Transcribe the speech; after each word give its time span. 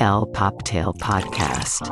El 0.00 0.26
Poptail 0.32 0.86
Podcast. 0.98 1.82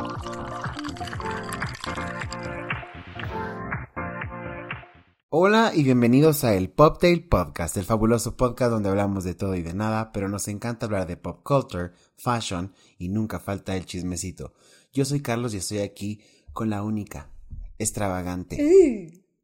Hola 5.29 5.71
y 5.73 5.83
bienvenidos 5.83 6.43
a 6.43 6.53
el 6.55 6.69
Poptail 6.69 7.27
Podcast, 7.27 7.77
el 7.77 7.85
fabuloso 7.85 8.37
podcast 8.37 8.71
donde 8.71 8.89
hablamos 8.89 9.23
de 9.23 9.33
todo 9.33 9.55
y 9.55 9.61
de 9.61 9.73
nada, 9.73 10.11
pero 10.11 10.29
nos 10.29 10.47
encanta 10.47 10.85
hablar 10.85 11.07
de 11.07 11.17
pop 11.17 11.41
culture, 11.43 11.91
fashion 12.17 12.73
y 12.97 13.09
nunca 13.09 13.39
falta 13.39 13.75
el 13.75 13.85
chismecito. 13.85 14.53
Yo 14.91 15.05
soy 15.05 15.21
Carlos 15.21 15.53
y 15.53 15.57
estoy 15.57 15.79
aquí 15.79 16.21
con 16.53 16.69
la 16.69 16.83
única, 16.83 17.29
extravagante, 17.77 18.57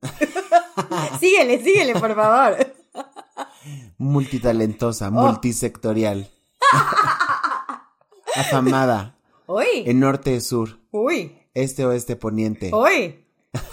síguele, 1.20 1.64
síguele, 1.64 1.94
por 2.00 2.16
favor. 2.16 2.74
multitalentosa, 3.98 5.12
multisectorial, 5.12 6.30
afamada, 8.36 9.18
Uy, 9.48 9.84
en 9.86 10.00
norte, 10.00 10.40
sur, 10.42 10.80
uy, 10.92 11.38
este, 11.54 11.86
oeste, 11.86 12.16
poniente, 12.16 12.72
uy. 12.74 13.26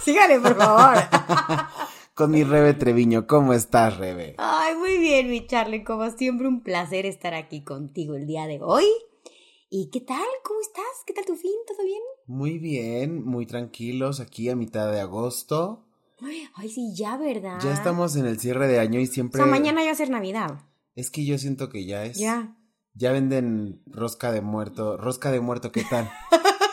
Sígale, 0.02 0.40
por 0.40 0.56
favor. 0.56 0.96
con 2.14 2.30
mi 2.30 2.44
Rebe 2.44 2.72
Treviño. 2.72 3.26
¿Cómo 3.26 3.52
estás, 3.52 3.98
Rebe? 3.98 4.34
Ay, 4.38 4.74
muy 4.74 4.96
bien, 4.96 5.28
mi 5.28 5.46
Charlie. 5.46 5.84
Como 5.84 6.10
siempre, 6.10 6.48
un 6.48 6.62
placer 6.62 7.04
estar 7.04 7.34
aquí 7.34 7.62
contigo 7.62 8.14
el 8.14 8.26
día 8.26 8.46
de 8.46 8.58
hoy. 8.62 8.86
¿Y 9.68 9.90
qué 9.90 10.00
tal? 10.00 10.24
¿Cómo 10.42 10.60
estás? 10.60 10.84
¿Qué 11.06 11.12
tal 11.12 11.26
tu 11.26 11.36
fin? 11.36 11.52
¿Todo 11.66 11.84
bien? 11.84 12.00
Muy 12.26 12.58
bien, 12.58 13.22
muy 13.22 13.44
tranquilos 13.44 14.20
aquí 14.20 14.48
a 14.48 14.56
mitad 14.56 14.90
de 14.90 15.00
agosto. 15.00 15.84
Ay, 16.54 16.70
sí, 16.70 16.94
ya, 16.94 17.18
¿verdad? 17.18 17.58
Ya 17.62 17.74
estamos 17.74 18.16
en 18.16 18.24
el 18.24 18.40
cierre 18.40 18.68
de 18.68 18.78
año 18.78 18.98
y 18.98 19.04
O 19.04 19.06
siempre... 19.06 19.42
sea, 19.42 19.50
mañana 19.50 19.82
ya 19.82 19.88
va 19.88 19.92
a 19.92 19.96
ser 19.96 20.08
Navidad. 20.08 20.60
Es 20.94 21.10
que 21.10 21.26
yo 21.26 21.36
siento 21.36 21.68
que 21.68 21.84
ya 21.84 22.06
es... 22.06 22.16
Ya. 22.16 22.55
Ya 22.96 23.12
venden 23.12 23.82
rosca 23.86 24.32
de 24.32 24.40
muerto. 24.40 24.96
Rosca 24.96 25.30
de 25.30 25.40
muerto, 25.40 25.70
¿qué 25.72 25.84
tal? 25.88 26.10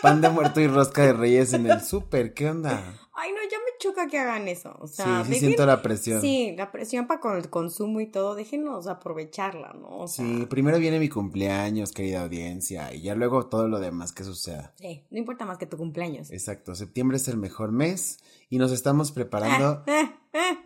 Pan 0.02 0.22
de 0.22 0.30
muerto 0.30 0.60
y 0.62 0.68
rosca 0.68 1.04
de 1.06 1.14
reyes 1.14 1.54
en 1.54 1.66
el 1.70 1.82
súper, 1.82 2.34
¿qué 2.34 2.50
onda? 2.50 2.82
Ay, 3.16 3.32
no, 3.32 3.38
ya 3.50 3.58
me 3.60 3.72
choca 3.80 4.08
que 4.08 4.18
hagan 4.18 4.48
eso. 4.48 4.76
O 4.80 4.88
Sí, 4.88 4.96
sea, 4.96 5.24
sí 5.24 5.32
dejen- 5.32 5.40
siento 5.40 5.66
la 5.66 5.82
presión. 5.82 6.20
Sí, 6.22 6.54
la 6.58 6.72
presión 6.72 7.08
para 7.08 7.20
con 7.22 7.38
el 7.38 7.50
consumo 7.50 8.02
y 8.02 8.08
todo, 8.08 8.36
déjenos 8.36 8.88
aprovecharla, 8.88 9.74
¿no? 9.74 10.00
O 10.00 10.08
sea, 10.08 10.26
Sí, 10.26 10.46
primero 10.48 10.78
viene 10.80 11.00
mi 11.00 11.08
cumpleaños, 11.10 11.92
querida 11.92 12.24
audiencia, 12.24 12.94
y 12.94 13.02
ya 13.02 13.16
luego 13.16 13.48
todo 13.48 13.68
lo 13.68 13.80
demás 13.80 14.12
que 14.14 14.24
suceda. 14.24 14.74
sí, 14.78 15.06
no 15.12 15.18
importa 15.20 15.46
más 15.46 15.58
que 15.58 15.66
tu 15.68 15.78
cumpleaños. 15.78 16.32
Exacto, 16.32 16.74
septiembre 16.76 17.18
es 17.18 17.28
el 17.28 17.38
mejor 17.38 17.72
mes 17.72 18.18
y 18.50 18.58
nos 18.58 18.72
estamos 18.72 19.12
preparando. 19.12 19.84
Eh, 19.88 20.10
eh. 20.34 20.58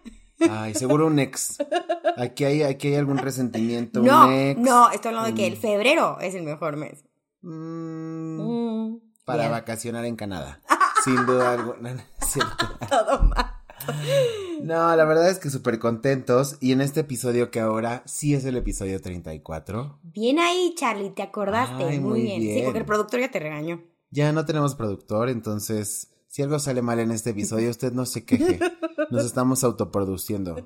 Ay, 0.49 0.73
seguro 0.75 1.07
un 1.07 1.19
ex. 1.19 1.57
Aquí 2.17 2.45
hay, 2.45 2.63
aquí 2.63 2.89
hay 2.89 2.95
algún 2.95 3.17
resentimiento, 3.17 4.01
No, 4.01 4.27
un 4.27 4.33
ex. 4.33 4.59
no, 4.59 4.89
estoy 4.91 5.09
hablando 5.09 5.29
de 5.29 5.35
que 5.35 5.47
el 5.47 5.55
Mm. 5.57 5.61
febrero 5.61 6.19
es 6.19 6.35
el 6.35 6.43
mejor 6.43 6.77
mes. 6.77 7.03
Mm, 7.41 8.39
Mm, 8.41 8.99
para 9.25 9.43
bien. 9.43 9.51
vacacionar 9.51 10.05
en 10.05 10.15
Canadá. 10.15 10.61
Sin 11.03 11.25
duda 11.25 11.53
alguna, 11.53 11.93
no 11.93 12.01
es 12.01 12.27
cierto. 12.27 12.65
Todo 12.89 13.23
mal. 13.23 13.53
No, 14.63 14.95
la 14.95 15.05
verdad 15.05 15.29
es 15.29 15.37
que 15.39 15.49
súper 15.49 15.79
contentos. 15.79 16.57
Y 16.59 16.71
en 16.71 16.81
este 16.81 17.01
episodio 17.01 17.51
que 17.51 17.59
ahora 17.59 18.01
sí 18.05 18.33
es 18.33 18.43
el 18.45 18.57
episodio 18.57 18.99
34, 19.01 19.99
Bien 20.03 20.39
ahí, 20.39 20.73
Charlie, 20.75 21.11
te 21.11 21.21
acordaste. 21.21 21.83
Ay, 21.83 21.99
muy, 21.99 22.09
muy 22.09 22.21
bien. 22.23 22.41
Sí, 22.41 22.47
bien. 22.47 22.65
porque 22.65 22.79
el 22.79 22.85
productor 22.85 23.19
ya 23.19 23.31
te 23.31 23.39
regañó. 23.39 23.81
ya 24.09 24.31
no 24.31 24.45
tenemos 24.45 24.73
productor, 24.75 25.29
entonces 25.29 26.09
si 26.27 26.41
algo 26.41 26.59
sale 26.59 26.81
mal 26.81 26.99
en 26.99 27.11
este 27.11 27.31
episodio, 27.31 27.69
usted 27.69 27.93
no 27.93 28.05
se 28.05 28.25
queje. 28.25 28.59
Nos 29.09 29.25
estamos 29.25 29.63
autoproduciendo. 29.63 30.55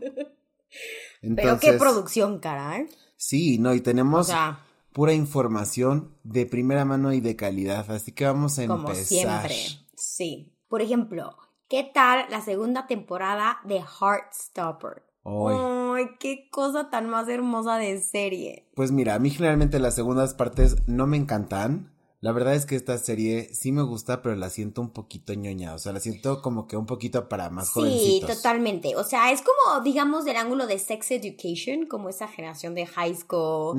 Pero 1.35 1.59
qué 1.59 1.73
producción, 1.73 2.39
cara, 2.39 2.79
¿eh? 2.79 2.89
Sí, 3.15 3.59
no, 3.59 3.73
y 3.75 3.79
O 3.79 3.83
tenemos 3.83 4.27
sea, 4.27 4.65
pura 4.93 5.13
información 5.13 6.15
de 6.23 6.45
primera 6.45 6.85
mano 6.85 7.13
y 7.13 7.21
de 7.21 7.35
calidad, 7.35 7.89
así 7.91 8.11
que 8.11 8.25
vamos 8.25 8.57
a 8.57 8.67
como 8.67 8.89
empezar. 8.89 9.49
siempre. 9.49 9.55
Sí. 9.95 10.53
Por 10.67 10.81
ejemplo, 10.81 11.37
¿qué 11.69 11.89
tal 11.93 12.25
la 12.29 12.41
segunda 12.41 12.87
temporada 12.87 13.59
de 13.65 13.81
Heartstopper? 13.81 15.03
Ay. 15.23 15.55
Ay, 15.93 16.05
qué 16.19 16.49
cosa 16.49 16.89
tan 16.89 17.09
más 17.09 17.27
hermosa 17.27 17.75
de 17.77 18.01
serie. 18.01 18.69
Pues 18.75 18.91
mira, 18.91 19.13
a 19.13 19.19
mí 19.19 19.29
generalmente 19.29 19.79
las 19.79 19.93
segundas 19.93 20.33
partes 20.33 20.77
no 20.87 21.05
me 21.05 21.17
encantan. 21.17 21.90
La 22.23 22.31
verdad 22.31 22.53
es 22.53 22.67
que 22.67 22.75
esta 22.75 22.99
serie 22.99 23.49
sí 23.51 23.71
me 23.71 23.81
gusta, 23.81 24.21
pero 24.21 24.35
la 24.35 24.51
siento 24.51 24.79
un 24.81 24.91
poquito 24.91 25.33
ñoña. 25.33 25.73
O 25.73 25.79
sea, 25.79 25.91
la 25.91 25.99
siento 25.99 26.43
como 26.43 26.67
que 26.67 26.77
un 26.77 26.85
poquito 26.85 27.27
para 27.27 27.49
más 27.49 27.69
Sí, 27.69 27.73
jovencitos. 27.73 28.35
totalmente. 28.37 28.95
O 28.95 29.03
sea, 29.03 29.31
es 29.31 29.41
como, 29.41 29.81
digamos, 29.83 30.23
del 30.23 30.35
ángulo 30.35 30.67
de 30.67 30.77
sex 30.77 31.09
education, 31.09 31.87
como 31.87 32.09
esa 32.09 32.27
generación 32.27 32.75
de 32.75 32.85
high 32.85 33.15
school. 33.15 33.75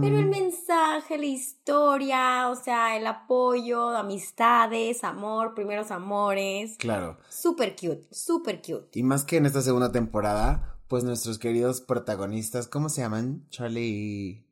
Pero 0.00 0.18
el 0.18 0.26
mensaje, 0.26 1.18
la 1.18 1.26
historia, 1.26 2.48
o 2.50 2.56
sea, 2.56 2.96
el 2.96 3.06
apoyo, 3.06 3.90
amistades, 3.90 5.04
amor, 5.04 5.54
primeros 5.54 5.92
amores. 5.92 6.76
Claro. 6.78 7.16
Súper 7.30 7.76
cute, 7.76 8.08
súper 8.10 8.60
cute. 8.60 8.98
Y 8.98 9.04
más 9.04 9.22
que 9.22 9.36
en 9.36 9.46
esta 9.46 9.62
segunda 9.62 9.92
temporada, 9.92 10.78
pues 10.88 11.04
nuestros 11.04 11.38
queridos 11.38 11.80
protagonistas, 11.80 12.66
¿cómo 12.66 12.88
se 12.88 13.02
llaman? 13.02 13.46
Charlie 13.50 13.88
y 13.88 14.46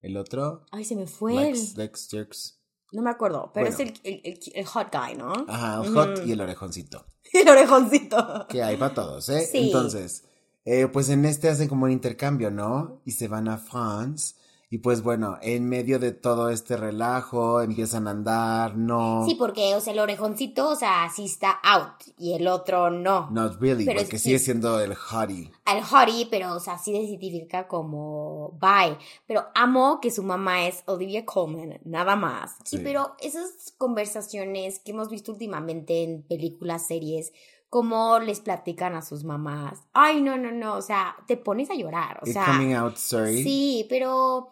el 0.00 0.16
otro. 0.16 0.64
Ay, 0.70 0.84
se 0.84 0.94
me 0.94 1.08
fue 1.08 1.34
Lex. 1.34 1.76
Lex 1.76 2.08
Jerks. 2.08 2.60
No 2.94 3.02
me 3.02 3.10
acuerdo, 3.10 3.50
pero 3.52 3.66
Bueno. 3.66 3.82
es 3.82 3.88
el, 3.88 4.00
el, 4.04 4.20
el- 4.24 4.40
el 4.54 4.64
hot 4.66 4.88
guy, 4.92 5.16
¿no? 5.16 5.32
Ajá, 5.48 5.82
el 5.84 5.92
hot 5.94 6.26
y 6.26 6.32
el 6.32 6.40
orejoncito. 6.40 7.04
El 7.32 7.48
orejoncito. 7.48 8.46
Que 8.48 8.62
hay 8.62 8.76
para 8.76 8.94
todos, 8.94 9.28
¿eh? 9.28 9.40
Sí. 9.50 9.66
Entonces, 9.66 10.22
eh, 10.64 10.86
pues 10.86 11.08
en 11.08 11.24
este 11.24 11.48
hacen 11.48 11.68
como 11.68 11.84
un 11.86 11.90
intercambio, 11.90 12.50
¿no? 12.52 13.00
Y 13.04 13.10
se 13.10 13.26
van 13.26 13.48
a 13.48 13.58
France. 13.58 14.36
Y 14.74 14.78
pues 14.78 15.04
bueno, 15.04 15.38
en 15.40 15.68
medio 15.68 16.00
de 16.00 16.10
todo 16.10 16.50
este 16.50 16.76
relajo, 16.76 17.60
empiezan 17.60 18.08
a 18.08 18.10
andar, 18.10 18.76
no. 18.76 19.24
Sí, 19.24 19.36
porque, 19.36 19.72
o 19.76 19.80
sea, 19.80 19.92
el 19.92 20.00
orejoncito, 20.00 20.68
o 20.70 20.74
sea, 20.74 21.08
sí 21.14 21.26
está 21.26 21.52
out 21.62 22.02
y 22.18 22.32
el 22.32 22.48
otro 22.48 22.90
no. 22.90 23.30
Not 23.30 23.60
really, 23.60 23.84
Pero 23.84 24.00
porque 24.00 24.16
es- 24.16 24.22
sigue 24.22 24.40
siendo 24.40 24.80
el 24.80 24.96
hottie. 24.96 25.52
Al 25.64 25.80
hottie, 25.84 26.26
pero, 26.28 26.54
o 26.56 26.58
sea, 26.58 26.76
sí 26.78 26.90
se 26.90 26.98
identifica 26.98 27.68
como 27.68 28.58
bye. 28.60 28.98
Pero 29.28 29.44
amo 29.54 30.00
que 30.00 30.10
su 30.10 30.24
mamá 30.24 30.66
es 30.66 30.82
Olivia 30.86 31.24
Colman, 31.24 31.78
nada 31.84 32.16
más. 32.16 32.56
Sí, 32.64 32.78
Sí. 32.78 32.82
pero 32.82 33.14
esas 33.20 33.74
conversaciones 33.78 34.80
que 34.80 34.90
hemos 34.90 35.08
visto 35.08 35.30
últimamente 35.30 36.02
en 36.02 36.22
películas, 36.24 36.84
series, 36.88 37.32
cómo 37.70 38.18
les 38.18 38.40
platican 38.40 38.94
a 38.94 39.02
sus 39.02 39.22
mamás. 39.24 39.80
Ay, 39.92 40.20
no, 40.20 40.36
no, 40.36 40.50
no, 40.52 40.74
o 40.74 40.82
sea, 40.82 41.14
te 41.26 41.36
pones 41.36 41.70
a 41.70 41.74
llorar, 41.74 42.18
o 42.22 42.26
El 42.26 42.32
sea. 42.32 42.46
coming 42.46 42.72
out 42.74 42.96
story. 42.96 43.42
Sí, 43.42 43.86
pero 43.88 44.50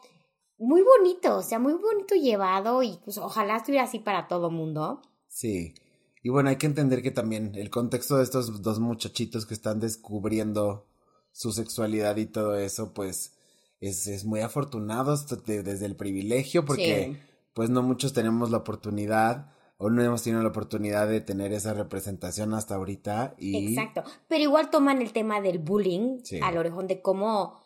muy 0.63 0.83
bonito, 0.83 1.37
o 1.37 1.43
sea, 1.43 1.59
muy 1.59 1.75
bonito 1.75 2.15
llevado 2.15 2.83
y 2.83 2.99
pues 3.05 3.19
ojalá 3.19 3.57
estuviera 3.57 3.85
así 3.85 3.99
para 3.99 4.29
todo 4.29 4.51
mundo. 4.51 5.03
Sí. 5.29 5.75
Y 6.23 6.29
bueno, 6.29 6.51
hay 6.51 6.57
que 6.57 6.67
entender 6.67 7.03
que 7.03 7.11
también 7.11 7.55
el 7.57 7.69
contexto 7.71 8.17
de 8.17 8.23
estos 8.25 8.63
dos 8.63 8.79
muchachitos 8.79 9.45
que 9.45 9.55
están 9.55 9.81
descubriendo 9.81 10.87
su 11.33 11.53
sexualidad 11.53 12.17
y 12.17 12.27
todo 12.27 12.57
eso, 12.57 12.93
pues 12.95 13.35
es, 13.81 14.07
es 14.07 14.25
muy 14.25 14.41
afortunado 14.41 15.17
de- 15.47 15.63
desde 15.63 15.87
el 15.87 15.97
privilegio, 15.97 16.65
porque 16.65 17.13
Sí. 17.13 17.19
pues 17.55 17.71
no 17.71 17.83
muchos 17.83 18.13
tenemos 18.13 18.51
la 18.51 18.59
oportunidad 18.59 19.51
o 19.79 19.91
no 19.91 20.01
hemos 20.03 20.23
tenido 20.23 20.43
la 20.43 20.51
oportunidad 20.51 21.09
de 21.09 21.21
tener 21.21 21.53
esa 21.53 21.75
representación 21.75 22.55
hasta 22.55 22.77
ahorita. 22.77 23.35
Y 23.39 23.71
Exacto. 23.77 24.05
Pero 24.29 24.45
igual 24.45 24.71
toman 24.71 25.03
el 25.03 25.13
tema 25.13 25.41
del 25.41 25.59
bullying 25.59 26.21
Sí. 26.23 26.39
al 26.41 26.57
orejón 26.57 26.87
de 26.87 27.03
cómo, 27.03 27.59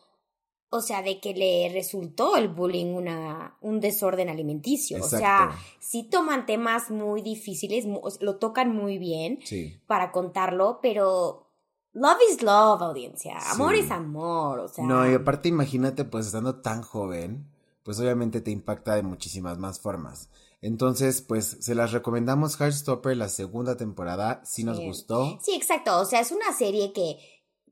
o 0.70 0.80
sea, 0.80 1.02
de 1.02 1.20
que 1.20 1.32
le 1.34 1.70
resultó 1.72 2.36
el 2.36 2.48
bullying 2.48 2.94
una, 2.94 3.56
un 3.60 3.80
desorden 3.80 4.28
alimenticio. 4.28 5.02
O 5.04 5.08
sea, 5.08 5.56
sí 5.80 6.02
toman 6.04 6.44
temas 6.46 6.90
muy 6.90 7.22
difíciles, 7.22 7.84
lo 8.20 8.36
tocan 8.36 8.74
muy 8.74 8.98
bien 8.98 9.38
Sí. 9.44 9.78
para 9.86 10.10
contarlo, 10.12 10.80
pero 10.82 11.48
love 11.92 12.18
is 12.30 12.42
love, 12.42 12.82
audiencia. 12.82 13.38
Amor 13.52 13.74
Sí. 13.74 13.80
es 13.82 13.90
amor, 13.90 14.58
o 14.58 14.68
sea. 14.68 14.84
No, 14.84 15.08
y 15.10 15.14
aparte 15.14 15.48
imagínate, 15.48 16.04
pues 16.04 16.26
estando 16.26 16.56
tan 16.60 16.82
joven, 16.82 17.48
pues 17.82 18.00
obviamente 18.00 18.40
te 18.40 18.50
impacta 18.50 18.96
de 18.96 19.02
muchísimas 19.02 19.58
más 19.58 19.80
formas. 19.80 20.28
Entonces, 20.62 21.22
pues 21.22 21.58
se 21.60 21.74
las 21.76 21.92
recomendamos 21.92 22.58
Heartstopper 22.60 23.16
la 23.16 23.28
segunda 23.28 23.76
temporada, 23.76 24.42
si 24.44 24.64
nos 24.64 24.78
Sí. 24.78 24.86
gustó. 24.86 25.38
Sí, 25.42 25.54
exacto. 25.54 25.96
O 26.00 26.04
sea, 26.04 26.20
es 26.20 26.32
una 26.32 26.52
serie 26.52 26.92
que 26.92 27.18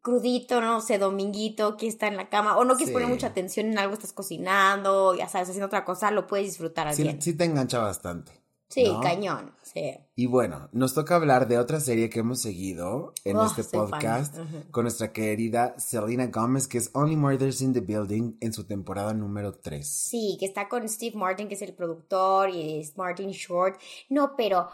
crudito, 0.05 0.61
no 0.61 0.81
sé, 0.83 0.99
dominguito, 0.99 1.77
que 1.79 1.89
está 1.89 2.07
en 2.09 2.17
la 2.17 2.29
cama, 2.29 2.57
o 2.59 2.65
no 2.65 2.75
quieres 2.77 2.89
Sí. 2.91 2.93
poner 2.93 3.09
mucha 3.09 3.29
atención 3.29 3.67
en 3.67 3.79
algo, 3.79 3.95
estás 3.95 4.13
cocinando, 4.13 5.15
ya 5.15 5.29
sabes, 5.29 5.49
haciendo 5.49 5.67
otra 5.67 5.85
cosa, 5.85 6.11
lo 6.11 6.27
puedes 6.27 6.47
disfrutar 6.47 6.87
al 6.89 6.95
Sí, 6.95 7.03
bien. 7.05 7.21
sí 7.23 7.33
te 7.37 7.45
engancha 7.45 7.79
bastante. 7.79 8.33
Sí, 8.69 8.85
¿no? 8.89 9.01
cañón. 9.01 9.55
Sí. 9.63 9.95
Y 10.17 10.27
bueno, 10.27 10.69
nos 10.73 10.95
toca 10.95 11.15
hablar 11.17 11.47
de 11.49 11.59
otra 11.59 11.79
serie 11.81 12.11
que 12.11 12.21
hemos 12.21 12.41
seguido 12.41 13.13
en 13.25 13.37
Oh, 13.37 13.45
este 13.47 13.63
podcast 13.65 14.37
con 14.73 14.85
nuestra 14.85 15.13
querida 15.13 15.75
Selena 15.79 16.27
Gomez, 16.27 16.67
que 16.67 16.79
es 16.79 16.91
Only 16.93 17.15
Murders 17.17 17.61
in 17.61 17.73
the 17.73 17.81
Building 17.81 18.37
en 18.41 18.53
su 18.53 18.65
temporada 18.67 19.15
número 19.15 19.53
3. 19.55 19.87
Sí, 19.89 20.37
que 20.41 20.47
está 20.47 20.69
con 20.69 20.89
Steve 20.89 21.17
Martin, 21.17 21.47
que 21.49 21.55
es 21.55 21.63
el 21.63 21.75
productor, 21.75 22.51
y 22.51 22.81
es 22.81 22.97
Martin 22.97 23.31
Short. 23.31 23.81
No, 24.09 24.35
pero 24.37 24.69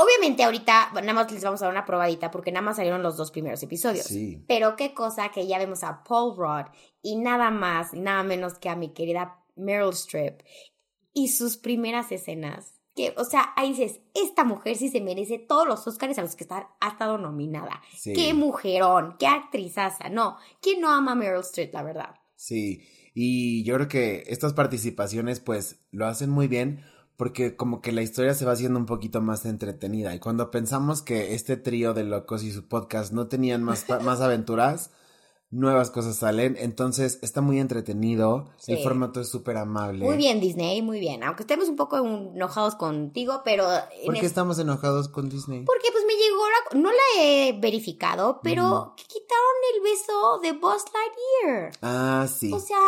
obviamente 0.00 0.42
ahorita 0.42 0.92
nada 0.94 1.12
más 1.12 1.30
les 1.30 1.44
vamos 1.44 1.60
a 1.60 1.66
dar 1.66 1.72
una 1.72 1.84
probadita 1.84 2.30
porque 2.30 2.52
nada 2.52 2.64
más 2.64 2.76
salieron 2.76 3.02
los 3.02 3.16
dos 3.16 3.30
primeros 3.30 3.62
episodios. 3.62 4.06
Sí. 4.06 4.42
Pero 4.48 4.76
qué 4.76 4.94
cosa 4.94 5.30
que 5.30 5.46
ya 5.46 5.58
vemos 5.58 5.84
a 5.84 6.02
Paul 6.04 6.36
Rudd 6.36 6.72
y 7.02 7.16
nada 7.16 7.50
más 7.50 7.92
nada 7.92 8.22
menos 8.22 8.54
que 8.54 8.68
a 8.68 8.76
mi 8.76 8.92
querida 8.92 9.42
Meryl 9.56 9.90
Streep 9.90 10.42
y 11.12 11.28
sus 11.28 11.56
primeras 11.56 12.10
escenas. 12.12 12.74
Que, 12.94 13.14
o 13.16 13.24
sea, 13.24 13.52
ahí 13.56 13.70
dices, 13.70 14.00
esta 14.14 14.42
mujer 14.42 14.76
sí 14.76 14.88
se 14.88 15.00
merece 15.00 15.38
todos 15.38 15.66
los 15.66 15.86
Oscars 15.86 16.18
a 16.18 16.22
los 16.22 16.34
que 16.34 16.44
está, 16.44 16.70
ha 16.80 16.88
estado 16.88 17.18
nominada. 17.18 17.80
Sí. 17.96 18.12
Qué 18.14 18.34
mujerón, 18.34 19.16
qué 19.18 19.26
actrizaza. 19.26 20.08
No, 20.08 20.36
¿quién 20.60 20.80
no 20.80 20.90
ama 20.90 21.12
a 21.12 21.14
Meryl 21.14 21.40
Streep, 21.40 21.72
la 21.72 21.82
verdad? 21.82 22.14
Sí, 22.34 22.82
y 23.14 23.64
yo 23.64 23.74
creo 23.74 23.88
que 23.88 24.24
estas 24.26 24.54
participaciones 24.54 25.40
pues 25.40 25.80
lo 25.90 26.06
hacen 26.06 26.30
muy 26.30 26.48
bien 26.48 26.84
porque 27.20 27.54
como 27.54 27.82
que 27.82 27.92
la 27.92 28.00
historia 28.00 28.32
se 28.32 28.46
va 28.46 28.52
haciendo 28.52 28.78
un 28.78 28.86
poquito 28.86 29.20
más 29.20 29.44
entretenida 29.44 30.14
y 30.14 30.20
cuando 30.20 30.50
pensamos 30.50 31.02
que 31.02 31.34
este 31.34 31.58
trío 31.58 31.92
de 31.92 32.04
locos 32.04 32.42
y 32.42 32.50
su 32.50 32.66
podcast 32.66 33.12
no 33.12 33.26
tenían 33.28 33.62
más, 33.62 33.84
más 34.02 34.22
aventuras, 34.22 34.90
nuevas 35.50 35.90
cosas 35.90 36.16
salen, 36.16 36.56
entonces 36.58 37.18
está 37.20 37.42
muy 37.42 37.58
entretenido, 37.60 38.48
Sí. 38.56 38.72
el 38.72 38.78
formato 38.82 39.20
es 39.20 39.28
súper 39.28 39.58
amable. 39.58 40.02
Muy 40.06 40.16
bien, 40.16 40.40
Disney, 40.40 40.80
muy 40.80 40.98
bien. 40.98 41.22
Aunque 41.22 41.42
estemos 41.42 41.68
un 41.68 41.76
poco 41.76 41.98
enojados 41.98 42.74
contigo, 42.76 43.42
pero... 43.44 43.66
¿Por 44.06 44.14
qué 44.14 44.20
es- 44.20 44.26
estamos 44.26 44.58
enojados 44.58 45.08
con 45.10 45.28
Disney? 45.28 45.64
Porque 45.66 45.88
pues 45.92 46.04
me 46.06 46.14
llegó 46.14 46.42
la... 46.48 46.80
No 46.80 46.90
la 46.90 47.22
he 47.22 47.52
verificado, 47.60 48.40
pero 48.42 48.94
que 48.96 49.02
quitaron 49.04 49.56
el 49.74 49.82
beso 49.82 50.38
de 50.42 50.52
Buzz 50.52 50.84
Lightyear. 50.94 51.72
Ah, 51.82 52.26
sí. 52.32 52.50
O 52.50 52.60
sea, 52.60 52.78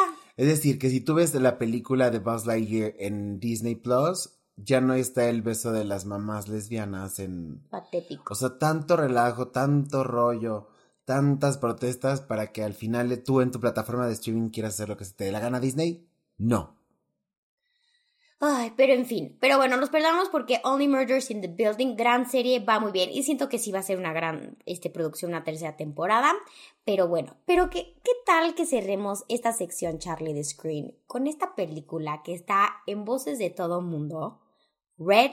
Es 0.42 0.48
decir, 0.48 0.80
que 0.80 0.90
si 0.90 1.00
tú 1.00 1.14
ves 1.14 1.32
la 1.34 1.56
película 1.56 2.10
de 2.10 2.18
Buzz 2.18 2.46
Lightyear 2.46 2.94
en 2.98 3.38
Disney 3.38 3.76
Plus, 3.76 4.40
ya 4.56 4.80
no 4.80 4.94
está 4.94 5.28
el 5.28 5.40
beso 5.40 5.70
de 5.70 5.84
las 5.84 6.04
mamás 6.04 6.48
lesbianas 6.48 7.20
en... 7.20 7.62
patético. 7.70 8.24
O 8.32 8.34
sea, 8.34 8.58
tanto 8.58 8.96
relajo, 8.96 9.52
tanto 9.52 10.02
rollo, 10.02 10.66
tantas 11.04 11.58
protestas 11.58 12.22
para 12.22 12.50
que 12.50 12.64
al 12.64 12.74
final 12.74 13.22
tú 13.22 13.40
en 13.40 13.52
tu 13.52 13.60
plataforma 13.60 14.08
de 14.08 14.14
streaming 14.14 14.48
quieras 14.48 14.74
hacer 14.74 14.88
lo 14.88 14.96
que 14.96 15.04
se 15.04 15.14
te 15.14 15.26
dé 15.26 15.30
la 15.30 15.38
gana 15.38 15.60
Disney. 15.60 16.08
No. 16.38 16.74
Ay, 18.44 18.72
pero 18.76 18.92
en 18.92 19.06
fin. 19.06 19.36
Pero 19.40 19.56
bueno, 19.56 19.76
nos 19.76 19.88
perdamos 19.88 20.28
porque 20.28 20.60
Only 20.64 20.88
Murders 20.88 21.30
in 21.30 21.40
the 21.42 21.46
Building, 21.46 21.94
gran 21.94 22.28
serie, 22.28 22.58
va 22.58 22.80
muy 22.80 22.90
bien. 22.90 23.08
Y 23.12 23.22
siento 23.22 23.48
que 23.48 23.58
sí 23.58 23.70
va 23.70 23.78
a 23.78 23.82
ser 23.84 23.98
una 23.98 24.12
gran 24.12 24.58
este, 24.66 24.90
producción, 24.90 25.30
una 25.30 25.44
tercera 25.44 25.76
temporada. 25.76 26.32
Pero 26.84 27.06
bueno, 27.06 27.36
pero 27.46 27.70
que, 27.70 27.94
¿qué 28.02 28.10
tal 28.26 28.56
que 28.56 28.66
cerremos 28.66 29.24
esta 29.28 29.52
sección, 29.52 30.00
Charlie 30.00 30.34
de 30.34 30.42
Screen, 30.42 30.98
con 31.06 31.28
esta 31.28 31.54
película 31.54 32.22
que 32.24 32.34
está 32.34 32.68
en 32.88 33.04
voces 33.04 33.38
de 33.38 33.50
todo 33.50 33.80
mundo? 33.80 34.40
Red, 34.98 35.30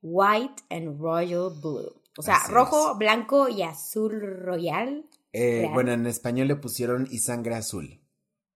White 0.00 0.62
and 0.70 0.98
Royal 0.98 1.50
Blue. 1.60 1.92
O 2.16 2.22
sea, 2.22 2.36
Así 2.36 2.52
rojo, 2.52 2.92
es. 2.92 2.98
blanco 2.98 3.48
y 3.50 3.60
azul 3.62 4.18
royal. 4.42 5.04
Eh, 5.34 5.68
bueno, 5.74 5.92
en 5.92 6.06
español 6.06 6.48
le 6.48 6.56
pusieron 6.56 7.06
y 7.10 7.18
sangre 7.18 7.54
azul. 7.56 8.00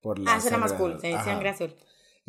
Por 0.00 0.19
la 0.19 0.37
Ah, 0.37 0.41
suena 0.41 0.56
más 0.56 0.73
cool, 0.73 0.99
sí, 1.02 1.12
Ajá. 1.12 1.25
sangre 1.26 1.50
azul. 1.50 1.76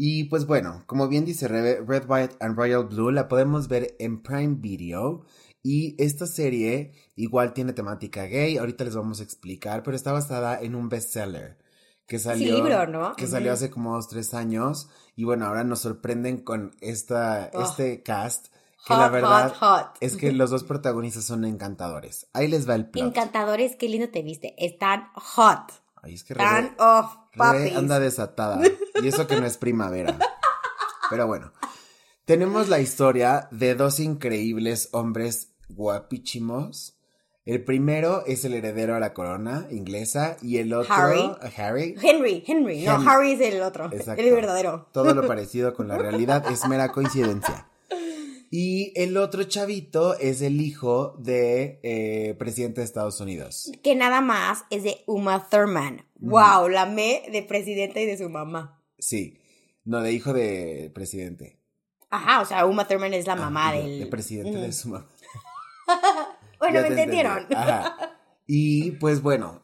Y 0.03 0.23
pues 0.23 0.47
bueno, 0.47 0.83
como 0.87 1.07
bien 1.07 1.25
dice 1.25 1.47
Rebe, 1.47 1.79
Red, 1.85 2.05
White 2.09 2.37
and 2.39 2.57
Royal 2.57 2.85
Blue 2.85 3.11
la 3.11 3.27
podemos 3.27 3.67
ver 3.67 3.95
en 3.99 4.23
Prime 4.23 4.55
Video. 4.57 5.27
Y 5.61 5.95
esta 6.03 6.25
serie 6.25 6.93
igual 7.15 7.53
tiene 7.53 7.71
temática 7.73 8.23
gay, 8.23 8.57
ahorita 8.57 8.83
les 8.83 8.95
vamos 8.95 9.19
a 9.19 9.23
explicar, 9.23 9.83
pero 9.83 9.95
está 9.95 10.11
basada 10.11 10.59
en 10.59 10.73
un 10.73 10.89
bestseller 10.89 11.59
que 12.07 12.17
salió, 12.17 12.55
libro, 12.55 12.87
¿no? 12.87 13.15
que 13.15 13.27
salió 13.27 13.53
hace 13.53 13.69
como 13.69 13.93
dos, 13.93 14.07
tres 14.07 14.33
años. 14.33 14.89
Y 15.15 15.23
bueno, 15.23 15.45
ahora 15.45 15.63
nos 15.63 15.81
sorprenden 15.81 16.39
con 16.39 16.71
esta, 16.81 17.51
Oh. 17.53 17.61
este 17.61 18.01
cast, 18.01 18.47
que 18.87 18.95
Hot, 18.95 18.97
la 18.97 19.09
verdad 19.09 19.53
hot, 19.53 19.57
hot. 19.59 19.97
es 19.99 20.17
que 20.17 20.31
los 20.31 20.49
dos 20.49 20.63
protagonistas 20.63 21.25
son 21.25 21.45
encantadores. 21.45 22.25
Ahí 22.33 22.47
les 22.47 22.67
va 22.67 22.73
el 22.73 22.89
plot. 22.89 23.05
Encantadores, 23.05 23.75
qué 23.75 23.87
lindo 23.87 24.09
te 24.09 24.23
viste. 24.23 24.55
Están 24.57 25.09
hot. 25.13 25.71
Ay, 26.01 26.15
es 26.15 26.23
que 26.23 26.33
Rebe- 26.35 26.75
oh, 26.79 27.27
anda 27.77 27.99
desatada. 27.99 28.61
Y 29.01 29.07
eso 29.07 29.27
que 29.27 29.39
no 29.39 29.45
es 29.45 29.57
primavera. 29.57 30.17
Pero 31.09 31.27
bueno. 31.27 31.51
Tenemos 32.25 32.69
la 32.69 32.79
historia 32.79 33.47
de 33.51 33.75
dos 33.75 33.99
increíbles 33.99 34.89
hombres 34.93 35.49
guapichimos. 35.69 36.95
El 37.45 37.63
primero 37.63 38.23
es 38.27 38.45
el 38.45 38.53
heredero 38.53 38.95
a 38.95 38.99
la 38.99 39.13
corona 39.13 39.65
inglesa 39.71 40.37
y 40.41 40.59
el 40.59 40.73
otro 40.73 40.93
Harry. 40.93 41.31
Harry. 41.57 41.95
Henry, 42.01 42.43
Henry. 42.45 42.83
No, 42.85 42.93
Henry. 42.95 43.07
Harry 43.07 43.31
es 43.33 43.41
el 43.53 43.61
otro. 43.63 43.85
Exacto. 43.91 44.21
El 44.21 44.31
verdadero. 44.33 44.87
Todo 44.93 45.13
lo 45.15 45.25
parecido 45.27 45.73
con 45.73 45.87
la 45.87 45.97
realidad 45.97 46.45
es 46.51 46.67
mera 46.67 46.89
coincidencia. 46.89 47.67
Y 48.53 48.91
el 48.95 49.15
otro 49.15 49.45
chavito 49.45 50.17
es 50.19 50.41
el 50.41 50.59
hijo 50.59 51.15
de 51.19 51.79
eh, 51.83 52.35
presidente 52.37 52.81
de 52.81 52.85
Estados 52.85 53.21
Unidos. 53.21 53.71
Que 53.81 53.95
nada 53.95 54.19
más 54.19 54.65
es 54.69 54.83
de 54.83 55.03
Uma 55.07 55.47
Thurman. 55.49 56.05
Wow, 56.19 56.67
la 56.67 56.85
me 56.85 57.23
de 57.31 57.43
presidente 57.43 58.03
y 58.03 58.05
de 58.05 58.17
su 58.17 58.29
mamá. 58.29 58.83
Sí. 58.99 59.39
No, 59.85 60.01
de 60.01 60.11
hijo 60.11 60.33
de 60.33 60.91
presidente. 60.93 61.57
Ajá, 62.09 62.41
o 62.41 62.45
sea, 62.45 62.65
Uma 62.65 62.85
Thurman 62.89 63.13
es 63.13 63.25
la 63.25 63.37
mamá 63.37 63.69
Ah, 63.69 63.73
de- 63.73 63.83
del. 63.83 63.99
de 64.01 64.05
presidente 64.07 64.57
de 64.57 64.73
su 64.73 64.89
mamá. 64.89 65.07
Bueno, 66.59 66.81
me 66.81 66.87
te 66.87 66.87
entendieron. 66.89 67.47
Ajá. 67.55 67.95
Y 68.45 68.91
pues 68.91 69.21
bueno, 69.23 69.63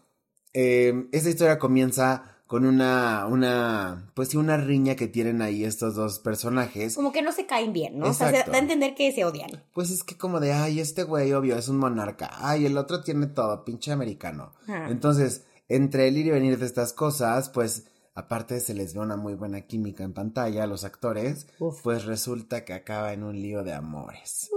eh, 0.53 1.07
esta 1.11 1.29
historia 1.29 1.59
comienza 1.59 2.36
con 2.47 2.65
una, 2.65 3.27
una, 3.27 4.09
pues 4.13 4.29
sí, 4.29 4.37
una 4.37 4.55
riña 4.57 4.95
que 4.95 5.07
tienen 5.07 5.41
ahí 5.41 5.65
estos 5.65 5.95
dos 5.95 6.19
personajes. 6.19 6.95
Como 6.95 7.11
que 7.11 7.21
no 7.21 7.33
se 7.33 7.45
caen 7.45 7.73
bien, 7.73 7.99
¿no? 7.99 8.07
O 8.07 8.13
sea, 8.13 8.31
se 8.31 8.49
da 8.49 8.57
a 8.57 8.59
entender 8.59 8.95
que 8.95 9.11
se 9.11 9.25
odian. 9.25 9.51
Pues 9.73 9.91
es 9.91 10.03
que 10.03 10.17
como 10.17 10.39
de, 10.39 10.53
ay, 10.53 10.79
este 10.79 11.03
güey 11.03 11.33
obvio 11.33 11.57
es 11.57 11.67
un 11.67 11.77
monarca, 11.77 12.31
ay, 12.39 12.65
el 12.65 12.77
otro 12.77 13.03
tiene 13.03 13.27
todo, 13.27 13.65
pinche 13.65 13.91
americano. 13.91 14.53
Entonces, 14.67 15.43
entre 15.67 16.07
el 16.07 16.17
ir 16.17 16.27
y 16.27 16.31
venir 16.31 16.57
de 16.57 16.65
estas 16.65 16.93
cosas, 16.93 17.49
pues 17.49 17.85
aparte 18.15 18.59
se 18.61 18.73
les 18.73 18.93
ve 18.93 19.01
una 19.01 19.17
muy 19.17 19.35
buena 19.35 19.61
química 19.61 20.03
en 20.03 20.13
pantalla 20.13 20.63
a 20.63 20.67
los 20.67 20.85
actores, 20.85 21.47
Uf. 21.59 21.81
pues 21.83 22.05
resulta 22.05 22.63
que 22.63 22.73
acaba 22.73 23.13
en 23.13 23.23
un 23.23 23.39
lío 23.39 23.63
de 23.63 23.73
amores. 23.73 24.49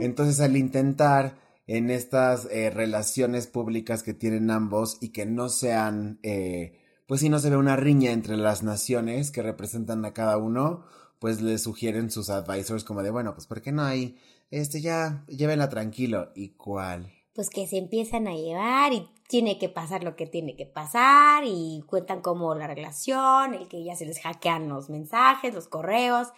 Entonces, 0.00 0.40
al 0.40 0.56
intentar 0.56 1.38
en 1.66 1.90
estas 1.90 2.48
eh, 2.50 2.70
relaciones 2.70 3.46
públicas 3.46 4.02
que 4.02 4.14
tienen 4.14 4.50
ambos 4.50 4.98
y 5.00 5.10
que 5.10 5.24
no 5.24 5.48
sean, 5.48 6.18
eh, 6.24 6.79
pues 7.10 7.22
si 7.22 7.28
no 7.28 7.40
se 7.40 7.50
ve 7.50 7.56
una 7.56 7.74
riña 7.74 8.12
entre 8.12 8.36
las 8.36 8.62
naciones 8.62 9.32
que 9.32 9.42
representan 9.42 10.04
a 10.04 10.12
cada 10.12 10.36
uno, 10.36 10.84
pues 11.18 11.40
le 11.40 11.58
sugieren 11.58 12.08
sus 12.08 12.30
advisors 12.30 12.84
como 12.84 13.02
de, 13.02 13.10
bueno, 13.10 13.34
pues 13.34 13.48
¿por 13.48 13.60
qué 13.62 13.72
no 13.72 13.82
hay, 13.82 14.16
este 14.52 14.80
ya, 14.80 15.24
llévenla 15.26 15.68
tranquilo? 15.68 16.30
¿Y 16.36 16.50
cuál? 16.50 17.12
Pues 17.34 17.50
que 17.50 17.66
se 17.66 17.78
empiezan 17.78 18.28
a 18.28 18.36
llevar 18.36 18.92
y 18.92 19.08
tiene 19.28 19.58
que 19.58 19.68
pasar 19.68 20.04
lo 20.04 20.14
que 20.14 20.28
tiene 20.28 20.54
que 20.54 20.66
pasar 20.66 21.42
y 21.44 21.82
cuentan 21.88 22.20
como 22.20 22.54
la 22.54 22.68
relación, 22.68 23.54
el 23.54 23.66
que 23.66 23.82
ya 23.82 23.96
se 23.96 24.06
les 24.06 24.20
hackean 24.20 24.68
los 24.68 24.88
mensajes, 24.88 25.52
los 25.52 25.66
correos. 25.66 26.28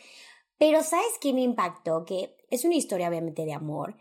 Pero 0.57 0.83
¿sabes 0.83 1.19
qué 1.21 1.35
me 1.35 1.43
impactó? 1.43 2.07
Que 2.07 2.35
es 2.49 2.65
una 2.65 2.77
historia 2.77 3.11
obviamente 3.11 3.45
de 3.45 3.53
amor, 3.53 3.99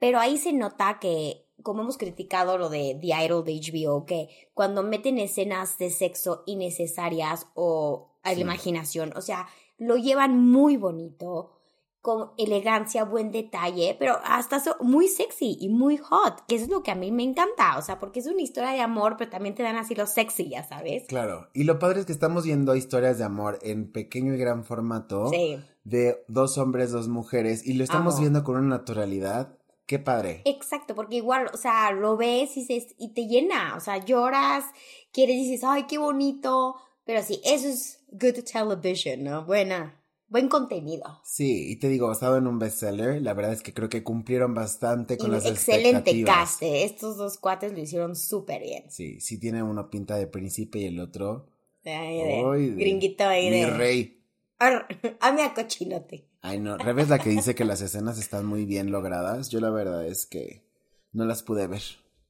pero 0.00 0.18
ahí 0.18 0.36
se 0.36 0.52
nota 0.52 0.98
que, 1.00 1.47
como 1.62 1.82
hemos 1.82 1.98
criticado 1.98 2.56
lo 2.58 2.68
de 2.68 2.96
The 3.00 3.24
Idol 3.24 3.44
de 3.44 3.52
HBO, 3.60 4.04
que 4.06 4.28
cuando 4.54 4.82
meten 4.82 5.18
escenas 5.18 5.76
de 5.78 5.90
sexo 5.90 6.42
innecesarias 6.46 7.46
o 7.54 8.12
a 8.22 8.30
la 8.30 8.34
Sí. 8.36 8.40
imaginación, 8.42 9.12
o 9.16 9.20
sea, 9.20 9.46
lo 9.78 9.96
llevan 9.96 10.38
muy 10.40 10.76
bonito, 10.76 11.52
con 12.00 12.30
elegancia, 12.38 13.04
buen 13.04 13.32
detalle, 13.32 13.96
pero 13.98 14.18
hasta 14.24 14.60
so- 14.60 14.76
muy 14.80 15.08
sexy 15.08 15.58
y 15.60 15.68
muy 15.68 15.96
hot, 15.98 16.46
que 16.46 16.54
eso 16.54 16.64
es 16.64 16.70
lo 16.70 16.82
que 16.82 16.92
a 16.92 16.94
mí 16.94 17.10
me 17.10 17.24
encanta, 17.24 17.76
o 17.76 17.82
sea, 17.82 17.98
porque 17.98 18.20
es 18.20 18.26
una 18.28 18.40
historia 18.40 18.70
de 18.70 18.80
amor, 18.80 19.16
pero 19.18 19.30
también 19.30 19.54
te 19.56 19.64
dan 19.64 19.76
así 19.76 19.94
lo 19.96 20.06
sexy, 20.06 20.48
ya 20.50 20.62
sabes. 20.62 21.04
Claro, 21.08 21.48
y 21.54 21.64
lo 21.64 21.78
padre 21.80 22.00
es 22.00 22.06
que 22.06 22.12
estamos 22.12 22.44
viendo 22.44 22.76
historias 22.76 23.18
de 23.18 23.24
amor 23.24 23.58
en 23.62 23.90
pequeño 23.90 24.32
y 24.32 24.38
gran 24.38 24.64
formato 24.64 25.28
Sí. 25.28 25.58
de 25.84 26.24
dos 26.28 26.56
hombres, 26.56 26.92
dos 26.92 27.08
mujeres, 27.08 27.66
y 27.66 27.74
lo 27.74 27.82
estamos 27.84 28.14
Amo. 28.14 28.20
viendo 28.22 28.44
con 28.44 28.56
una 28.56 28.76
naturalidad. 28.76 29.57
Qué 29.88 29.98
padre. 29.98 30.42
Exacto, 30.44 30.94
porque 30.94 31.16
igual, 31.16 31.46
o 31.52 31.56
sea, 31.56 31.90
lo 31.92 32.18
ves 32.18 32.58
y, 32.58 32.64
se, 32.66 32.86
y 32.98 33.14
te 33.14 33.26
llena, 33.26 33.74
o 33.74 33.80
sea, 33.80 34.04
lloras, 34.04 34.66
quieres, 35.12 35.36
dices, 35.36 35.64
ay, 35.64 35.84
qué 35.88 35.96
bonito, 35.96 36.76
pero 37.06 37.22
sí, 37.22 37.40
eso 37.42 37.68
es 37.68 38.04
good 38.10 38.44
television, 38.44 39.24
¿no? 39.24 39.46
Buena, 39.46 39.98
buen 40.28 40.48
contenido. 40.48 41.22
Sí, 41.24 41.70
y 41.72 41.76
te 41.76 41.88
digo, 41.88 42.08
basado 42.08 42.36
en 42.36 42.46
un 42.46 42.58
bestseller, 42.58 43.22
la 43.22 43.32
verdad 43.32 43.54
es 43.54 43.62
que 43.62 43.72
creo 43.72 43.88
que 43.88 44.04
cumplieron 44.04 44.52
bastante 44.54 45.16
con 45.16 45.30
Y 45.30 45.32
las 45.32 45.46
excelente 45.46 46.10
expectativas. 46.10 46.36
cast, 46.36 46.62
eh, 46.62 46.84
estos 46.84 47.16
dos 47.16 47.38
cuates 47.38 47.72
lo 47.72 47.78
hicieron 47.80 48.14
súper 48.14 48.60
bien. 48.60 48.90
Sí, 48.90 49.20
sí 49.20 49.40
tiene 49.40 49.62
uno 49.62 49.88
pinta 49.88 50.16
de 50.16 50.26
príncipe 50.26 50.80
y 50.80 50.84
el 50.84 51.00
otro. 51.00 51.48
De 51.82 51.94
Ay, 51.94 52.68
de- 52.68 52.74
gringuito 52.76 53.24
ahí 53.24 53.48
Mi 53.48 53.62
de... 53.62 53.70
rey. 53.70 54.14
Arr, 54.58 54.86
Ame 55.20 55.44
a 55.44 55.54
cochinote. 55.54 56.27
Ay, 56.40 56.60
no. 56.60 56.76
Revés 56.78 57.08
la 57.08 57.18
que 57.18 57.30
dice 57.30 57.54
que 57.54 57.64
las 57.64 57.80
escenas 57.80 58.18
están 58.18 58.46
muy 58.46 58.64
bien 58.64 58.90
logradas. 58.90 59.48
Yo 59.50 59.60
la 59.60 59.70
verdad 59.70 60.06
es 60.06 60.26
que 60.26 60.64
no 61.12 61.24
las 61.24 61.42
pude 61.42 61.66
ver. 61.66 61.82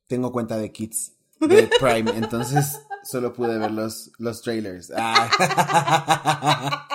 Tengo 0.07 0.33
cuenta 0.33 0.57
de 0.57 0.73
Kids 0.73 1.13
de 1.41 1.69
Prime, 1.81 2.11
entonces 2.17 2.81
solo 3.05 3.33
pude 3.33 3.59
ver 3.59 3.71
los, 3.71 4.11
los 4.19 4.43
trailers. 4.43 4.93
Ah. 4.97 6.87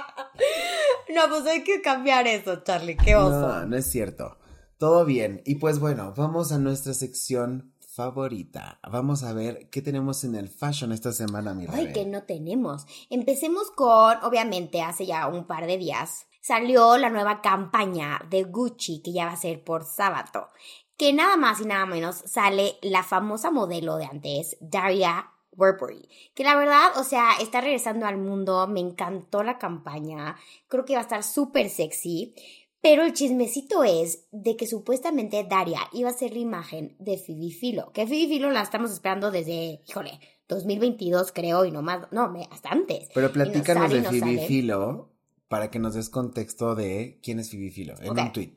No, 1.14 1.30
pues 1.30 1.46
hay 1.46 1.64
que 1.64 1.82
cambiar 1.82 2.26
eso, 2.26 2.64
Charlie, 2.64 2.98
qué 2.98 3.16
oso. 3.16 3.40
No, 3.40 3.66
no 3.68 3.78
es 3.78 3.86
cierto. 3.86 4.38
Todo 4.80 5.06
bien. 5.06 5.42
Y 5.46 5.56
pues 5.56 5.80
bueno, 5.80 6.14
vamos 6.18 6.52
a 6.52 6.58
nuestra 6.58 6.94
sección 6.94 7.74
favorita. 7.88 8.80
Vamos 8.90 9.24
a 9.24 9.34
ver 9.34 9.70
qué 9.70 9.84
tenemos 9.84 10.24
en 10.24 10.34
el 10.36 10.50
fashion 10.50 10.92
esta 10.92 11.12
semana, 11.12 11.54
mi 11.54 11.68
Ay, 11.70 11.86
Rebe. 11.86 11.94
que 11.94 12.06
no 12.06 12.24
tenemos. 12.24 12.88
Empecemos 13.12 13.70
con, 13.72 14.18
obviamente, 14.24 14.82
hace 14.82 15.06
ya 15.06 15.28
un 15.28 15.46
par 15.46 15.68
de 15.68 15.78
días 15.78 16.26
salió 16.44 16.98
la 16.98 17.10
nueva 17.10 17.42
campaña 17.42 18.22
de 18.30 18.44
Gucci 18.44 19.02
que 19.02 19.14
ya 19.14 19.26
va 19.26 19.32
a 19.32 19.38
ser 19.38 19.64
por 19.64 19.86
sábado. 19.86 20.50
Que 20.98 21.14
nada 21.14 21.38
más 21.38 21.62
y 21.62 21.66
nada 21.66 21.86
menos 21.86 22.18
sale 22.26 22.76
la 22.82 23.02
famosa 23.02 23.50
modelo 23.50 23.96
de 23.96 24.06
antes, 24.06 24.58
Daria 24.60 25.32
Burberry. 25.54 26.10
Que 26.36 26.44
la 26.44 26.56
verdad, 26.58 26.98
o 26.98 27.04
sea, 27.04 27.32
está 27.42 27.62
regresando 27.62 28.06
al 28.06 28.18
mundo. 28.18 28.68
Me 28.68 28.82
encantó 28.82 29.42
la 29.42 29.58
campaña. 29.58 30.36
Creo 30.68 30.84
que 30.84 30.94
va 30.94 31.00
a 31.00 31.04
estar 31.04 31.24
súper 31.24 31.70
sexy. 31.70 32.36
Pero 32.82 33.04
el 33.04 33.14
chismecito 33.14 33.86
es 33.86 34.28
de 34.32 34.58
que 34.58 34.68
supuestamente 34.68 35.46
Daria 35.50 35.80
iba 35.94 36.10
a 36.10 36.14
ser 36.14 36.34
la 36.34 36.40
imagen 36.40 36.98
de 37.00 37.18
Phoebe 37.18 37.52
Philo. 37.58 37.94
Que 37.94 38.06
Phoebe 38.06 38.28
Philo 38.28 38.52
la 38.52 38.62
estamos 38.62 38.92
esperando 38.92 39.32
desde, 39.32 39.82
híjole, 39.88 40.20
2022 40.50 41.32
creo 41.32 41.64
y 41.64 41.72
no 41.72 41.82
más, 41.82 42.12
no, 42.12 42.34
hasta 42.52 42.70
antes. 42.70 43.08
Pero 43.14 43.28
no 43.28 43.34
platícanos 43.34 43.90
de 43.90 44.02
no 44.02 44.10
Phoebe 44.10 44.20
sale. 44.20 44.48
Philo 44.48 45.13
para 45.54 45.70
que 45.70 45.78
nos 45.78 45.94
des 45.94 46.10
contexto 46.10 46.74
de 46.74 47.20
quién 47.22 47.38
es 47.38 47.52
Phoebe 47.52 47.70
Philo 47.70 47.94
en 48.02 48.20
un 48.20 48.32
tweet. 48.34 48.56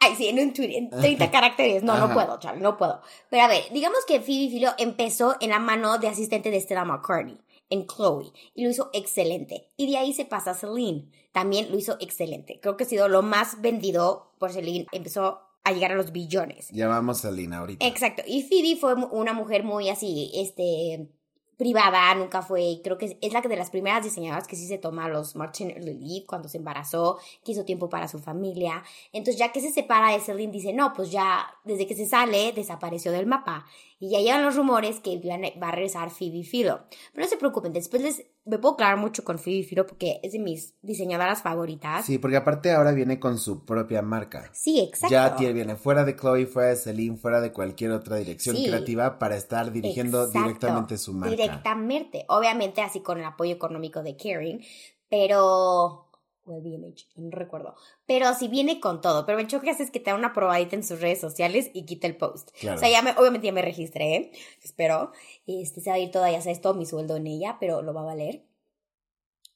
Ay, 0.00 0.16
sí, 0.16 0.26
en 0.26 0.40
un 0.40 0.52
tweet, 0.52 0.76
en 0.76 0.90
30 1.00 1.30
caracteres. 1.30 1.84
No, 1.84 1.96
no 1.96 2.12
puedo, 2.12 2.40
Charlie, 2.40 2.60
no 2.60 2.76
puedo. 2.76 3.00
Pero 3.30 3.44
a 3.44 3.46
ver, 3.46 3.62
digamos 3.72 4.00
que 4.04 4.18
Phoebe 4.18 4.48
Philo 4.50 4.70
empezó 4.76 5.36
en 5.40 5.50
la 5.50 5.60
mano 5.60 5.96
de 5.98 6.08
asistente 6.08 6.50
de 6.50 6.60
Stella 6.60 6.84
McCartney, 6.84 7.38
en 7.70 7.86
Chloe, 7.86 8.32
y 8.52 8.64
lo 8.64 8.70
hizo 8.70 8.90
excelente. 8.92 9.68
Y 9.76 9.88
de 9.88 9.96
ahí 9.96 10.12
se 10.12 10.24
pasa 10.24 10.50
a 10.50 10.54
Celine. 10.54 11.08
También 11.30 11.70
lo 11.70 11.78
hizo 11.78 11.98
excelente. 12.00 12.58
Creo 12.60 12.76
que 12.76 12.82
ha 12.82 12.88
sido 12.88 13.08
lo 13.08 13.22
más 13.22 13.60
vendido 13.60 14.34
por 14.40 14.50
Celine. 14.50 14.86
Empezó 14.90 15.38
a 15.62 15.70
llegar 15.70 15.92
a 15.92 15.94
los 15.94 16.10
billones. 16.10 16.66
Ya 16.72 16.88
vamos 16.88 17.24
a 17.24 17.30
Lina 17.30 17.58
ahorita. 17.58 17.86
Exacto. 17.86 18.24
Y 18.26 18.42
Phoebe 18.42 18.74
fue 18.74 18.94
una 18.94 19.34
mujer 19.34 19.62
muy 19.62 19.88
así, 19.88 20.32
este, 20.34 21.10
privada, 21.56 22.14
nunca 22.14 22.42
fue, 22.42 22.80
creo 22.82 22.98
que 22.98 23.18
es, 23.20 23.32
la 23.32 23.42
que 23.42 23.48
de 23.48 23.56
las 23.56 23.70
primeras 23.70 24.04
diseñadoras 24.04 24.46
que 24.46 24.56
sí 24.56 24.66
se 24.66 24.78
toma 24.78 25.08
los 25.08 25.36
maternity 25.36 25.80
leave 25.80 26.26
cuando 26.26 26.48
se 26.48 26.58
embarazó, 26.58 27.18
que 27.44 27.52
hizo 27.52 27.64
tiempo 27.64 27.88
para 27.88 28.08
su 28.08 28.18
familia. 28.18 28.82
Entonces, 29.12 29.38
ya 29.38 29.52
que 29.52 29.60
se 29.60 29.70
separa 29.70 30.12
de 30.12 30.20
Celine, 30.20 30.52
dice, 30.52 30.72
no, 30.72 30.92
pues 30.94 31.10
ya, 31.10 31.46
desde 31.64 31.86
que 31.86 31.94
se 31.94 32.06
sale, 32.06 32.52
desapareció 32.52 33.12
del 33.12 33.26
mapa. 33.26 33.66
Y 33.98 34.10
ya 34.10 34.18
llegan 34.18 34.44
los 34.44 34.56
rumores 34.56 35.00
que 35.00 35.20
va 35.62 35.68
a 35.68 35.72
regresar 35.72 36.10
Phoebe 36.10 36.42
Philo. 36.42 36.82
Pero 37.12 37.24
no 37.24 37.30
se 37.30 37.36
preocupen, 37.36 37.72
después 37.72 38.02
les, 38.02 38.26
me 38.46 38.58
puedo 38.58 38.74
aclarar 38.74 38.98
mucho 38.98 39.24
con 39.24 39.38
Phoebe 39.38 39.62
Philo 39.64 39.86
porque 39.86 40.20
es 40.22 40.32
de 40.32 40.38
mis 40.38 40.74
diseñadoras 40.82 41.42
favoritas. 41.42 42.04
Sí, 42.04 42.18
porque 42.18 42.36
aparte 42.36 42.72
ahora 42.72 42.92
viene 42.92 43.18
con 43.18 43.38
su 43.38 43.64
propia 43.64 44.02
marca. 44.02 44.50
Sí, 44.52 44.80
exacto. 44.80 45.12
Ya 45.12 45.34
tiene, 45.36 45.54
viene 45.54 45.76
fuera 45.76 46.04
de 46.04 46.14
Chloe, 46.14 46.46
fuera 46.46 46.68
de 46.70 46.76
Celine, 46.76 47.16
fuera 47.16 47.40
de 47.40 47.52
cualquier 47.52 47.92
otra 47.92 48.16
dirección 48.16 48.54
Sí. 48.56 48.66
creativa 48.66 49.18
para 49.18 49.36
estar 49.36 49.72
dirigiendo 49.72 50.24
Exacto, 50.24 50.46
directamente 50.46 50.98
su 50.98 51.14
marca. 51.14 51.34
Directamente. 51.34 52.24
Obviamente, 52.28 52.82
así 52.82 53.00
con 53.00 53.18
el 53.18 53.24
apoyo 53.24 53.52
económico 53.54 54.02
de 54.02 54.16
Kering, 54.16 54.60
pero. 55.08 56.03
O 56.46 56.56
el 56.56 56.62
BMH, 56.62 57.08
no 57.16 57.30
recuerdo. 57.30 57.74
Pero 58.06 58.34
si 58.34 58.48
viene 58.48 58.78
con 58.78 59.00
todo. 59.00 59.24
Pero 59.24 59.38
el 59.38 59.46
choque 59.46 59.64
que 59.64 59.70
hace 59.70 59.82
es 59.82 59.90
que 59.90 60.00
te 60.00 60.10
da 60.10 60.16
una 60.16 60.34
probadita 60.34 60.76
en 60.76 60.84
sus 60.84 61.00
redes 61.00 61.20
sociales 61.20 61.70
y 61.72 61.86
quita 61.86 62.06
el 62.06 62.16
post. 62.16 62.50
Claro. 62.60 62.76
O 62.76 62.78
sea, 62.78 62.90
ya 62.90 63.00
me, 63.00 63.12
obviamente 63.12 63.46
ya 63.46 63.52
me 63.52 63.62
registré, 63.62 64.16
¿eh? 64.16 64.32
espero. 64.62 65.12
Este, 65.46 65.80
se 65.80 65.90
va 65.90 65.96
a 65.96 65.98
ir 65.98 66.10
toda, 66.10 66.30
ya 66.30 66.42
sabes, 66.42 66.60
todo 66.60 66.74
mi 66.74 66.84
sueldo 66.84 67.16
en 67.16 67.26
ella, 67.26 67.56
pero 67.58 67.80
lo 67.80 67.94
va 67.94 68.02
a 68.02 68.04
valer. 68.04 68.44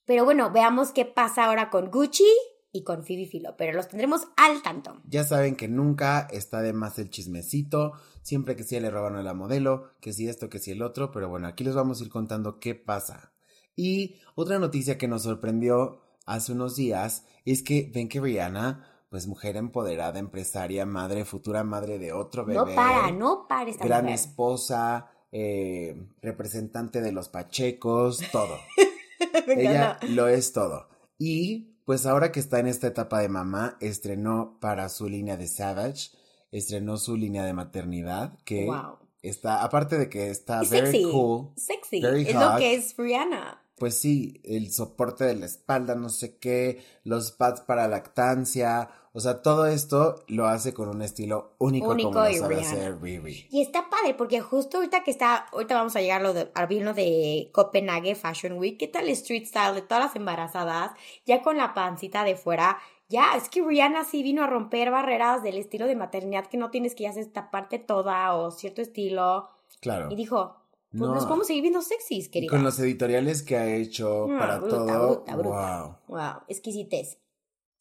Pero 0.06 0.24
bueno, 0.24 0.50
veamos 0.50 0.92
qué 0.92 1.04
pasa 1.04 1.44
ahora 1.44 1.68
con 1.68 1.90
Gucci 1.90 2.24
y 2.72 2.82
con 2.82 3.04
Phoebe 3.04 3.26
Philo. 3.26 3.54
Pero 3.58 3.74
los 3.74 3.88
tendremos 3.88 4.22
al 4.38 4.62
tanto. 4.62 5.02
Ya 5.04 5.24
saben 5.24 5.56
que 5.56 5.68
nunca 5.68 6.26
está 6.30 6.62
de 6.62 6.72
más 6.72 6.98
el 6.98 7.10
chismecito, 7.10 7.92
siempre 8.22 8.56
que 8.56 8.64
sí 8.64 8.80
le 8.80 8.90
roban 8.90 9.16
a 9.16 9.22
la 9.22 9.34
modelo, 9.34 9.90
que 10.00 10.14
si 10.14 10.26
esto, 10.26 10.48
que 10.48 10.58
si 10.58 10.70
el 10.70 10.80
otro, 10.80 11.10
pero 11.10 11.28
bueno, 11.28 11.46
aquí 11.46 11.64
les 11.64 11.74
vamos 11.74 12.00
a 12.00 12.04
ir 12.04 12.08
contando 12.08 12.58
qué 12.58 12.74
pasa. 12.74 13.34
Y 13.76 14.16
otra 14.34 14.58
noticia 14.58 14.98
que 14.98 15.08
nos 15.08 15.24
sorprendió 15.24 16.00
hace 16.28 16.52
unos 16.52 16.76
días 16.76 17.24
es 17.44 17.62
que 17.62 17.90
ven 17.94 18.08
que 18.08 18.20
Rihanna, 18.20 18.84
pues 19.10 19.26
mujer 19.26 19.56
empoderada, 19.56 20.18
empresaria, 20.18 20.84
madre, 20.86 21.24
futura 21.24 21.64
madre 21.64 21.98
de 21.98 22.12
otro 22.12 22.44
bebé. 22.44 22.58
No 22.58 22.64
para, 22.74 23.10
no 23.10 23.46
para 23.48 23.70
esta 23.70 23.84
gran 23.84 24.04
mujer. 24.04 24.14
esposa, 24.20 25.10
eh, 25.32 25.96
representante 26.22 27.00
de 27.00 27.12
los 27.12 27.28
pachecos, 27.28 28.20
todo. 28.32 28.56
Ella 29.46 29.98
lo 30.08 30.28
es 30.28 30.52
todo. 30.52 30.88
Y 31.18 31.74
pues 31.84 32.06
ahora 32.06 32.30
que 32.32 32.40
está 32.40 32.58
en 32.58 32.66
esta 32.66 32.86
etapa 32.86 33.20
de 33.20 33.28
mamá, 33.28 33.76
estrenó 33.80 34.58
para 34.60 34.88
su 34.90 35.08
línea 35.08 35.36
de 35.38 35.48
Savage, 35.48 36.10
estrenó 36.50 36.96
su 36.98 37.16
línea 37.16 37.44
de 37.44 37.54
maternidad, 37.54 38.38
que 38.44 38.66
Wow. 38.66 38.98
está, 39.22 39.62
aparte 39.64 39.96
de 39.98 40.08
que 40.10 40.28
está 40.30 40.62
Y 40.62 40.68
very 40.68 40.86
sexy. 40.92 41.10
cool, 41.10 41.50
Sexy. 41.56 42.00
very 42.02 42.22
es 42.28 42.34
hot. 42.34 42.52
lo 42.52 42.58
que 42.58 42.74
es 42.74 42.94
Rihanna. 42.96 43.62
Pues 43.78 43.98
sí, 43.98 44.40
el 44.44 44.72
soporte 44.72 45.24
de 45.24 45.34
la 45.34 45.46
espalda, 45.46 45.94
no 45.94 46.08
sé 46.08 46.36
qué, 46.38 46.82
los 47.04 47.32
pads 47.32 47.62
para 47.62 47.88
lactancia, 47.88 48.90
o 49.12 49.20
sea, 49.20 49.42
todo 49.42 49.66
esto 49.66 50.22
lo 50.28 50.46
hace 50.46 50.72
con 50.72 50.88
un 50.88 51.02
estilo 51.02 51.54
único, 51.58 51.88
Único 51.88 52.10
como 52.12 52.24
lo 52.24 52.32
sabe 52.34 52.54
Rihanna. 52.56 52.70
hacer 52.70 53.00
Riri. 53.02 53.48
Y 53.50 53.62
está 53.62 53.88
padre 53.90 54.14
porque 54.14 54.40
justo 54.40 54.76
ahorita 54.76 55.02
que 55.02 55.10
está, 55.10 55.46
ahorita 55.52 55.74
vamos 55.74 55.96
a 55.96 56.00
llegar 56.00 56.20
a 56.20 56.24
lo 56.24 56.34
de, 56.34 56.50
al 56.54 56.66
vino 56.66 56.94
de 56.94 57.50
Copenhague 57.52 58.14
Fashion 58.14 58.58
Week, 58.58 58.78
¿qué 58.78 58.86
tal 58.86 59.06
el 59.06 59.10
street 59.10 59.46
style 59.46 59.74
de 59.74 59.82
todas 59.82 60.04
las 60.04 60.14
embarazadas? 60.16 60.92
Ya 61.26 61.42
con 61.42 61.56
la 61.56 61.74
pancita 61.74 62.22
de 62.22 62.36
fuera. 62.36 62.78
Ya, 63.08 63.36
es 63.36 63.48
que 63.48 63.62
Rihanna 63.62 64.04
sí 64.04 64.22
vino 64.22 64.44
a 64.44 64.46
romper 64.46 64.90
barreras 64.90 65.42
del 65.42 65.56
estilo 65.56 65.86
de 65.86 65.96
maternidad 65.96 66.46
que 66.46 66.58
no 66.58 66.70
tienes 66.70 66.94
que 66.94 67.04
ya 67.04 67.10
hacer 67.10 67.26
taparte 67.26 67.78
toda 67.78 68.34
o 68.34 68.50
cierto 68.50 68.82
estilo. 68.82 69.48
Claro. 69.80 70.08
Y 70.10 70.14
dijo, 70.14 70.56
pues 70.90 71.00
No. 71.00 71.14
nos 71.14 71.24
podemos 71.26 71.46
seguir 71.46 71.62
viendo 71.62 71.82
sexys, 71.82 72.28
querida. 72.28 72.50
con 72.50 72.62
los 72.62 72.78
editoriales 72.78 73.42
que 73.42 73.56
ha 73.56 73.74
hecho 73.74 74.24
Ah, 74.32 74.38
para 74.38 74.58
bruta, 74.58 74.76
todo, 74.76 75.06
bruta, 75.16 75.36
bruta. 75.36 75.82
wow. 76.08 76.16
Wow, 76.16 76.42
exquisitez. 76.48 77.18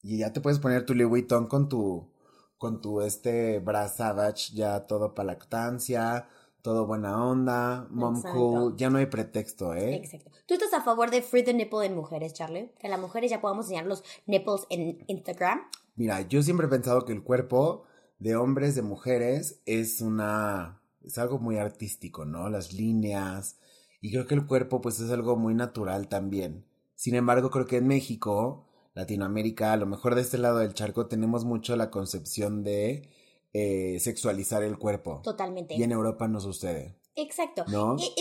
Y 0.03 0.17
ya 0.19 0.31
te 0.33 0.41
puedes 0.41 0.59
poner 0.59 0.85
tu 0.85 0.93
Louis 0.93 1.09
Vuitton 1.09 1.47
con 1.47 1.69
tu, 1.69 2.11
con 2.57 2.81
tu 2.81 3.01
este 3.01 3.59
bra 3.59 3.87
savage, 3.87 4.53
ya 4.53 4.85
todo 4.87 5.13
para 5.13 5.27
lactancia, 5.27 6.27
todo 6.61 6.85
buena 6.85 7.23
onda, 7.25 7.87
mom 7.89 8.15
Exacto. 8.17 8.37
cool, 8.37 8.75
ya 8.77 8.89
no 8.89 8.97
hay 8.97 9.05
pretexto, 9.05 9.73
¿eh? 9.73 9.95
Exacto. 9.95 10.31
¿Tú 10.47 10.53
estás 10.55 10.73
a 10.73 10.81
favor 10.81 11.09
de 11.11 11.21
free 11.21 11.43
the 11.43 11.53
nipple 11.53 11.85
en 11.85 11.95
mujeres, 11.95 12.33
Charlie? 12.33 12.73
Que 12.79 12.89
las 12.89 12.99
mujeres 12.99 13.31
ya 13.31 13.41
podamos 13.41 13.65
enseñar 13.65 13.85
los 13.85 14.03
nipples 14.25 14.65
en 14.69 15.03
Instagram. 15.07 15.61
Mira, 15.95 16.21
yo 16.21 16.41
siempre 16.43 16.67
he 16.67 16.69
pensado 16.69 17.05
que 17.05 17.13
el 17.13 17.23
cuerpo 17.23 17.83
de 18.19 18.35
hombres, 18.35 18.75
de 18.75 18.81
mujeres, 18.81 19.61
es 19.65 20.01
una, 20.01 20.81
es 21.07 21.17
algo 21.17 21.39
muy 21.39 21.57
artístico, 21.57 22.25
¿no? 22.25 22.49
Las 22.49 22.73
líneas, 22.73 23.57
y 24.01 24.11
creo 24.11 24.27
que 24.27 24.35
el 24.35 24.45
cuerpo 24.45 24.81
pues 24.81 24.99
es 24.99 25.09
algo 25.11 25.35
muy 25.35 25.53
natural 25.53 26.07
también. 26.07 26.65
Sin 26.95 27.15
embargo, 27.15 27.49
creo 27.49 27.65
que 27.65 27.77
en 27.77 27.87
México, 27.87 28.65
Latinoamérica, 28.93 29.73
a 29.73 29.77
lo 29.77 29.85
mejor 29.85 30.15
de 30.15 30.21
este 30.21 30.37
lado 30.37 30.59
del 30.59 30.73
charco, 30.73 31.07
tenemos 31.07 31.45
mucho 31.45 31.75
la 31.75 31.91
concepción 31.91 32.63
de 32.63 33.09
eh, 33.53 33.99
sexualizar 33.99 34.63
el 34.63 34.77
cuerpo. 34.77 35.21
Totalmente. 35.23 35.75
Y 35.75 35.83
en 35.83 35.91
Europa 35.91 36.27
no 36.27 36.39
sucede, 36.39 36.99
Exacto. 37.15 37.65
¿no? 37.67 37.95
Y 37.97 38.13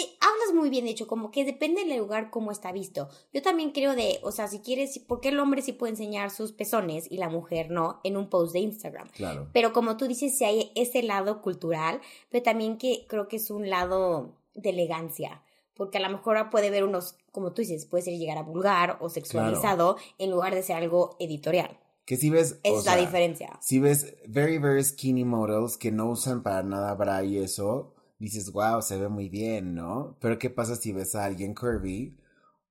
hablas 0.47 0.61
muy 0.61 0.71
bien, 0.71 0.87
hecho, 0.87 1.07
como 1.07 1.31
que 1.31 1.45
depende 1.45 1.85
del 1.85 1.99
lugar 1.99 2.31
cómo 2.31 2.51
está 2.51 2.73
visto. 2.73 3.09
Yo 3.33 3.43
también 3.43 3.73
creo 3.73 3.95
de, 3.95 4.19
o 4.23 4.33
sea, 4.33 4.49
si 4.49 4.61
quieres, 4.61 4.99
¿por 4.99 5.21
qué 5.21 5.29
el 5.29 5.39
hombre 5.39 5.63
sí 5.63 5.73
puede 5.73 5.93
enseñar 5.93 6.31
sus 6.31 6.53
pezones 6.53 7.11
y 7.11 7.19
la 7.19 7.29
mujer 7.29 7.71
no 7.71 8.01
en 8.05 8.17
un 8.17 8.29
post 8.29 8.53
de 8.53 8.61
Instagram? 8.61 9.09
Claro. 9.11 9.49
Pero 9.53 9.73
como 9.73 9.97
tú 9.97 10.07
dices, 10.07 10.37
si 10.37 10.45
hay 10.45 10.73
ese 10.75 11.03
lado 11.03 11.43
cultural, 11.43 12.01
pero 12.31 12.43
también 12.43 12.79
que 12.79 13.07
creo 13.09 13.29
que 13.29 13.37
es 13.37 13.51
un 13.51 13.69
lado 13.69 14.37
de 14.55 14.71
elegancia. 14.71 15.43
Porque 15.75 15.99
a 15.99 16.01
lo 16.01 16.09
mejor 16.09 16.49
puede 16.51 16.71
ver 16.71 16.85
unos, 16.85 17.17
como 17.33 17.53
tú 17.53 17.61
dices, 17.61 17.85
puede 17.85 18.05
ser 18.05 18.17
llegar 18.17 18.39
a 18.39 18.43
vulgar 18.43 18.97
o 19.01 19.11
sexualizado 19.11 19.97
en 20.19 20.31
lugar 20.31 20.55
de 20.55 20.63
ser 20.63 20.77
algo 20.77 21.17
editorial. 21.19 21.79
Que 22.07 22.17
si 22.17 22.31
ves, 22.31 22.61
o 22.65 22.79
es 22.79 22.87
la 22.87 22.93
sea, 22.95 22.97
diferencia. 22.97 23.59
Si 23.61 23.81
ves 23.81 24.15
very, 24.27 24.59
very 24.59 24.83
skinny 24.83 25.25
models 25.25 25.77
que 25.77 25.91
no 25.91 26.09
usan 26.09 26.43
para 26.43 26.63
nada 26.63 26.95
bra 26.95 27.25
y 27.25 27.39
eso, 27.39 27.96
dices, 28.19 28.53
wow, 28.53 28.81
se 28.83 28.97
ve 28.99 29.09
muy 29.09 29.29
bien, 29.29 29.75
¿no? 29.75 30.17
Pero 30.21 30.39
¿qué 30.39 30.51
pasa 30.51 30.77
si 30.77 30.93
ves 30.93 31.15
a 31.15 31.25
alguien 31.25 31.55
curvy 31.55 32.17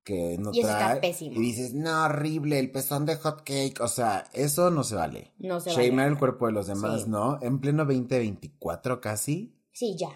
que 0.04 0.36
no 0.38 0.50
Y 0.52 0.60
eso 0.60 0.68
está 0.70 0.86
trae 0.90 1.00
pésimo. 1.00 1.36
y 1.36 1.40
dices, 1.42 1.74
no, 1.74 2.04
horrible, 2.04 2.58
el 2.58 2.70
pezón 2.70 3.06
de 3.06 3.16
hot 3.16 3.42
cake? 3.44 3.80
O 3.80 3.88
sea, 3.88 4.24
eso 4.32 4.70
no 4.70 4.84
se 4.84 4.94
vale. 4.94 5.32
No 5.38 5.58
se 5.60 5.70
Shamear 5.70 5.94
vale. 5.96 6.08
el 6.12 6.18
cuerpo 6.18 6.46
de 6.46 6.52
los 6.52 6.66
demás, 6.68 7.02
Sí. 7.02 7.10
¿no? 7.10 7.38
En 7.42 7.58
pleno 7.60 7.84
2024 7.84 9.00
casi. 9.00 9.54
Sí, 9.72 9.96
ya. 9.98 10.10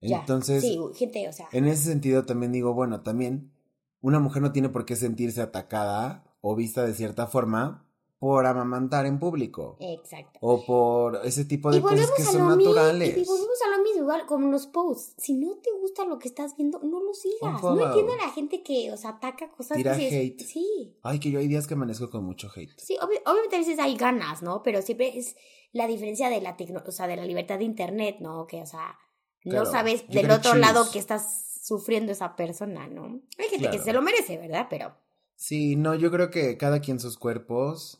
Ya. 0.00 0.18
Entonces, 0.20 0.62
Sí, 0.62 0.78
gente, 0.94 1.28
o 1.28 1.32
sea. 1.32 1.46
en 1.52 1.66
ese 1.66 1.84
sentido 1.84 2.24
también 2.24 2.50
digo, 2.52 2.74
bueno, 2.74 3.02
también 3.02 3.52
una 4.00 4.18
mujer 4.18 4.42
no 4.42 4.50
tiene 4.52 4.68
por 4.68 4.84
qué 4.84 4.96
sentirse 4.96 5.40
atacada 5.42 6.24
o 6.40 6.56
vista 6.56 6.84
de 6.84 6.92
cierta 6.94 7.28
forma 7.28 7.86
por 8.22 8.46
amamantar 8.46 9.04
en 9.04 9.18
público. 9.18 9.76
Exacto. 9.80 10.38
O 10.42 10.64
por 10.64 11.26
ese 11.26 11.44
tipo 11.44 11.72
de 11.72 11.80
cosas 11.82 12.08
que 12.16 12.22
son 12.22 12.46
naturales. 12.56 13.16
y 13.18 13.24
volvemos 13.24 13.58
a 13.66 13.76
lo 13.76 13.82
mismo, 13.82 14.02
igual 14.02 14.26
como 14.26 14.48
los 14.48 14.68
posts. 14.68 15.14
Si 15.18 15.34
no 15.34 15.56
te 15.56 15.72
gusta 15.80 16.04
lo 16.04 16.20
que 16.20 16.28
estás 16.28 16.56
viendo, 16.56 16.78
no 16.84 17.02
lo 17.02 17.14
sigas. 17.14 17.60
No 17.60 17.84
entiendo 17.84 18.12
a 18.12 18.16
la 18.26 18.30
gente 18.32 18.62
que, 18.62 18.92
o 18.92 18.96
sea, 18.96 19.10
ataca 19.10 19.50
cosas 19.50 19.76
Tira 19.76 19.96
que 19.96 20.06
hate. 20.06 20.40
Sí. 20.40 20.96
Ay, 21.02 21.18
que 21.18 21.32
yo 21.32 21.40
hay 21.40 21.48
días 21.48 21.66
que 21.66 21.74
amanezco 21.74 22.10
con 22.10 22.22
mucho 22.24 22.48
hate. 22.54 22.70
Sí, 22.78 22.96
obvi- 23.02 23.20
obviamente 23.26 23.56
a 23.56 23.58
veces 23.58 23.80
hay 23.80 23.96
ganas, 23.96 24.40
¿no? 24.40 24.62
Pero 24.62 24.82
siempre 24.82 25.18
es 25.18 25.34
la 25.72 25.88
diferencia 25.88 26.30
de 26.30 26.40
la 26.40 26.56
tecno, 26.56 26.80
o 26.86 26.92
sea, 26.92 27.08
de 27.08 27.16
la 27.16 27.24
libertad 27.24 27.58
de 27.58 27.64
internet, 27.64 28.18
¿no? 28.20 28.46
Que, 28.46 28.62
o 28.62 28.66
sea, 28.66 28.96
Claro, 29.40 29.64
no 29.64 29.68
sabes 29.72 30.06
you 30.06 30.12
del 30.14 30.30
otro 30.30 30.54
lado 30.54 30.88
que 30.92 31.00
estás 31.00 31.58
sufriendo 31.64 32.12
esa 32.12 32.36
persona, 32.36 32.86
¿no? 32.86 33.20
Hay 33.36 33.46
gente 33.48 33.58
Claro. 33.66 33.76
que 33.78 33.82
se 33.82 33.92
lo 33.92 34.00
merece, 34.00 34.38
¿verdad? 34.38 34.68
Pero 34.70 34.94
Sí, 35.34 35.74
no, 35.74 35.96
yo 35.96 36.12
creo 36.12 36.30
que 36.30 36.56
cada 36.56 36.78
quien 36.78 37.00
sus 37.00 37.18
cuerpos 37.18 37.98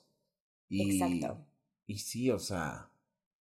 Y, 0.72 0.90
Exacto. 0.90 1.36
Y 1.86 1.98
sí, 1.98 2.30
o 2.30 2.38
sea, 2.38 2.88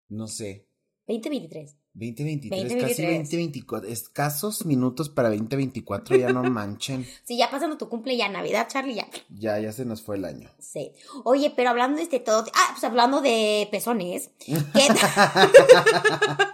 no 0.10 0.28
sé. 0.28 0.68
2023. 1.08 1.78
2023, 1.94 2.62
casi 2.82 3.04
2023. 3.04 3.30
2024. 3.30 3.90
Escasos 3.90 4.66
minutos 4.66 5.08
para 5.08 5.30
2024, 5.30 6.18
ya 6.18 6.34
no 6.34 6.44
manchen. 6.44 7.06
Sí, 7.24 7.38
ya 7.38 7.50
pasando 7.50 7.78
tu 7.78 7.88
cumple, 7.88 8.18
ya 8.18 8.28
Navidad, 8.28 8.68
Charlie, 8.70 8.96
ya. 8.96 9.08
Ya, 9.30 9.60
ya 9.60 9.72
se 9.72 9.86
nos 9.86 10.02
fue 10.02 10.18
el 10.18 10.26
año. 10.26 10.50
Sí. 10.60 10.92
Oye, 11.24 11.54
pero 11.56 11.70
hablando 11.70 11.98
de 11.98 12.04
este 12.04 12.20
todo. 12.20 12.44
Ah, 12.54 12.70
pues 12.72 12.84
hablando 12.84 13.22
de 13.22 13.68
pezones. 13.72 14.32
¿Qué 14.46 14.58
tal? 14.74 15.52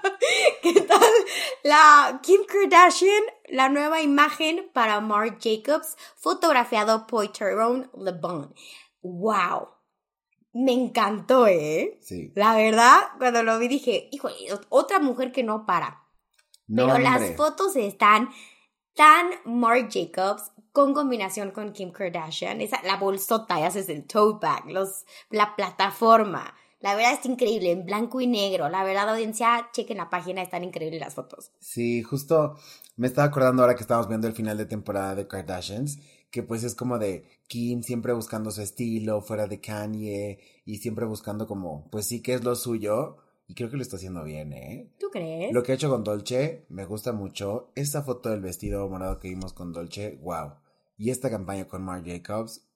¿Qué 0.62 0.82
tal? 0.82 1.02
La 1.64 2.20
Kim 2.22 2.42
Kardashian, 2.48 3.24
la 3.50 3.70
nueva 3.70 4.04
imagen 4.04 4.70
para 4.74 5.00
Marc 5.02 5.40
Jacobs, 5.42 5.98
fotografiado 6.16 7.08
por 7.08 7.32
Tyrone 7.32 7.90
LeBon. 7.98 8.54
¡Wow! 9.02 9.77
Me 10.60 10.74
encantó, 10.74 11.46
¿eh? 11.46 12.00
Sí. 12.02 12.32
La 12.34 12.56
verdad, 12.56 12.98
cuando 13.20 13.44
lo 13.44 13.60
vi 13.60 13.68
dije, 13.68 14.10
híjole, 14.12 14.36
otra 14.70 15.00
mujer 15.00 15.32
que 15.32 15.44
no 15.44 15.66
para. 15.66 16.04
No, 16.68 16.88
Pero 16.88 17.00
las 17.00 17.36
fotos 17.36 17.76
están 17.76 18.30
tan 18.96 19.30
Marc 19.46 19.92
Jacobs 19.92 20.52
con 20.72 20.94
combinación 20.94 21.52
con 21.52 21.74
Kim 21.74 21.92
Kardashian. 21.92 22.60
Esa, 22.62 22.82
la 22.84 22.98
bolsota, 22.98 23.60
ya 23.60 23.68
haces 23.68 23.88
el 23.90 24.06
tote 24.06 24.46
bag, 24.46 24.66
los, 24.72 25.06
la 25.30 25.56
plataforma. 25.56 26.56
La 26.80 26.96
verdad 26.96 27.14
es 27.14 27.26
increíble, 27.26 27.72
en 27.72 27.86
blanco 27.86 28.20
y 28.20 28.28
negro. 28.28 28.68
La 28.70 28.84
verdad, 28.84 29.10
audiencia, 29.10 29.70
chequen 29.74 29.98
la 29.98 30.10
página, 30.10 30.42
están 30.42 30.64
increíbles 30.64 31.00
las 31.00 31.14
fotos. 31.14 31.52
Sí, 31.60 32.02
justo 32.02 32.56
me 32.96 33.06
estaba 33.06 33.28
acordando 33.28 33.62
ahora 33.62 33.76
que 33.76 33.82
estábamos 33.82 34.08
viendo 34.08 34.28
el 34.28 34.34
final 34.34 34.58
de 34.58 34.66
temporada 34.66 35.14
de 35.14 35.28
Kardashians, 35.28 36.00
que 36.30 36.44
pues 36.44 36.64
es 36.64 36.76
como 36.76 37.00
de 37.00 37.28
Kim 37.48 37.84
siempre 37.84 38.14
buscando 38.14 38.52
su 38.52 38.62
estilo, 38.62 39.22
fuera 39.22 39.48
de 39.48 39.62
Kanye, 39.62 40.40
y 40.66 40.78
siempre 40.78 41.06
buscando 41.06 41.48
como, 41.48 41.90
pues 41.90 42.06
sí 42.06 42.22
que 42.22 42.34
es 42.34 42.44
lo 42.44 42.56
suyo, 42.56 43.18
y 43.48 43.56
creo 43.56 43.70
que 43.70 43.78
lo 43.78 43.82
está 43.82 43.96
haciendo 43.96 44.24
bien, 44.24 44.52
¿eh? 44.52 44.92
¿Tú 45.00 45.08
crees? 45.10 45.54
Lo 45.54 45.64
que 45.64 45.72
ha 45.72 45.76
hecho 45.76 45.90
con 45.90 46.04
Dolce 46.04 46.66
me 46.70 46.86
gusta 46.86 47.14
mucho. 47.14 47.72
Esta 47.76 48.04
foto 48.04 48.30
del 48.30 48.42
vestido 48.42 48.88
morado 48.90 49.20
que 49.20 49.30
vimos 49.30 49.54
con 49.54 49.72
Dolce, 49.72 50.20
wow. 50.22 50.56
Y 50.98 51.12
esta 51.12 51.30
campaña 51.30 51.66
con 51.66 51.82
Marc 51.84 52.06
Jacobs, 52.06 52.68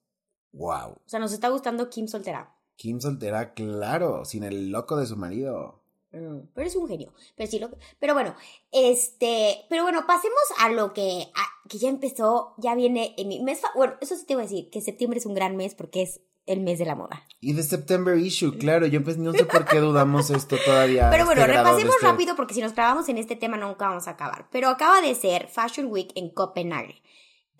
wow. 0.53 0.91
O 0.91 1.01
sea, 1.05 1.19
nos 1.19 1.33
está 1.33 1.49
gustando 1.49 1.89
Kim 1.89 2.07
soltera. 2.07 2.55
Kim 2.77 3.01
soltera, 3.01 3.53
claro, 3.53 4.23
sin 4.23 4.43
el 4.43 4.71
loco 4.71 4.95
de 4.95 5.07
su 5.07 5.17
marido. 5.17 5.80
Mm, 6.13 6.47
pero 6.53 6.67
es 6.67 6.75
un 6.75 6.87
genio. 6.87 7.13
Pero 7.35 7.49
sí 7.49 7.59
lo 7.59 7.69
Pero 7.99 8.13
bueno, 8.13 8.35
este. 8.71 9.65
Pero 9.69 9.83
bueno, 9.83 10.05
pasemos 10.07 10.39
a 10.59 10.69
lo 10.69 10.93
que. 10.93 11.27
a- 11.35 11.69
que 11.69 11.77
ya 11.77 11.87
empezó, 11.89 12.53
ya 12.57 12.75
viene 12.75 13.13
en 13.17 13.27
mi 13.29 13.39
mes. 13.41 13.61
Bueno, 13.75 13.93
eso 14.01 14.15
sí 14.17 14.25
te 14.25 14.35
voy 14.35 14.43
a 14.43 14.47
decir, 14.47 14.69
que 14.69 14.81
septiembre 14.81 15.19
es 15.19 15.25
un 15.25 15.33
gran 15.35 15.55
mes 15.55 15.73
porque 15.73 16.01
es 16.01 16.19
el 16.47 16.59
mes 16.59 16.79
de 16.79 16.85
la 16.85 16.95
moda. 16.95 17.23
Y 17.39 17.53
de 17.53 17.63
September 17.63 18.17
Issue, 18.17 18.57
claro, 18.57 18.87
yo 18.87 19.01
pues 19.03 19.17
no 19.17 19.31
sé 19.31 19.45
por 19.45 19.63
qué 19.65 19.79
dudamos 19.79 20.31
esto 20.31 20.57
todavía. 20.65 21.09
Pero 21.11 21.23
este 21.23 21.35
bueno, 21.35 21.41
de 21.41 21.47
repasemos 21.59 21.95
este- 21.95 22.07
rápido 22.07 22.35
porque 22.35 22.53
si 22.55 22.61
nos 22.61 22.73
clavamos 22.73 23.07
en 23.07 23.17
este 23.19 23.35
tema 23.37 23.55
nunca 23.57 23.87
vamos 23.87 24.07
a 24.07 24.11
acabar. 24.11 24.47
Pero 24.51 24.67
acaba 24.67 24.99
de 25.01 25.15
ser 25.15 25.47
Fashion 25.47 25.87
Week 25.89 26.11
en 26.15 26.29
Copenhague. 26.29 27.01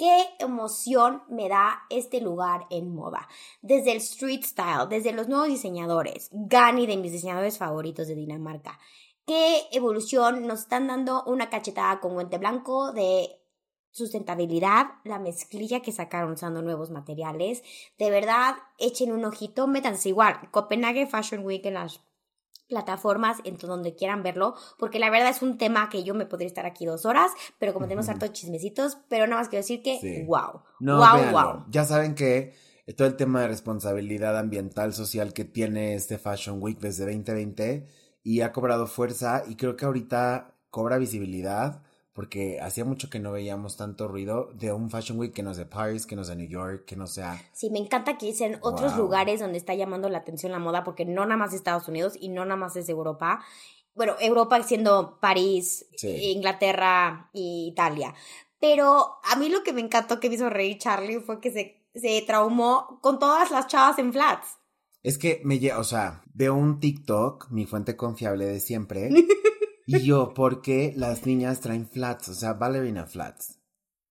Qué 0.01 0.25
emoción 0.39 1.21
me 1.29 1.47
da 1.47 1.83
este 1.91 2.21
lugar 2.21 2.65
en 2.71 2.91
moda. 2.95 3.29
Desde 3.61 3.91
el 3.91 3.97
street 3.97 4.41
style, 4.43 4.87
desde 4.89 5.13
los 5.13 5.27
nuevos 5.27 5.49
diseñadores, 5.49 6.29
Gani 6.31 6.87
de 6.87 6.97
mis 6.97 7.11
diseñadores 7.11 7.59
favoritos 7.59 8.07
de 8.07 8.15
Dinamarca. 8.15 8.79
Qué 9.27 9.61
evolución 9.71 10.47
nos 10.47 10.61
están 10.61 10.87
dando 10.87 11.23
una 11.25 11.51
cachetada 11.51 11.99
con 11.99 12.15
guante 12.15 12.39
blanco 12.39 12.91
de 12.93 13.29
sustentabilidad, 13.91 14.87
la 15.03 15.19
mezclilla 15.19 15.81
que 15.81 15.91
sacaron 15.91 16.31
usando 16.31 16.63
nuevos 16.63 16.89
materiales. 16.89 17.61
De 17.99 18.09
verdad, 18.09 18.55
echen 18.79 19.11
un 19.11 19.23
ojito, 19.23 19.67
métanse 19.67 20.09
igual. 20.09 20.49
Copenhague 20.49 21.05
Fashion 21.05 21.45
Week 21.45 21.63
en 21.67 21.75
las 21.75 22.01
plataformas 22.71 23.37
en 23.43 23.57
donde 23.57 23.93
quieran 23.95 24.23
verlo, 24.23 24.55
porque 24.79 24.97
la 24.97 25.09
verdad 25.11 25.29
es 25.29 25.41
un 25.43 25.57
tema 25.59 25.89
que 25.89 26.03
yo 26.03 26.15
me 26.15 26.25
podría 26.25 26.47
estar 26.47 26.65
aquí 26.65 26.85
dos 26.85 27.05
horas, 27.05 27.31
pero 27.59 27.73
como 27.73 27.85
tenemos 27.85 28.09
hartos 28.09 28.31
chismecitos, 28.31 28.97
pero 29.09 29.27
nada 29.27 29.41
más 29.41 29.49
quiero 29.49 29.61
decir 29.61 29.83
que 29.83 29.99
Sí. 29.99 30.23
wow, 30.25 30.61
No, 30.79 30.97
wow, 30.97 31.15
véanlo. 31.15 31.31
wow. 31.53 31.65
Ya 31.69 31.83
saben 31.85 32.15
que 32.15 32.53
todo 32.97 33.07
el 33.07 33.15
tema 33.17 33.41
de 33.41 33.49
responsabilidad 33.49 34.37
ambiental 34.39 34.93
social 34.93 35.33
que 35.33 35.43
tiene 35.45 35.93
este 35.95 36.17
Fashion 36.17 36.61
Week 36.61 36.79
desde 36.79 37.05
2020 37.05 37.87
y 38.23 38.41
ha 38.41 38.51
cobrado 38.51 38.87
fuerza 38.87 39.43
y 39.47 39.55
creo 39.55 39.75
que 39.75 39.85
ahorita 39.85 40.55
cobra 40.69 40.97
visibilidad 40.97 41.83
porque 42.13 42.59
hacía 42.61 42.83
mucho 42.85 43.09
que 43.09 43.19
no 43.19 43.31
veíamos 43.31 43.77
tanto 43.77 44.07
ruido 44.07 44.49
de 44.53 44.73
un 44.73 44.89
Fashion 44.89 45.17
Week 45.17 45.33
que 45.33 45.43
no 45.43 45.53
sea 45.53 45.69
Paris, 45.69 46.05
que 46.05 46.15
no 46.15 46.23
sea 46.23 46.35
New 46.35 46.47
York, 46.49 46.83
que 46.85 46.95
no 46.95 47.07
sea... 47.07 47.41
Sí, 47.53 47.69
me 47.69 47.79
encanta 47.79 48.17
que 48.17 48.25
dicen 48.25 48.57
otros 48.61 48.93
Wow. 48.95 49.03
lugares 49.05 49.39
donde 49.39 49.57
está 49.57 49.73
llamando 49.75 50.09
la 50.09 50.17
atención 50.19 50.51
la 50.51 50.59
moda, 50.59 50.83
porque 50.83 51.05
no 51.05 51.23
nada 51.25 51.37
más 51.37 51.49
es 51.49 51.55
Estados 51.55 51.87
Unidos 51.87 52.13
y 52.19 52.29
no 52.29 52.43
nada 52.43 52.57
más 52.57 52.75
es 52.75 52.89
Europa. 52.89 53.43
Bueno, 53.95 54.15
Europa 54.19 54.61
siendo 54.63 55.19
París, 55.21 55.85
Sí. 55.97 56.31
Inglaterra 56.33 57.29
y 57.33 57.67
Italia. 57.71 58.13
Pero 58.59 59.15
a 59.23 59.35
mí 59.37 59.49
lo 59.49 59.63
que 59.63 59.73
me 59.73 59.81
encantó 59.81 60.19
que 60.19 60.29
me 60.29 60.35
hizo 60.35 60.49
reír 60.49 60.77
Charlie 60.77 61.19
fue 61.19 61.39
que 61.39 61.51
se, 61.51 61.83
se 61.95 62.21
traumó 62.27 62.99
con 63.01 63.19
todas 63.19 63.51
las 63.51 63.67
chavas 63.67 63.97
en 63.99 64.11
flats. 64.13 64.57
Es 65.03 65.17
que 65.17 65.41
me 65.43 65.59
lle- 65.59 65.75
o 65.75 65.83
sea, 65.83 66.21
veo 66.33 66.53
un 66.53 66.79
TikTok, 66.79 67.49
mi 67.49 67.65
fuente 67.65 67.95
confiable 67.97 68.45
de 68.45 68.59
siempre, 68.59 69.09
y 69.97 70.03
yo, 70.05 70.33
¿por 70.33 70.61
qué 70.61 70.93
las 70.95 71.25
niñas 71.25 71.61
traen 71.61 71.87
flats? 71.87 72.29
O 72.29 72.33
sea, 72.33 72.53
ballerina 72.53 73.05
flats. 73.05 73.59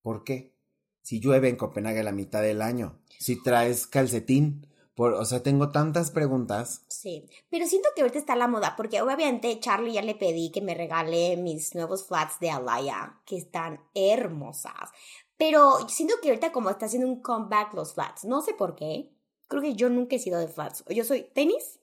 ¿Por 0.03 0.25
qué? 0.25 0.55
Si 1.03 1.21
llueve 1.21 1.49
en 1.49 1.57
Copenhague 1.57 2.03
la 2.03 2.12
mitad 2.12 2.43
del 2.43 2.62
año, 2.62 3.01
si 3.19 3.43
traes 3.43 3.87
calcetín, 3.87 4.66
por, 4.95 5.14
o 5.14 5.25
sea, 5.25 5.43
tengo 5.43 5.71
tantas 5.71 6.11
preguntas. 6.11 6.85
Sí, 6.88 7.29
pero 7.49 7.66
siento 7.66 7.88
que 7.95 8.03
ahorita 8.03 8.19
está 8.19 8.37
la 8.37 8.49
moda, 8.49 8.75
porque 8.77 9.01
obviamente 9.01 9.59
Charlie 9.59 9.95
ya 9.95 10.03
le 10.03 10.14
pedí 10.14 10.51
que 10.51 10.61
me 10.61 10.75
regale 10.75 11.37
mis 11.37 11.75
nuevos 11.75 12.07
flats 12.07 12.38
de 12.40 12.51
Alaya, 12.51 13.21
que 13.25 13.37
están 13.37 13.81
hermosas. 13.95 14.90
Pero 15.37 15.88
siento 15.88 16.16
que 16.21 16.29
ahorita 16.29 16.53
como 16.53 16.69
está 16.69 16.87
haciendo 16.87 17.09
un 17.09 17.23
comeback 17.23 17.73
los 17.73 17.95
flats, 17.95 18.25
no 18.25 18.43
sé 18.43 18.53
por 18.53 18.77
qué. 18.77 19.11
Creo 19.49 19.62
que 19.62 19.75
yo 19.75 19.88
nunca 19.88 20.16
he 20.16 20.19
sido 20.19 20.38
de 20.38 20.49
flats. 20.49 20.85
Yo 20.90 21.03
soy 21.03 21.23
tenis 21.33 21.81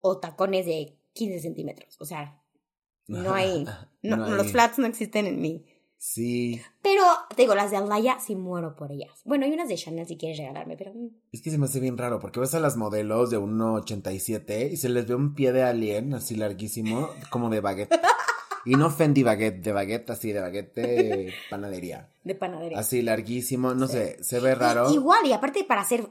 o 0.00 0.18
tacones 0.18 0.66
de 0.66 0.98
15 1.12 1.40
centímetros. 1.40 1.96
O 2.00 2.04
sea, 2.04 2.39
no 3.10 3.34
hay... 3.34 3.66
No, 4.02 4.16
No 4.16 4.30
Los 4.30 4.50
flats 4.50 4.78
no 4.78 4.86
existen 4.86 5.26
en 5.26 5.42
mí. 5.42 5.62
Sí, 5.98 6.58
Pero, 6.80 7.02
te 7.36 7.42
digo, 7.42 7.54
las 7.54 7.70
de 7.70 7.76
Alaya 7.76 8.18
sí 8.18 8.34
muero 8.34 8.74
por 8.74 8.90
ellas. 8.90 9.10
Bueno, 9.26 9.44
hay 9.44 9.52
unas 9.52 9.68
de 9.68 9.74
Chanel 9.74 10.06
si 10.06 10.16
quieres 10.16 10.38
regalarme, 10.38 10.78
pero... 10.78 10.94
mm, 10.94 11.10
es 11.30 11.42
que 11.42 11.50
se 11.50 11.58
me 11.58 11.66
hace 11.66 11.78
bien 11.78 11.98
raro, 11.98 12.18
porque 12.18 12.40
ves 12.40 12.54
a 12.54 12.60
las 12.60 12.78
modelos 12.78 13.28
de 13.28 13.38
1,87 13.38 14.72
y 14.72 14.78
se 14.78 14.88
les 14.88 15.06
ve 15.06 15.14
un 15.14 15.34
pie 15.34 15.52
de 15.52 15.62
alien 15.62 16.14
así 16.14 16.36
larguísimo, 16.36 17.10
como 17.28 17.50
de 17.50 17.60
baguette. 17.60 18.00
Y 18.64 18.74
no 18.74 18.90
Fendi 18.90 19.22
baguette, 19.22 19.62
de 19.62 19.72
baguette 19.72 20.10
así, 20.10 20.32
de 20.32 20.40
baguette 20.40 20.74
de 20.74 21.32
panadería. 21.50 22.10
De 22.24 22.34
panadería. 22.34 22.78
Así 22.78 23.00
larguísimo, 23.02 23.74
no 23.74 23.86
Sí. 23.86 23.94
sé, 23.94 24.22
se 24.24 24.40
ve 24.40 24.54
raro. 24.54 24.90
Y- 24.90 24.94
igual, 24.94 25.26
y 25.26 25.32
aparte 25.32 25.64
para 25.64 25.80
hacer 25.80 26.06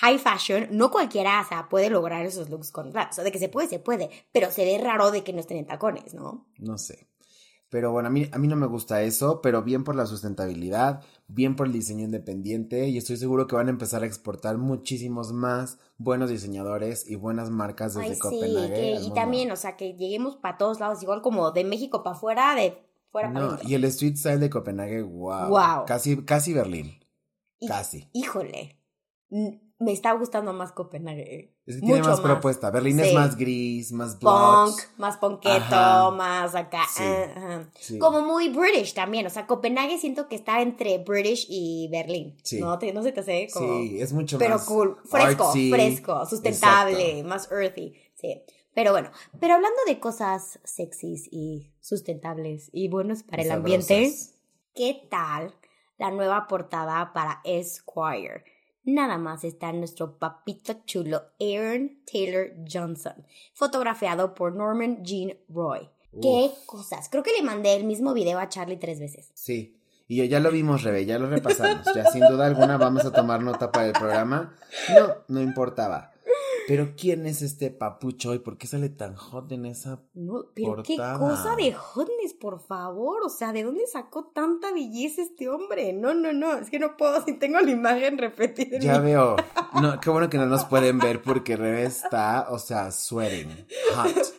high 0.00 0.18
fashion, 0.18 0.68
no 0.70 0.90
cualquiera, 0.90 1.40
o 1.40 1.48
sea, 1.48 1.68
puede 1.68 1.88
lograr 1.90 2.24
esos 2.26 2.50
looks 2.50 2.70
con 2.70 2.92
flats. 2.92 3.12
O 3.12 3.14
sea, 3.16 3.24
de 3.24 3.32
que 3.32 3.38
se 3.38 3.48
puede, 3.48 3.68
se 3.68 3.78
puede, 3.78 4.10
pero 4.32 4.50
se 4.50 4.64
ve 4.64 4.78
raro 4.82 5.10
de 5.10 5.24
que 5.24 5.32
no 5.32 5.40
estén 5.40 5.56
en 5.58 5.66
tacones, 5.66 6.12
¿no? 6.14 6.46
No 6.58 6.76
sé. 6.78 7.08
Pero 7.70 7.90
bueno, 7.90 8.08
a 8.08 8.10
mí, 8.12 8.28
a 8.30 8.38
mí 8.38 8.46
no 8.46 8.54
me 8.56 8.66
gusta 8.66 9.02
eso, 9.02 9.40
pero 9.42 9.62
bien 9.62 9.82
por 9.82 9.96
la 9.96 10.06
sustentabilidad, 10.06 11.02
bien 11.26 11.56
por 11.56 11.66
el 11.66 11.72
diseño 11.72 12.04
independiente 12.04 12.88
y 12.88 12.98
estoy 12.98 13.16
seguro 13.16 13.46
que 13.46 13.56
van 13.56 13.68
a 13.68 13.70
empezar 13.70 14.02
a 14.02 14.06
exportar 14.06 14.58
muchísimos 14.58 15.32
más 15.32 15.78
buenos 15.96 16.28
diseñadores 16.30 17.08
y 17.10 17.16
buenas 17.16 17.50
marcas 17.50 17.94
desde 17.94 18.08
Ay, 18.08 18.14
sí, 18.14 18.20
Copenhague. 18.20 18.74
que- 18.74 18.98
y 19.02 19.10
también, 19.14 19.50
o 19.50 19.56
sea, 19.56 19.76
que 19.76 19.94
lleguemos 19.94 20.36
para 20.36 20.58
todos 20.58 20.80
lados, 20.80 21.02
igual 21.02 21.22
como 21.22 21.50
de 21.52 21.64
México 21.64 22.02
para 22.02 22.16
afuera, 22.16 22.54
de 22.54 22.76
fuera 23.10 23.28
para 23.32 23.40
No, 23.40 23.46
adentro. 23.52 23.68
y 23.68 23.74
el 23.74 23.84
street 23.84 24.16
style 24.16 24.38
de 24.40 24.50
Copenhague, 24.50 25.02
wow. 25.02 25.48
Wow. 25.48 25.84
Casi, 25.86 26.22
casi 26.24 26.52
Berlín. 26.52 26.92
Casi. 27.66 28.08
Híjole, 28.12 28.78
me 29.30 29.92
está 29.92 30.12
gustando 30.12 30.52
más 30.52 30.72
Copenhague. 30.72 31.53
Es 31.66 31.76
que 31.76 31.80
tiene 31.80 32.02
más, 32.02 32.20
propuesta. 32.20 32.70
Berlín 32.70 33.00
es 33.00 33.14
más 33.14 33.36
gris, 33.36 33.90
más 33.92 34.16
Punk, 34.16 34.78
más 34.98 35.16
ponqueto, 35.16 35.74
Ajá. 35.74 36.10
más 36.10 36.54
acá. 36.54 36.82
Sí. 36.94 37.02
ah, 37.02 37.32
ajá. 37.34 37.70
Sí. 37.80 37.98
Como 37.98 38.20
muy 38.20 38.50
British 38.50 38.92
también, 38.92 39.26
o 39.26 39.30
sea, 39.30 39.46
Copenhague 39.46 39.98
siento 39.98 40.28
que 40.28 40.36
está 40.36 40.60
entre 40.60 40.98
British 40.98 41.46
y 41.48 41.88
Berlín. 41.90 42.36
Sí. 42.42 42.60
¿No, 42.60 42.78
te, 42.78 42.92
no 42.92 43.02
se 43.02 43.12
te 43.12 43.20
hace 43.20 43.48
como... 43.52 43.78
Sí, 43.78 44.00
es 44.00 44.12
mucho 44.12 44.36
Pero 44.38 44.56
más. 44.56 44.64
cool, 44.66 44.98
fresco, 45.04 45.44
artsy. 45.44 45.70
fresco, 45.70 46.26
sustentable, 46.26 47.10
Exacto. 47.20 47.28
más 47.28 47.50
earthy, 47.50 47.94
sí. 48.14 48.42
Pero 48.74 48.90
bueno, 48.90 49.10
pero 49.40 49.54
hablando 49.54 49.78
de 49.86 50.00
cosas 50.00 50.58
sexys 50.64 51.28
y 51.30 51.72
sustentables 51.80 52.68
y 52.72 52.88
buenos 52.88 53.22
para 53.22 53.42
el 53.42 53.50
ambiente. 53.50 54.12
¿qué 54.74 55.06
tal 55.08 55.54
la 55.98 56.10
nueva 56.10 56.46
portada 56.48 57.12
para 57.12 57.40
Esquire? 57.44 58.44
Nada 58.84 59.16
más 59.18 59.44
está 59.44 59.72
nuestro 59.72 60.18
papito 60.18 60.74
chulo 60.84 61.22
Aaron 61.40 62.02
Taylor 62.10 62.52
Johnson, 62.70 63.26
fotografiado 63.54 64.34
por 64.34 64.54
Norman 64.54 65.02
Jean 65.02 65.36
Roy. 65.48 65.88
¿Qué 66.20 66.50
cosas? 66.66 67.08
Creo 67.08 67.22
que 67.22 67.32
le 67.32 67.42
mandé 67.42 67.74
el 67.74 67.84
mismo 67.84 68.14
video 68.14 68.38
a 68.38 68.48
Charlie 68.48 68.76
tres 68.76 69.00
veces. 69.00 69.30
Sí. 69.34 69.80
Y 70.06 70.16
yo 70.16 70.24
ya 70.24 70.38
lo 70.38 70.50
vimos, 70.50 70.82
Rebe, 70.82 71.06
ya 71.06 71.18
lo 71.18 71.28
repasamos. 71.28 71.86
Ya 71.94 72.04
sin 72.10 72.20
duda 72.28 72.46
alguna 72.46 72.76
vamos 72.76 73.04
a 73.04 73.12
tomar 73.12 73.42
nota 73.42 73.72
para 73.72 73.86
el 73.86 73.92
programa. 73.92 74.54
No, 74.94 75.14
no 75.28 75.40
importaba. 75.40 76.12
Pero 76.66 76.94
¿quién 76.96 77.26
es 77.26 77.42
este 77.42 77.70
papucho 77.70 78.32
y 78.32 78.38
por 78.38 78.56
qué 78.56 78.66
sale 78.66 78.88
tan 78.88 79.16
hot 79.16 79.52
en 79.52 79.66
esa 79.66 80.02
No, 80.14 80.46
pero 80.54 80.76
Portada. 80.76 81.12
qué 81.14 81.18
cosa 81.18 81.56
de 81.56 81.72
hotness, 81.74 82.32
por 82.40 82.58
favor. 82.60 83.22
O 83.22 83.28
sea, 83.28 83.52
¿de 83.52 83.64
dónde 83.64 83.86
sacó 83.86 84.26
tanta 84.34 84.72
belleza 84.72 85.20
este 85.22 85.48
hombre? 85.50 85.92
No, 85.92 86.14
no, 86.14 86.32
no. 86.32 86.54
Es 86.56 86.70
que 86.70 86.78
no 86.78 86.96
puedo 86.96 87.22
si 87.24 87.34
tengo 87.34 87.60
la 87.60 87.70
imagen 87.70 88.16
repetida. 88.16 88.78
Ya 88.78 88.98
mi- 89.00 89.06
veo. 89.10 89.36
No, 89.82 89.98
qué 90.00 90.08
bueno 90.08 90.30
que 90.30 90.38
no 90.38 90.46
nos 90.46 90.64
pueden 90.66 90.98
ver 91.00 91.20
porque 91.20 91.56
Rebe 91.56 91.82
está, 91.84 92.46
o 92.50 92.58
sea, 92.60 92.92
sweating. 92.92 93.66
Hot. 93.96 94.34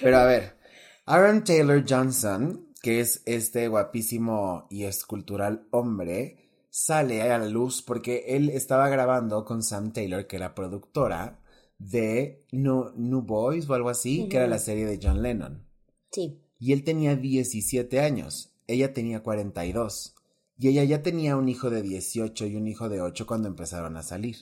Pero 0.00 0.16
a 0.18 0.24
ver, 0.24 0.56
Aaron 1.04 1.44
Taylor 1.44 1.84
Johnson, 1.86 2.66
que 2.82 3.00
es 3.00 3.22
este 3.26 3.68
guapísimo 3.68 4.66
y 4.70 4.84
escultural 4.84 5.66
hombre, 5.70 6.48
sale 6.70 7.20
a 7.30 7.36
la 7.38 7.44
luz 7.46 7.82
porque 7.82 8.24
él 8.28 8.48
estaba 8.48 8.88
grabando 8.88 9.44
con 9.44 9.62
Sam 9.62 9.92
Taylor, 9.92 10.26
que 10.26 10.36
era 10.36 10.54
productora 10.54 11.39
de 11.80 12.44
New, 12.52 12.92
New 12.94 13.22
Boys 13.22 13.68
o 13.68 13.74
algo 13.74 13.88
así, 13.88 14.28
que 14.28 14.36
era 14.36 14.46
la 14.46 14.58
serie 14.58 14.86
de 14.86 15.00
John 15.02 15.22
Lennon. 15.22 15.66
Sí. 16.12 16.38
Y 16.58 16.72
él 16.72 16.84
tenía 16.84 17.16
17 17.16 18.00
años, 18.00 18.54
ella 18.66 18.92
tenía 18.92 19.22
42. 19.22 20.14
Y 20.58 20.68
ella 20.68 20.84
ya 20.84 21.02
tenía 21.02 21.36
un 21.38 21.48
hijo 21.48 21.70
de 21.70 21.80
18 21.80 22.46
y 22.46 22.56
un 22.56 22.68
hijo 22.68 22.90
de 22.90 23.00
8 23.00 23.26
cuando 23.26 23.48
empezaron 23.48 23.96
a 23.96 24.02
salir. 24.02 24.36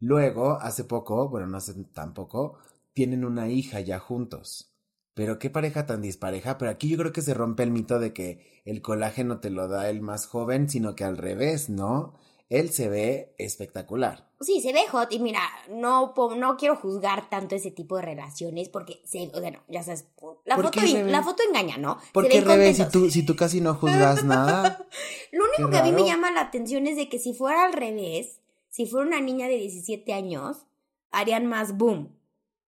Luego, 0.00 0.54
hace 0.54 0.84
poco, 0.84 1.28
bueno, 1.28 1.46
no 1.46 1.58
hace 1.58 1.74
tampoco, 1.92 2.58
tienen 2.94 3.26
una 3.26 3.50
hija 3.50 3.80
ya 3.80 3.98
juntos. 3.98 4.74
Pero 5.12 5.38
qué 5.38 5.50
pareja 5.50 5.84
tan 5.84 6.00
dispareja, 6.00 6.56
pero 6.56 6.70
aquí 6.70 6.88
yo 6.88 6.96
creo 6.96 7.12
que 7.12 7.20
se 7.20 7.34
rompe 7.34 7.62
el 7.62 7.72
mito 7.72 7.98
de 7.98 8.14
que 8.14 8.62
el 8.64 8.80
colágeno 8.80 9.40
te 9.40 9.50
lo 9.50 9.68
da 9.68 9.90
el 9.90 10.00
más 10.00 10.26
joven, 10.26 10.70
sino 10.70 10.94
que 10.94 11.04
al 11.04 11.18
revés, 11.18 11.68
¿no? 11.68 12.14
Él 12.50 12.70
se 12.70 12.88
ve 12.88 13.32
espectacular. 13.38 14.28
Sí, 14.40 14.60
se 14.60 14.72
ve 14.72 14.80
hot. 14.90 15.12
Y 15.12 15.20
mira, 15.20 15.40
no, 15.70 16.12
no 16.36 16.56
quiero 16.56 16.74
juzgar 16.74 17.30
tanto 17.30 17.54
ese 17.54 17.70
tipo 17.70 17.94
de 17.96 18.02
relaciones 18.02 18.68
porque, 18.68 19.00
se, 19.04 19.30
o 19.32 19.40
sea, 19.40 19.52
no, 19.52 19.60
ya 19.68 19.84
sabes, 19.84 20.06
la 20.44 20.56
¿Por 20.56 20.64
foto, 20.64 20.80
Rebe? 20.80 21.10
la 21.12 21.22
foto 21.22 21.44
engaña, 21.48 21.78
¿no? 21.78 21.98
¿Por 22.12 22.24
Se 22.24 22.30
qué 22.30 22.40
ven 22.40 22.48
revés 22.48 22.76
si 22.76 22.88
tú, 22.88 23.08
si 23.08 23.22
tú 23.22 23.36
casi 23.36 23.60
no 23.60 23.74
juzgas 23.76 24.24
nada? 24.24 24.84
Lo 25.32 25.44
único 25.44 25.70
que 25.70 25.76
a 25.78 25.84
mí 25.84 25.92
me 25.92 26.04
llama 26.04 26.32
la 26.32 26.40
atención 26.40 26.88
es 26.88 26.96
de 26.96 27.08
que 27.08 27.20
si 27.20 27.34
fuera 27.34 27.64
al 27.64 27.72
revés, 27.72 28.40
si 28.68 28.84
fuera 28.84 29.06
una 29.06 29.20
niña 29.20 29.46
de 29.46 29.56
17 29.56 30.12
años, 30.12 30.66
harían 31.12 31.46
más 31.46 31.76
boom. 31.76 32.16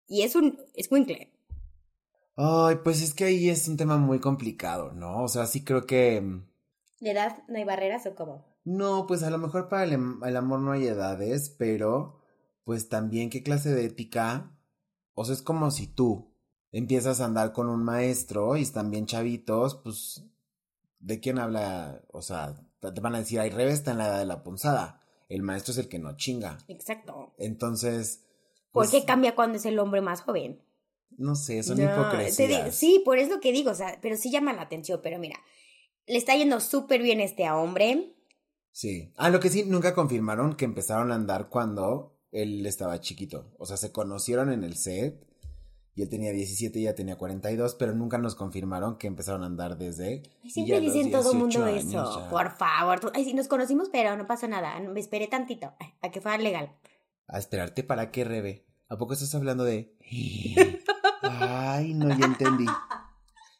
Y 0.06 0.22
es 0.22 0.36
un 0.36 0.60
escuincle. 0.74 1.32
Ay, 2.36 2.76
pues 2.84 3.02
es 3.02 3.14
que 3.14 3.24
ahí 3.24 3.50
es 3.50 3.66
un 3.66 3.76
tema 3.76 3.96
muy 3.96 4.20
complicado, 4.20 4.92
¿no? 4.92 5.24
O 5.24 5.28
sea, 5.28 5.46
sí 5.46 5.64
creo 5.64 5.86
que... 5.86 6.20
mm, 6.20 6.46
¿De 7.00 7.10
edad 7.10 7.42
no 7.48 7.58
hay 7.58 7.64
barreras 7.64 8.06
o 8.06 8.14
cómo? 8.14 8.51
No, 8.64 9.06
pues 9.06 9.22
a 9.22 9.30
lo 9.30 9.38
mejor 9.38 9.68
para 9.68 9.84
el, 9.84 9.98
el 10.24 10.36
amor 10.36 10.60
no 10.60 10.72
hay 10.72 10.86
edades, 10.86 11.50
pero 11.58 12.20
pues 12.64 12.88
también 12.88 13.30
qué 13.30 13.42
clase 13.42 13.74
de 13.74 13.84
ética. 13.84 14.56
O 15.14 15.24
sea, 15.24 15.34
es 15.34 15.42
como 15.42 15.70
si 15.70 15.86
tú 15.86 16.32
empiezas 16.70 17.20
a 17.20 17.24
andar 17.26 17.52
con 17.52 17.68
un 17.68 17.82
maestro 17.82 18.56
y 18.56 18.62
están 18.62 18.90
bien 18.90 19.06
chavitos, 19.06 19.76
pues 19.82 20.24
¿de 21.00 21.20
quién 21.20 21.38
habla? 21.38 22.02
O 22.12 22.22
sea, 22.22 22.54
te 22.80 23.00
van 23.00 23.14
a 23.14 23.18
decir, 23.18 23.40
ay, 23.40 23.50
Rebe 23.50 23.72
está 23.72 23.90
en 23.90 23.98
la 23.98 24.06
edad 24.06 24.18
de 24.18 24.26
la 24.26 24.42
punzada. 24.42 25.00
El 25.28 25.42
maestro 25.42 25.72
es 25.72 25.78
el 25.78 25.88
que 25.88 25.98
no 25.98 26.16
chinga. 26.16 26.58
Exacto. 26.68 27.34
Entonces, 27.38 28.24
¿Por 28.70 28.84
pues, 28.84 28.90
qué 28.90 29.04
cambia 29.04 29.34
cuando 29.34 29.56
es 29.56 29.66
el 29.66 29.78
hombre 29.78 30.00
más 30.00 30.22
joven? 30.22 30.62
no 31.18 31.34
sé, 31.34 31.62
son 31.62 31.76
No, 31.78 31.84
hipocresías. 31.84 32.74
sí, 32.74 33.02
por 33.04 33.18
eso 33.18 33.38
que 33.38 33.52
digo, 33.52 33.70
o 33.70 33.74
sea, 33.74 33.98
pero 34.00 34.16
sí 34.16 34.30
llama 34.30 34.52
la 34.54 34.62
atención. 34.62 35.00
Pero 35.02 35.18
mira, 35.18 35.36
le 36.06 36.16
está 36.16 36.34
yendo 36.36 36.58
súper 36.60 37.02
bien 37.02 37.20
este 37.20 37.44
a 37.44 37.56
hombre. 37.56 38.14
Sí. 38.72 39.12
Ah, 39.16 39.30
lo 39.30 39.38
que 39.40 39.50
sí, 39.50 39.64
nunca 39.66 39.94
confirmaron 39.94 40.54
que 40.54 40.64
empezaron 40.64 41.12
a 41.12 41.14
andar 41.14 41.48
cuando 41.48 42.18
él 42.30 42.64
estaba 42.66 43.00
chiquito. 43.00 43.52
O 43.58 43.66
sea, 43.66 43.76
se 43.76 43.92
conocieron 43.92 44.50
en 44.52 44.64
el 44.64 44.76
set 44.76 45.26
y 45.94 46.00
él 46.02 46.08
tenía 46.08 46.32
17 46.32 46.78
y 46.78 46.82
ella 46.82 46.94
tenía 46.94 47.16
42, 47.16 47.74
pero 47.74 47.94
nunca 47.94 48.16
nos 48.16 48.34
confirmaron 48.34 48.96
que 48.96 49.06
empezaron 49.06 49.42
a 49.42 49.46
andar 49.46 49.76
desde... 49.76 50.22
Ay, 50.42 50.50
Siempre 50.50 50.80
dicen 50.80 51.10
todo 51.10 51.32
el 51.32 51.38
mundo 51.38 51.66
18 51.66 51.88
eso. 51.88 52.20
ya. 52.20 52.30
Por 52.30 52.56
favor. 52.56 52.98
tú- 53.00 53.10
Ay, 53.14 53.24
sí, 53.24 53.34
nos 53.34 53.46
conocimos, 53.48 53.90
pero 53.92 54.16
no 54.16 54.26
pasó 54.26 54.48
nada. 54.48 54.80
Me 54.80 55.00
esperé 55.00 55.26
tantito 55.28 55.74
a 56.00 56.10
que 56.10 56.20
fuera 56.22 56.38
legal. 56.38 56.74
A 57.28 57.38
esperarte 57.38 57.84
para 57.84 58.10
qué, 58.10 58.24
Rebe. 58.24 58.64
¿A 58.88 58.96
poco 58.96 59.12
estás 59.12 59.34
hablando 59.34 59.64
de... 59.64 59.94
Ay, 61.22 61.94
no, 61.94 62.08
ya 62.18 62.26
entendí. 62.26 62.66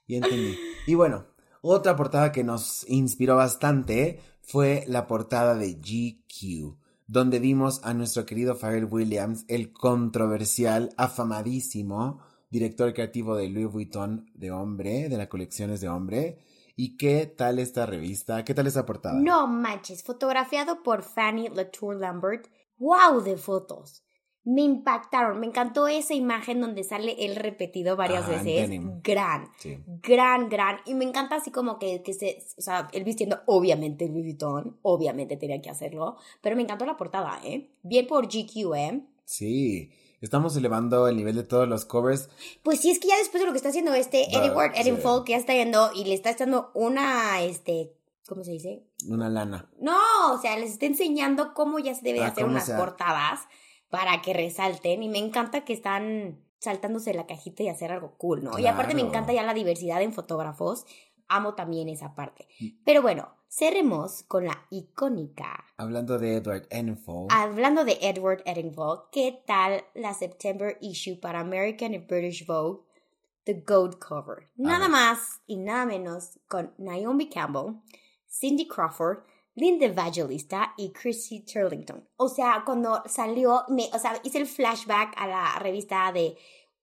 Ya 0.08 0.16
entendí. 0.16 0.56
Y 0.86 0.94
bueno, 0.94 1.26
otra 1.60 1.96
portada 1.96 2.32
que 2.32 2.44
nos 2.44 2.88
inspiró 2.88 3.36
bastante 3.36 4.20
fue 4.52 4.84
la 4.86 5.06
portada 5.06 5.54
de 5.54 5.76
GQ, 5.76 6.76
donde 7.06 7.38
vimos 7.38 7.80
a 7.84 7.94
nuestro 7.94 8.26
querido 8.26 8.54
Pharrell 8.54 8.84
Williams, 8.84 9.46
el 9.48 9.72
controversial, 9.72 10.92
afamadísimo 10.98 12.20
director 12.50 12.92
creativo 12.92 13.34
de 13.34 13.48
Louis 13.48 13.72
Vuitton 13.72 14.30
de 14.34 14.50
hombre, 14.50 15.08
de 15.08 15.16
las 15.16 15.28
colecciones 15.28 15.80
de 15.80 15.88
hombre. 15.88 16.44
¿Y 16.76 16.98
qué 16.98 17.24
tal 17.24 17.60
esta 17.60 17.86
revista? 17.86 18.44
¿Qué 18.44 18.52
tal 18.52 18.66
esta 18.66 18.84
portada? 18.84 19.18
No 19.18 19.46
manches, 19.46 20.02
fotografiado 20.02 20.82
por 20.82 21.02
Fanny 21.02 21.48
Latour 21.48 21.96
Lambert. 21.96 22.48
¡Wow! 22.76 23.22
de 23.22 23.38
fotos. 23.38 24.04
Me 24.44 24.62
impactaron, 24.62 25.38
me 25.38 25.46
encantó 25.46 25.86
esa 25.86 26.14
imagen 26.14 26.60
donde 26.60 26.82
sale 26.82 27.14
él 27.24 27.36
repetido 27.36 27.94
varias 27.96 28.26
veces. 28.28 28.70
Gran, 29.04 29.48
Sí. 29.58 29.78
gran, 30.02 30.48
gran. 30.48 30.78
Y 30.84 30.94
me 30.94 31.04
encanta 31.04 31.36
así 31.36 31.50
como 31.52 31.78
que, 31.78 32.02
que 32.02 32.12
se, 32.12 32.38
o 32.58 32.60
sea, 32.60 32.88
él 32.92 33.04
vistiendo 33.04 33.40
obviamente 33.46 34.08
Louis 34.08 34.24
Vuitton, 34.24 34.78
obviamente 34.82 35.36
tenía 35.36 35.62
que 35.62 35.70
hacerlo, 35.70 36.16
pero 36.40 36.56
me 36.56 36.62
encantó 36.62 36.84
la 36.86 36.96
portada, 36.96 37.40
¿eh? 37.44 37.70
Bien 37.82 38.06
por 38.08 38.26
GQ, 38.26 38.74
¿eh? 38.74 39.06
Sí. 39.24 39.90
Estamos 40.20 40.56
elevando 40.56 41.08
el 41.08 41.16
nivel 41.16 41.34
de 41.36 41.42
todos 41.44 41.68
los 41.68 41.84
covers. 41.84 42.28
Pues 42.62 42.80
sí, 42.80 42.90
es 42.90 42.98
que 43.00 43.08
ya 43.08 43.18
después 43.18 43.40
de 43.40 43.46
lo 43.46 43.52
que 43.52 43.56
está 43.58 43.70
haciendo 43.70 43.92
este 43.94 44.26
Va, 44.34 44.44
Edward 44.44 44.72
sí. 44.74 44.80
Edenfolk, 44.82 45.28
ya 45.28 45.36
está 45.36 45.52
yendo 45.54 45.90
y 45.94 46.04
le 46.04 46.14
está 46.14 46.30
echando 46.30 46.70
una, 46.74 47.42
este, 47.42 47.92
¿cómo 48.28 48.44
se 48.44 48.52
dice? 48.52 48.84
Una 49.08 49.28
lana. 49.28 49.68
No, 49.80 49.96
o 50.32 50.38
sea, 50.40 50.56
les 50.56 50.72
está 50.72 50.86
enseñando 50.86 51.54
cómo 51.54 51.78
ya 51.80 51.94
se 51.94 52.02
debe 52.02 52.20
de 52.20 52.24
Ah, 52.26 52.28
hacer 52.28 52.44
unas 52.44 52.70
portadas 52.70 53.40
para 53.92 54.22
que 54.22 54.32
resalten 54.32 55.02
y 55.02 55.10
me 55.10 55.18
encanta 55.18 55.66
que 55.66 55.74
están 55.74 56.42
saltándose 56.58 57.12
la 57.12 57.26
cajita 57.26 57.62
y 57.62 57.68
hacer 57.68 57.92
algo 57.92 58.16
cool, 58.16 58.42
¿no? 58.42 58.58
Y 58.58 58.66
aparte 58.66 58.94
me 58.94 59.02
encanta 59.02 59.34
ya 59.34 59.42
la 59.42 59.52
diversidad 59.52 60.00
en 60.00 60.14
fotógrafos, 60.14 60.86
amo 61.28 61.54
también 61.54 61.90
esa 61.90 62.14
parte. 62.14 62.48
Pero 62.86 63.02
bueno, 63.02 63.36
cerremos 63.50 64.22
con 64.22 64.46
la 64.46 64.66
icónica. 64.70 65.62
Hablando 65.76 66.18
de 66.18 66.36
Edward 66.36 66.66
Enfold. 66.70 67.30
Hablando 67.30 67.84
de 67.84 67.98
Edward 68.00 68.42
Eddingville, 68.46 69.02
¿qué 69.12 69.42
tal 69.46 69.84
la 69.92 70.14
September 70.14 70.78
issue 70.80 71.20
para 71.20 71.40
American 71.40 71.92
y 71.92 71.98
British 71.98 72.46
Vogue? 72.46 72.86
The 73.44 73.62
Gold 73.66 73.98
Cover. 73.98 74.48
Nada 74.56 74.88
más 74.88 75.42
y 75.46 75.58
nada 75.58 75.84
menos 75.84 76.38
con 76.48 76.72
Naomi 76.78 77.28
Campbell, 77.28 77.74
Cindy 78.26 78.66
Crawford, 78.66 79.18
Linda 79.54 79.86
Evangelista 79.86 80.74
y 80.76 80.92
Chrissy 80.92 81.40
Turlington. 81.40 82.08
O 82.16 82.28
sea, 82.28 82.62
cuando 82.64 83.02
salió, 83.06 83.64
me, 83.68 83.88
o 83.92 83.98
sea, 83.98 84.18
hice 84.24 84.38
el 84.38 84.46
flashback 84.46 85.14
a 85.16 85.26
la 85.26 85.58
revista 85.58 86.10
de, 86.12 86.36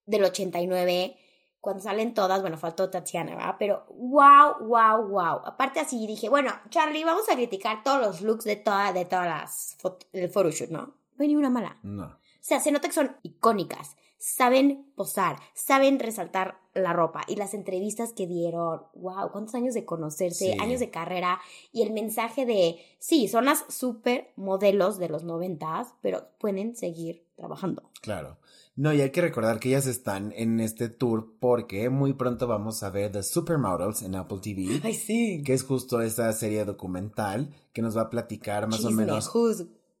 del 0.06 0.24
89, 0.24 1.16
cuando 1.60 1.82
salen 1.82 2.14
todas, 2.14 2.40
bueno, 2.40 2.56
faltó 2.56 2.88
Tatiana, 2.88 3.34
¿verdad? 3.34 3.56
Pero 3.58 3.84
wow, 3.90 4.66
wow, 4.66 5.06
wow. 5.08 5.40
Aparte 5.44 5.80
así 5.80 6.06
dije, 6.06 6.28
bueno, 6.28 6.52
Charlie, 6.70 7.04
vamos 7.04 7.28
a 7.28 7.34
criticar 7.34 7.82
todos 7.82 8.00
los 8.00 8.20
looks 8.22 8.44
de, 8.44 8.56
toda, 8.56 8.92
de 8.92 9.04
todas 9.04 9.26
las 9.26 9.76
fotos 9.78 10.10
del 10.12 10.30
photoshoot, 10.30 10.70
¿no? 10.70 10.80
No 10.80 11.22
hay 11.22 11.28
ni 11.28 11.36
una 11.36 11.50
mala. 11.50 11.78
No. 11.82 12.04
O 12.04 12.42
sea, 12.42 12.60
se 12.60 12.72
nota 12.72 12.88
que 12.88 12.94
son 12.94 13.16
icónicas, 13.22 13.96
saben 14.20 14.92
posar, 14.94 15.38
saben 15.54 15.98
resaltar 15.98 16.58
la 16.74 16.92
ropa 16.92 17.22
y 17.26 17.36
las 17.36 17.54
entrevistas 17.54 18.12
que 18.12 18.26
dieron, 18.26 18.82
wow, 18.94 19.32
cuántos 19.32 19.54
años 19.54 19.72
de 19.72 19.86
conocerse, 19.86 20.52
Sí. 20.52 20.58
años 20.60 20.78
de 20.78 20.90
carrera 20.90 21.40
y 21.72 21.82
el 21.82 21.92
mensaje 21.92 22.44
de, 22.44 22.76
sí, 22.98 23.28
son 23.28 23.46
las 23.46 23.64
super 23.70 24.30
modelos 24.36 24.98
de 24.98 25.08
los 25.08 25.24
noventas, 25.24 25.94
pero 26.02 26.28
pueden 26.38 26.76
seguir 26.76 27.24
trabajando. 27.34 27.90
Claro. 28.02 28.36
No, 28.76 28.92
y 28.92 29.00
hay 29.00 29.10
que 29.10 29.22
recordar 29.22 29.58
que 29.58 29.70
ellas 29.70 29.86
están 29.86 30.32
en 30.36 30.60
este 30.60 30.90
tour 30.90 31.34
porque 31.40 31.88
muy 31.88 32.12
pronto 32.12 32.46
vamos 32.46 32.82
a 32.82 32.90
ver 32.90 33.10
The 33.12 33.22
Supermodels 33.22 34.02
en 34.02 34.14
Apple 34.14 34.38
TV, 34.42 34.92
sí. 34.92 35.42
que 35.44 35.54
es 35.54 35.64
justo 35.64 36.02
esa 36.02 36.30
serie 36.34 36.64
documental 36.66 37.54
que 37.72 37.80
nos 37.82 37.96
va 37.96 38.02
a 38.02 38.10
platicar 38.10 38.68
más 38.68 38.84
o 38.84 38.90
menos 38.90 39.30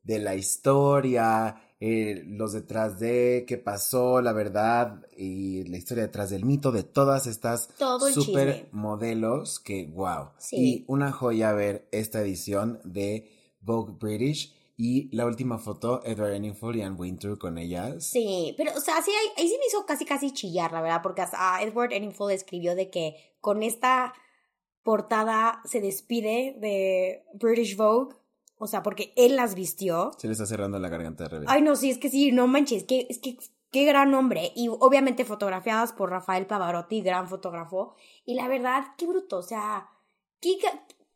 de 0.02 0.18
la 0.18 0.34
historia, 0.34 1.56
eh, 1.80 2.22
los 2.26 2.52
detrás 2.52 3.00
de 3.00 3.44
qué 3.48 3.56
pasó, 3.56 4.20
la 4.20 4.32
verdad 4.32 5.06
y 5.16 5.64
la 5.64 5.78
historia 5.78 6.04
detrás 6.04 6.28
del 6.28 6.44
mito 6.44 6.72
de 6.72 6.82
todas 6.82 7.26
estas 7.26 7.68
chisme. 7.68 8.12
supermodelos 8.12 9.58
que 9.60 9.86
wow. 9.86 10.30
Sí. 10.38 10.56
Y 10.58 10.84
una 10.88 11.10
joya 11.10 11.52
ver 11.52 11.88
esta 11.90 12.20
edición 12.20 12.80
de 12.84 13.30
Vogue 13.60 13.94
British 13.98 14.54
y 14.76 15.14
la 15.14 15.26
última 15.26 15.58
foto 15.58 16.02
Edward 16.04 16.34
Enninful 16.34 16.76
y 16.76 16.82
Anne 16.82 16.96
Wintour 16.96 17.38
con 17.38 17.58
ellas. 17.58 18.04
Sí, 18.06 18.54
pero, 18.56 18.72
o 18.76 18.80
sea, 18.80 19.02
sí, 19.02 19.10
ahí, 19.10 19.28
ahí 19.36 19.48
sí 19.48 19.56
me 19.58 19.66
hizo 19.66 19.84
casi, 19.84 20.04
casi 20.04 20.32
chillar, 20.32 20.72
la 20.72 20.80
verdad, 20.80 21.00
porque 21.02 21.22
hasta 21.22 21.62
Edward 21.62 21.92
Enninful 21.92 22.30
escribió 22.30 22.74
de 22.74 22.90
que 22.90 23.36
con 23.40 23.62
esta 23.62 24.14
portada 24.82 25.60
se 25.64 25.80
despide 25.80 26.56
de 26.58 27.24
British 27.34 27.76
Vogue. 27.76 28.16
O 28.62 28.66
sea, 28.66 28.82
porque 28.82 29.14
él 29.16 29.36
las 29.36 29.54
vistió. 29.54 30.12
Se 30.18 30.26
le 30.26 30.34
está 30.34 30.44
cerrando 30.44 30.78
la 30.78 30.90
garganta 30.90 31.24
de 31.24 31.30
Rebeca. 31.30 31.50
Ay, 31.50 31.62
no, 31.62 31.76
sí, 31.76 31.90
es 31.90 31.96
que 31.96 32.10
sí, 32.10 32.30
no 32.30 32.46
manches, 32.46 32.84
que, 32.84 33.06
es 33.08 33.18
que 33.18 33.38
qué 33.72 33.86
gran 33.86 34.12
hombre. 34.12 34.52
Y 34.54 34.68
obviamente 34.68 35.24
fotografiadas 35.24 35.94
por 35.94 36.10
Rafael 36.10 36.46
Pavarotti, 36.46 37.00
gran 37.00 37.26
fotógrafo. 37.26 37.94
Y 38.26 38.34
la 38.34 38.48
verdad, 38.48 38.84
qué 38.98 39.06
bruto, 39.06 39.38
o 39.38 39.42
sea, 39.42 39.88
qué, 40.40 40.58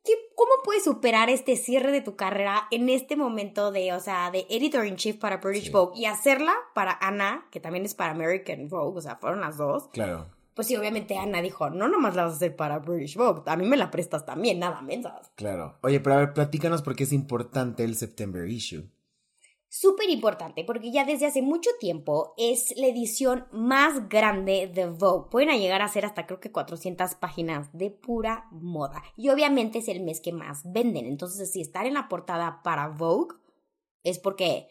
qué, 0.02 0.14
¿cómo 0.34 0.52
puedes 0.64 0.84
superar 0.84 1.28
este 1.28 1.56
cierre 1.56 1.92
de 1.92 2.00
tu 2.00 2.16
carrera 2.16 2.66
en 2.70 2.88
este 2.88 3.14
momento 3.14 3.72
de, 3.72 3.92
o 3.92 4.00
sea, 4.00 4.30
de 4.30 4.46
editor 4.48 4.86
in 4.86 4.96
chief 4.96 5.16
para 5.16 5.36
British 5.36 5.64
Sí. 5.64 5.70
Vogue 5.70 6.00
y 6.00 6.06
hacerla 6.06 6.54
para 6.74 6.96
Ana, 6.98 7.46
que 7.50 7.60
también 7.60 7.84
es 7.84 7.94
para 7.94 8.12
American 8.12 8.70
Vogue, 8.70 8.98
o 8.98 9.02
sea, 9.02 9.16
fueron 9.16 9.42
las 9.42 9.58
dos? 9.58 9.88
Claro. 9.88 10.33
Pues 10.54 10.68
sí, 10.68 10.76
obviamente 10.76 11.16
Ana 11.16 11.42
dijo, 11.42 11.68
no 11.70 11.88
nomás 11.88 12.14
la 12.14 12.24
vas 12.24 12.34
a 12.34 12.36
hacer 12.36 12.54
para 12.54 12.78
British 12.78 13.16
Vogue, 13.16 13.42
a 13.46 13.56
mí 13.56 13.66
me 13.66 13.76
la 13.76 13.90
prestas 13.90 14.24
también, 14.24 14.60
nada 14.60 14.80
menos. 14.82 15.12
Claro. 15.34 15.78
Oye, 15.82 16.00
pero 16.00 16.14
a 16.14 16.18
ver, 16.18 16.32
platícanos 16.32 16.82
por 16.82 16.94
qué 16.94 17.04
es 17.04 17.12
importante 17.12 17.82
el 17.82 17.96
September 17.96 18.48
issue. 18.48 18.88
Súper 19.76 20.08
importante 20.08 20.62
porque 20.62 20.92
ya 20.92 21.04
desde 21.04 21.26
hace 21.26 21.42
mucho 21.42 21.68
tiempo 21.80 22.32
es 22.36 22.72
la 22.76 22.86
edición 22.86 23.48
más 23.50 24.08
grande 24.08 24.70
de 24.72 24.86
Vogue. 24.86 25.28
Pueden 25.32 25.58
llegar 25.58 25.82
a 25.82 25.88
ser 25.88 26.06
hasta 26.06 26.26
creo 26.26 26.38
que 26.38 26.52
400 26.52 27.16
páginas 27.16 27.76
de 27.76 27.90
pura 27.90 28.46
moda. 28.52 29.02
Y 29.16 29.30
obviamente 29.30 29.80
es 29.80 29.88
el 29.88 30.00
mes 30.04 30.20
que 30.20 30.32
más 30.32 30.62
venden. 30.64 31.06
Entonces, 31.06 31.50
si 31.50 31.60
estar 31.60 31.86
en 31.86 31.94
la 31.94 32.08
portada 32.08 32.62
para 32.62 32.86
Vogue 32.86 33.34
es 34.04 34.20
porque 34.20 34.68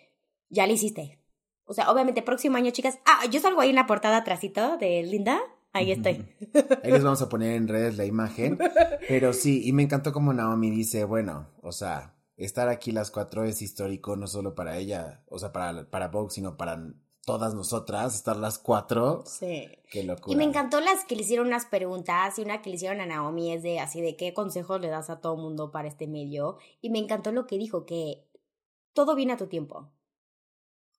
ya 0.48 0.66
lo 0.68 0.72
hiciste. 0.72 1.20
O 1.66 1.74
sea, 1.74 1.92
obviamente 1.92 2.22
próximo 2.22 2.56
año, 2.56 2.72
chicas. 2.72 2.98
Ah, 3.06 3.26
yo 3.30 3.42
salgo 3.42 3.60
ahí 3.60 3.72
en 3.72 3.76
la 3.76 3.88
portada 3.88 4.16
atrásito 4.16 4.78
de 4.78 5.04
Linda. 5.04 5.42
Ahí 5.74 5.92
estoy. 5.92 6.26
Ahí 6.84 6.92
les 6.92 7.04
vamos 7.04 7.22
a 7.22 7.30
poner 7.30 7.56
en 7.56 7.68
redes 7.68 7.98
la 7.98 8.06
imagen. 8.06 8.60
Pero 9.08 9.34
sí, 9.34 9.68
y 9.68 9.74
me 9.74 9.84
encantó 9.84 10.14
como 10.14 10.32
Naomi 10.32 10.70
dice, 10.70 11.04
bueno, 11.04 11.50
o 11.62 11.72
sea, 11.72 12.16
estar 12.38 12.70
aquí 12.70 12.92
las 12.92 13.12
cuatro 13.12 13.44
es 13.44 13.62
histórico, 13.62 14.16
no 14.16 14.28
solo 14.28 14.54
para 14.54 14.78
ella, 14.78 15.24
o 15.28 15.40
sea, 15.40 15.52
para, 15.52 15.90
para 15.90 16.10
Vogue, 16.10 16.30
sino 16.30 16.58
para 16.58 16.80
todas 17.26 17.54
nosotras, 17.54 18.16
estar 18.16 18.38
las 18.38 18.60
cuatro. 18.60 19.24
Sí. 19.26 19.68
Qué 19.90 20.04
locura. 20.04 20.34
Y 20.34 20.36
me 20.36 20.44
encantó 20.44 20.80
las 20.80 21.06
que 21.06 21.16
le 21.16 21.24
hicieron 21.24 21.48
unas 21.48 21.66
preguntas 21.66 22.38
y 22.38 22.42
una 22.42 22.62
que 22.62 22.70
le 22.70 22.76
hicieron 22.76 23.02
a 23.02 23.06
Naomi 23.06 23.52
es 23.52 23.64
de 23.64 23.80
así 23.80 24.02
de 24.02 24.16
qué 24.16 24.34
consejos 24.34 24.82
le 24.82 24.90
das 24.90 25.10
a 25.10 25.22
todo 25.22 25.38
mundo 25.38 25.72
para 25.72 25.88
este 25.88 26.08
medio. 26.08 26.58
Y 26.82 26.90
me 26.90 27.00
encantó 27.00 27.32
lo 27.32 27.48
que 27.48 27.58
dijo, 27.58 27.86
que 27.86 28.28
todo 28.94 29.16
viene 29.16 29.34
a 29.34 29.38
tu 29.38 29.48
tiempo. 29.48 29.90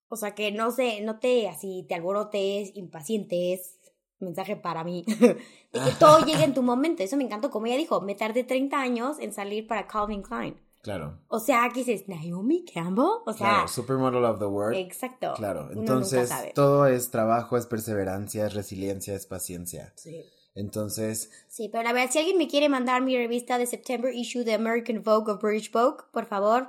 O 0.08 0.16
sea, 0.16 0.34
que 0.34 0.52
no 0.52 0.70
se, 0.70 1.00
no 1.00 1.18
te 1.18 1.48
así 1.48 1.84
te 1.88 1.94
alborotes, 1.94 2.74
impacientes. 2.74 3.80
Mensaje 4.24 4.56
para 4.56 4.84
mí. 4.84 5.04
de 5.08 5.37
que 5.72 5.90
todo 5.98 6.24
llegue 6.24 6.44
en 6.44 6.54
tu 6.54 6.62
momento. 6.62 7.02
Eso 7.02 7.16
me 7.16 7.24
encantó. 7.24 7.50
Como 7.50 7.66
ella 7.66 7.76
dijo, 7.76 8.00
me 8.00 8.14
tardé 8.14 8.44
30 8.44 8.80
años 8.80 9.18
en 9.20 9.32
salir 9.32 9.66
para 9.66 9.87
Calvin 9.87 10.22
Klein. 10.22 10.60
Claro. 10.82 11.18
O 11.28 11.40
sea, 11.40 11.64
aquí 11.64 11.82
dices, 11.82 12.08
Naomi 12.08 12.64
Campbell. 12.64 13.22
O 13.24 13.32
sea, 13.32 13.48
claro, 13.48 13.68
Supermodel 13.68 14.24
of 14.24 14.38
the 14.38 14.44
World. 14.44 14.76
exacto. 14.76 15.32
Claro, 15.34 15.70
entonces 15.72 16.30
todo 16.54 16.87
es 16.87 17.10
trabajo, 17.10 17.56
es 17.56 17.66
perseverancia, 17.66 18.46
es 18.46 18.52
resiliencia, 18.52 19.14
es 19.14 19.26
paciencia. 19.26 19.94
Sí. 19.96 20.22
Entonces, 20.54 21.30
Sí, 21.48 21.68
pero 21.70 21.84
la 21.84 21.92
verdad, 21.92 22.10
si 22.12 22.18
alguien 22.18 22.37
me 22.37 22.48
quiere 22.48 22.68
mandar 22.68 23.00
mi 23.02 23.16
revista 23.16 23.56
de 23.58 23.66
September 23.66 24.14
issue 24.14 24.44
de 24.44 24.54
American 24.54 25.02
Vogue 25.02 25.32
o 25.32 25.38
British 25.38 25.72
Vogue, 25.72 26.04
por 26.12 26.26
favor, 26.26 26.68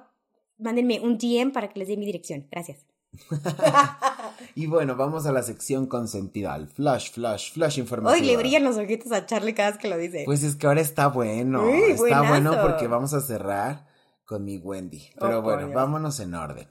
mándenme 0.57 1.01
un 1.01 1.17
DM 1.17 1.51
para 1.51 1.67
que 1.67 1.79
les 1.79 1.89
dé 1.89 1.97
mi 1.97 2.05
dirección. 2.05 2.47
Gracias. 2.49 2.85
y 4.56 4.67
bueno, 4.67 4.95
vamos 4.95 5.25
a 5.25 5.32
la 5.32 5.43
sección 5.43 5.86
consentida, 5.88 6.54
al 6.54 6.67
flash, 6.67 7.12
flash, 7.12 7.54
flash 7.54 7.80
informativo. 7.80 8.13
Hoy 8.21 8.25
le 8.25 8.38
brillan 8.38 8.63
los 8.63 8.78
ojitos 8.78 9.12
a 9.12 9.25
Charlie 9.25 9.54
cada 9.54 9.71
vez 9.71 9.80
que 9.80 9.88
lo 9.88 9.97
dice. 9.97 10.23
Pues 10.25 10.43
es 10.43 10.56
que 10.56 10.67
ahora 10.67 10.82
está 10.82 11.08
bueno, 11.08 11.63
Uy, 11.65 11.91
está 11.91 12.21
buenazo. 12.21 12.28
bueno 12.30 12.62
porque 12.62 12.88
vamos 12.88 13.13
a 13.13 13.21
cerrar 13.21 13.88
con 14.25 14.43
mi 14.43 14.58
Wendy. 14.58 15.10
Pero 15.19 15.39
Oh, 15.39 15.41
bueno, 15.41 15.69
vámonos 15.73 16.19
en 16.19 16.34
orden. 16.34 16.67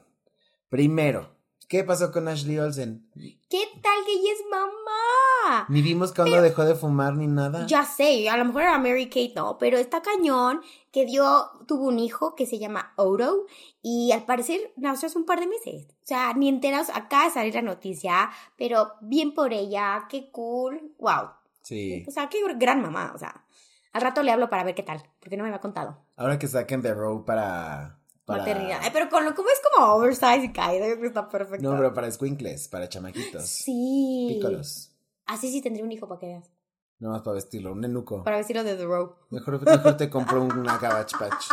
Primero, 0.68 1.37
¿qué 1.68 1.85
pasó 1.85 2.11
con 2.11 2.26
Ashley 2.28 2.59
Olsen? 2.59 3.09
¿Qué 3.14 3.64
tal 3.83 4.04
que 4.04 4.12
ella 4.12 4.33
es 4.33 4.44
mamá? 4.50 5.66
Ni 5.68 5.83
vimos 5.83 6.12
cuando 6.12 6.40
dejó 6.42 6.64
de 6.64 6.74
fumar 6.74 7.14
ni 7.14 7.26
nada. 7.26 7.66
Ya 7.66 7.85
sé, 7.85 8.28
a 8.28 8.37
lo 8.37 8.46
mejor 8.46 8.62
era 8.62 8.78
Mary 8.78 9.09
Kate, 9.09 9.35
no, 9.37 9.59
pero 9.59 9.76
está 9.78 10.00
cañón 10.02 10.62
que 10.90 11.04
dio, 11.04 11.50
tuvo 11.68 11.88
un 11.88 11.98
hijo 11.98 12.35
que 12.35 12.46
se 12.46 12.59
llama 12.59 12.92
Odo 12.96 13.44
y 13.83 14.11
al 14.12 14.24
parecer 14.24 14.72
nació 14.76 15.07
hace 15.09 15.18
un 15.18 15.26
par 15.26 15.40
de 15.40 15.46
meses. 15.46 15.87
O 16.04 16.06
sea, 16.06 16.34
ni 16.34 16.50
enterados, 16.50 16.90
acaba 16.90 17.24
de 17.24 17.30
salir 17.30 17.54
la 17.54 17.62
noticia, 17.62 18.30
pero 18.58 18.92
bien 19.00 19.32
por 19.32 19.54
ella, 19.54 20.04
qué 20.10 20.30
cool, 20.30 20.94
wow. 20.98 21.30
Sí. 21.62 22.04
O 22.06 22.10
sea, 22.10 22.28
qué 22.28 22.40
gran 22.56 22.82
mamá, 22.82 23.12
o 23.14 23.18
sea. 23.18 23.46
Al 23.94 24.02
rato 24.02 24.22
le 24.22 24.30
hablo 24.30 24.50
para 24.50 24.64
ver 24.64 24.74
qué 24.74 24.82
tal, 24.82 25.02
porque 25.18 25.38
no 25.38 25.44
me 25.44 25.48
había 25.48 25.62
contado. 25.62 26.04
Ahora 26.16 26.38
que 26.38 26.46
saquen 26.46 26.82
The 26.82 26.92
Row 26.92 27.24
para... 27.24 28.00
para... 28.26 28.40
Maternidad. 28.40 28.80
Ay, 28.82 28.90
pero 28.92 29.08
con 29.08 29.24
lo 29.24 29.34
como 29.34 29.48
es 29.48 29.62
como 29.72 29.94
oversize 29.94 30.44
y 30.44 30.52
que 30.52 31.06
está 31.06 31.26
perfecto. 31.26 31.70
No, 31.70 31.74
pero 31.74 31.94
para 31.94 32.10
squinkles, 32.10 32.68
para 32.68 32.86
chamaquitos. 32.86 33.48
Sí. 33.48 34.26
Pícolos. 34.28 34.92
Así 35.24 35.50
sí 35.50 35.62
tendría 35.62 35.86
un 35.86 35.92
hijo 35.92 36.06
para 36.06 36.20
que 36.20 36.26
veas. 36.26 36.50
No 36.98 37.12
más 37.12 37.22
para 37.22 37.36
vestirlo, 37.36 37.72
un 37.72 37.80
nenuco. 37.80 38.24
Para 38.24 38.36
vestirlo 38.36 38.62
de 38.62 38.76
The 38.76 38.84
Row. 38.84 39.14
Mejor, 39.30 39.64
mejor 39.64 39.96
te 39.96 40.10
compro 40.10 40.42
una 40.42 40.78
Cabbage 40.78 41.16
Patch. 41.18 41.46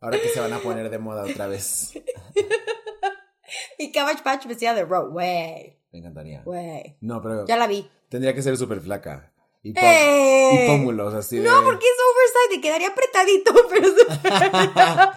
Ahora 0.00 0.20
que 0.20 0.28
se 0.28 0.38
van 0.38 0.52
a 0.52 0.58
poner 0.58 0.90
de 0.90 0.98
moda 0.98 1.22
otra 1.24 1.46
vez. 1.46 1.94
Y 3.88 3.92
Cabbage 3.92 4.22
Patch 4.22 4.46
vestida 4.46 4.74
de 4.74 4.84
Row. 4.84 5.08
Wey, 5.12 5.78
Me 5.92 5.98
encantaría. 5.98 6.42
wey. 6.44 6.96
No, 7.00 7.20
pero 7.22 7.46
Ya 7.46 7.56
la 7.56 7.66
vi. 7.66 7.88
tendría 8.08 8.34
que 8.34 8.42
ser 8.42 8.56
súper 8.56 8.80
flaca. 8.80 9.32
Y, 9.62 9.72
¡Eh! 9.76 10.64
y 10.64 10.68
pómulos, 10.68 11.12
así 11.14 11.38
de... 11.38 11.44
No, 11.44 11.62
porque 11.64 11.84
es 11.86 11.96
oversize 12.10 12.54
y 12.56 12.60
quedaría 12.60 12.88
apretadito, 12.88 13.52
pero... 13.70 13.88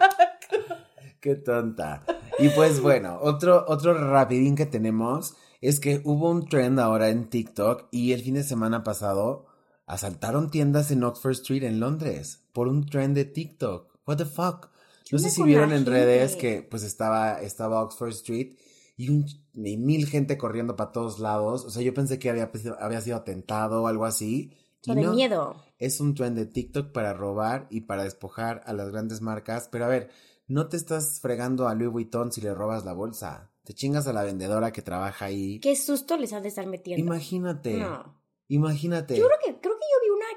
Qué 1.22 1.36
tonta. 1.36 2.04
Y 2.40 2.50
pues 2.50 2.82
bueno, 2.82 3.20
otro, 3.22 3.64
otro 3.68 3.94
rapidín 4.12 4.56
que 4.56 4.66
tenemos 4.66 5.36
es 5.62 5.80
que 5.80 6.02
hubo 6.04 6.32
un 6.32 6.48
trend 6.50 6.80
ahora 6.80 7.10
en 7.10 7.30
TikTok 7.30 7.88
y 7.92 8.14
el 8.14 8.24
fin 8.24 8.34
de 8.34 8.44
semana 8.44 8.84
pasado 8.84 9.46
asaltaron 9.86 10.50
tiendas 10.50 10.90
en 10.90 11.04
Oxford 11.04 11.34
Street 11.34 11.64
en 11.64 11.80
Londres 11.80 12.44
por 12.54 12.68
un 12.68 12.88
trend 12.88 13.16
de 13.16 13.26
TikTok. 13.26 13.92
What 14.08 14.18
the 14.18 14.26
fuck? 14.26 14.70
No 15.12 15.19
sé 15.19 15.30
si 15.30 15.43
vieron 15.43 15.74
en 15.74 15.86
redes 15.86 16.36
que 16.36 16.62
pues 16.62 16.84
estaba, 16.84 17.41
estaba 17.41 17.82
Oxford 17.82 18.10
Street 18.10 18.56
y, 18.97 19.10
un, 19.10 19.26
y 19.54 19.78
mil 19.78 20.08
gente 20.08 20.38
corriendo 20.38 20.76
para 20.76 20.91
todos 20.91 21.19
lados. 21.19 21.65
O 21.65 21.69
sea, 21.69 21.82
yo 21.82 21.93
pensé 21.93 22.19
que 22.19 22.30
había, 22.30 22.52
pues, 22.52 22.65
había 22.80 23.02
sido 23.02 23.17
atentado 23.17 23.84
o 23.84 23.88
algo 23.88 24.06
así. 24.06 24.54
De 24.86 24.95
no. 24.95 25.13
miedo. 25.13 25.63
Es 25.78 26.00
un 26.00 26.15
trend 26.15 26.38
de 26.38 26.45
TikTok 26.45 26.91
para 26.91 27.13
robar 27.13 27.67
y 27.69 27.82
para 27.82 28.04
despojar 28.04 28.62
a 28.65 28.74
las 28.74 28.89
grandes 28.89 29.21
marcas. 29.21 29.67
Pero 29.71 29.86
a 29.86 29.89
ver, 29.89 30.10
no 30.47 30.67
te 30.67 30.78
estás 30.78 31.19
fregando 31.19 31.67
a 31.67 31.76
Louis 31.76 31.91
Vuitton 31.91 32.32
si 32.32 32.41
le 32.41 32.54
robas 32.54 32.86
la 32.86 32.93
bolsa. 32.93 33.52
Te 33.63 33.74
chingas 33.74 34.08
a 34.08 34.13
la 34.13 34.24
vendedora 34.24 34.71
que 34.71 34.82
trabaja 34.82 35.26
ahí. 35.26 35.60
Qué 35.60 35.76
susto 35.76 36.17
les 36.17 36.34
has 36.34 36.41
de 36.41 36.50
estar 36.50 36.65
metiendo. 36.65 37.04
Imagínate. 37.04 37.78
No. 37.78 38.19
Imagínate. 38.47 39.17
Yo 39.17 39.28
creo 39.28 39.60
que, 39.62 39.69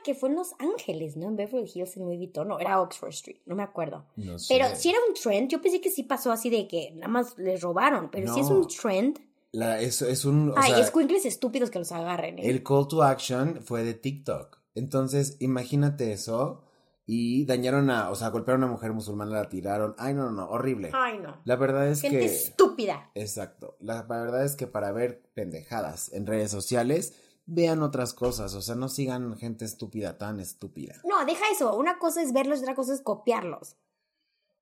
que 0.04 0.14
fue 0.14 0.28
en 0.28 0.36
Los 0.36 0.52
Ángeles, 0.60 1.16
¿no? 1.16 1.26
En 1.26 1.34
Beverly 1.36 1.68
Hills, 1.74 1.96
en 1.96 2.04
Louis 2.04 2.18
Vuitton. 2.18 2.46
No, 2.46 2.60
era 2.60 2.80
Oxford 2.80 3.08
Street, 3.10 3.38
no 3.46 3.56
me 3.56 3.64
acuerdo. 3.64 4.04
No 4.14 4.38
sé. 4.38 4.54
Pero 4.54 4.76
si 4.76 4.90
era 4.90 4.98
un 5.08 5.14
trend, 5.14 5.48
yo 5.50 5.60
pensé 5.60 5.80
que 5.80 5.90
sí 5.90 6.04
pasó 6.04 6.30
así 6.30 6.50
de 6.50 6.68
que 6.68 6.92
nada 6.94 7.08
más 7.08 7.36
les 7.38 7.60
robaron. 7.60 8.10
Pero 8.12 8.32
si 8.32 8.38
es 8.40 8.46
un 8.46 8.68
trend. 8.68 9.18
La- 9.50 9.80
es, 9.80 10.02
es 10.02 10.24
un. 10.24 10.50
O 10.50 10.54
Ay, 10.56 10.72
sea, 10.72 11.28
estúpidos 11.28 11.70
que 11.70 11.78
los 11.78 11.90
agarren. 11.92 12.38
¿eh? 12.38 12.50
el 12.50 12.62
call 12.62 12.86
to 12.88 13.02
action 13.02 13.60
fue 13.62 13.82
de 13.82 13.94
TikTok. 13.94 14.58
Entonces, 14.74 15.36
imagínate 15.40 16.12
eso. 16.12 16.60
Y 17.06 17.44
dañaron 17.44 17.90
a. 17.90 18.10
O 18.10 18.14
sea, 18.16 18.28
golpearon 18.30 18.62
a 18.62 18.66
una 18.66 18.72
mujer 18.74 18.92
musulmana, 18.92 19.32
la 19.32 19.48
tiraron. 19.48 19.94
Ay, 19.98 20.14
no, 20.14 20.24
no, 20.24 20.30
no. 20.32 20.48
Horrible. 20.50 20.90
Ay, 20.92 21.18
no. 21.18 21.36
La 21.44 21.56
verdad 21.56 21.86
es 21.88 22.00
Gente 22.00 22.18
que. 22.20 22.24
estúpida. 22.26 23.10
Exacto. 23.14 23.76
La 23.80 24.02
verdad 24.02 24.44
es 24.44 24.56
que 24.56 24.66
para 24.66 24.90
ver 24.90 25.22
pendejadas 25.34 26.12
en 26.12 26.26
redes 26.26 26.50
sociales, 26.50 27.14
vean 27.46 27.82
otras 27.82 28.14
cosas. 28.14 28.54
O 28.54 28.62
sea, 28.62 28.74
no 28.74 28.88
sigan 28.88 29.36
gente 29.36 29.64
estúpida 29.64 30.18
tan 30.18 30.40
estúpida. 30.40 30.96
No, 31.04 31.24
deja 31.24 31.44
eso. 31.52 31.76
Una 31.76 31.98
cosa 31.98 32.22
es 32.22 32.32
verlos, 32.32 32.60
otra 32.60 32.74
cosa 32.74 32.94
es 32.94 33.00
copiarlos. 33.00 33.76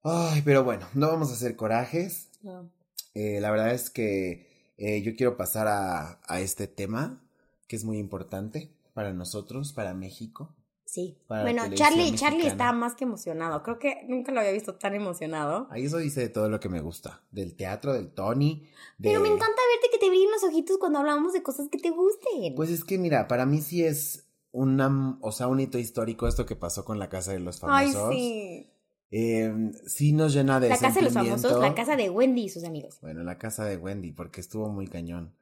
Ay, 0.03 0.43
pero 0.45 0.65
bueno, 0.65 0.87
no 0.95 1.09
vamos 1.09 1.31
a 1.31 1.35
hacer 1.35 1.57
corajes. 1.57 2.29
No. 2.43 2.71
Eh, 3.15 3.41
la 3.41 3.51
verdad 3.51 3.73
es 3.73 3.91
que 3.91 4.73
eh, 4.77 5.03
yo 5.03 5.15
quiero 5.15 5.37
pasar 5.37 5.69
a, 5.69 6.21
a 6.27 6.41
este 6.41 6.67
tema 6.67 7.23
que 7.69 7.77
es 7.77 7.85
muy 7.85 7.99
importante 7.99 8.75
para 8.95 9.13
nosotros, 9.13 9.73
para 9.73 9.95
México. 9.95 10.55
Sí. 10.85 11.17
Bueno, 11.29 11.63
Charlie, 11.75 12.15
Charlie 12.15 12.47
está 12.47 12.73
más 12.73 12.95
que 12.95 13.05
emocionado. 13.05 13.63
Creo 13.63 13.79
que 13.79 14.05
nunca 14.09 14.31
lo 14.33 14.41
había 14.41 14.53
visto 14.53 14.75
tan 14.75 14.95
emocionado. 14.95 15.67
Ahí 15.71 15.85
eso 15.87 15.97
dice 15.99 16.21
de 16.21 16.29
todo 16.29 16.49
lo 16.51 16.61
que 16.61 16.69
me 16.69 16.81
gusta. 16.81 17.23
Del 17.31 17.55
teatro, 17.57 17.95
del 17.95 18.11
Tony. 18.13 18.69
de- 18.99 19.09
Pero 19.09 19.21
me 19.21 19.29
encanta 19.29 19.47
verte 19.73 19.89
que 19.91 19.99
te 19.99 20.09
brillen 20.11 20.31
los 20.31 20.45
ojitos 20.45 20.77
cuando 20.79 20.99
hablamos 20.99 21.33
de 21.33 21.43
cosas 21.43 21.69
que 21.71 21.79
te 21.79 21.91
gusten. 21.91 22.55
Pues 22.55 22.69
es 22.71 22.85
que 22.85 22.99
mira, 22.99 23.27
para 23.27 23.47
mí 23.47 23.61
sí 23.63 23.83
es 23.85 24.27
una, 24.51 25.17
o 25.23 25.33
sea, 25.33 25.49
un 25.49 25.61
hito 25.61 25.79
histórico 25.79 26.29
esto 26.29 26.45
que 26.45 26.57
pasó 26.57 26.85
con 26.85 26.99
la 26.99 27.09
Casa 27.09 27.33
de 27.33 27.41
los 27.41 27.63
Ay, 27.65 27.91
Famosos. 27.93 28.15
sí. 28.15 28.69
Eh, 29.15 29.73
sí 29.87 30.13
nos 30.13 30.33
llena 30.35 30.59
de 30.61 30.69
La 30.71 30.79
casa 30.79 30.99
de 31.01 31.05
los 31.05 31.13
famosos, 31.15 31.59
la 31.61 31.75
casa 31.75 31.97
de 31.97 32.09
Wendy 32.11 32.45
y 32.45 32.49
sus 32.49 32.65
amigos. 32.65 32.99
Bueno, 33.03 33.23
la 33.23 33.37
casa 33.39 33.65
de 33.65 33.77
Wendy, 33.77 34.13
porque 34.13 34.41
estuvo 34.41 34.69
muy 34.71 34.87
cañón. 34.89 35.35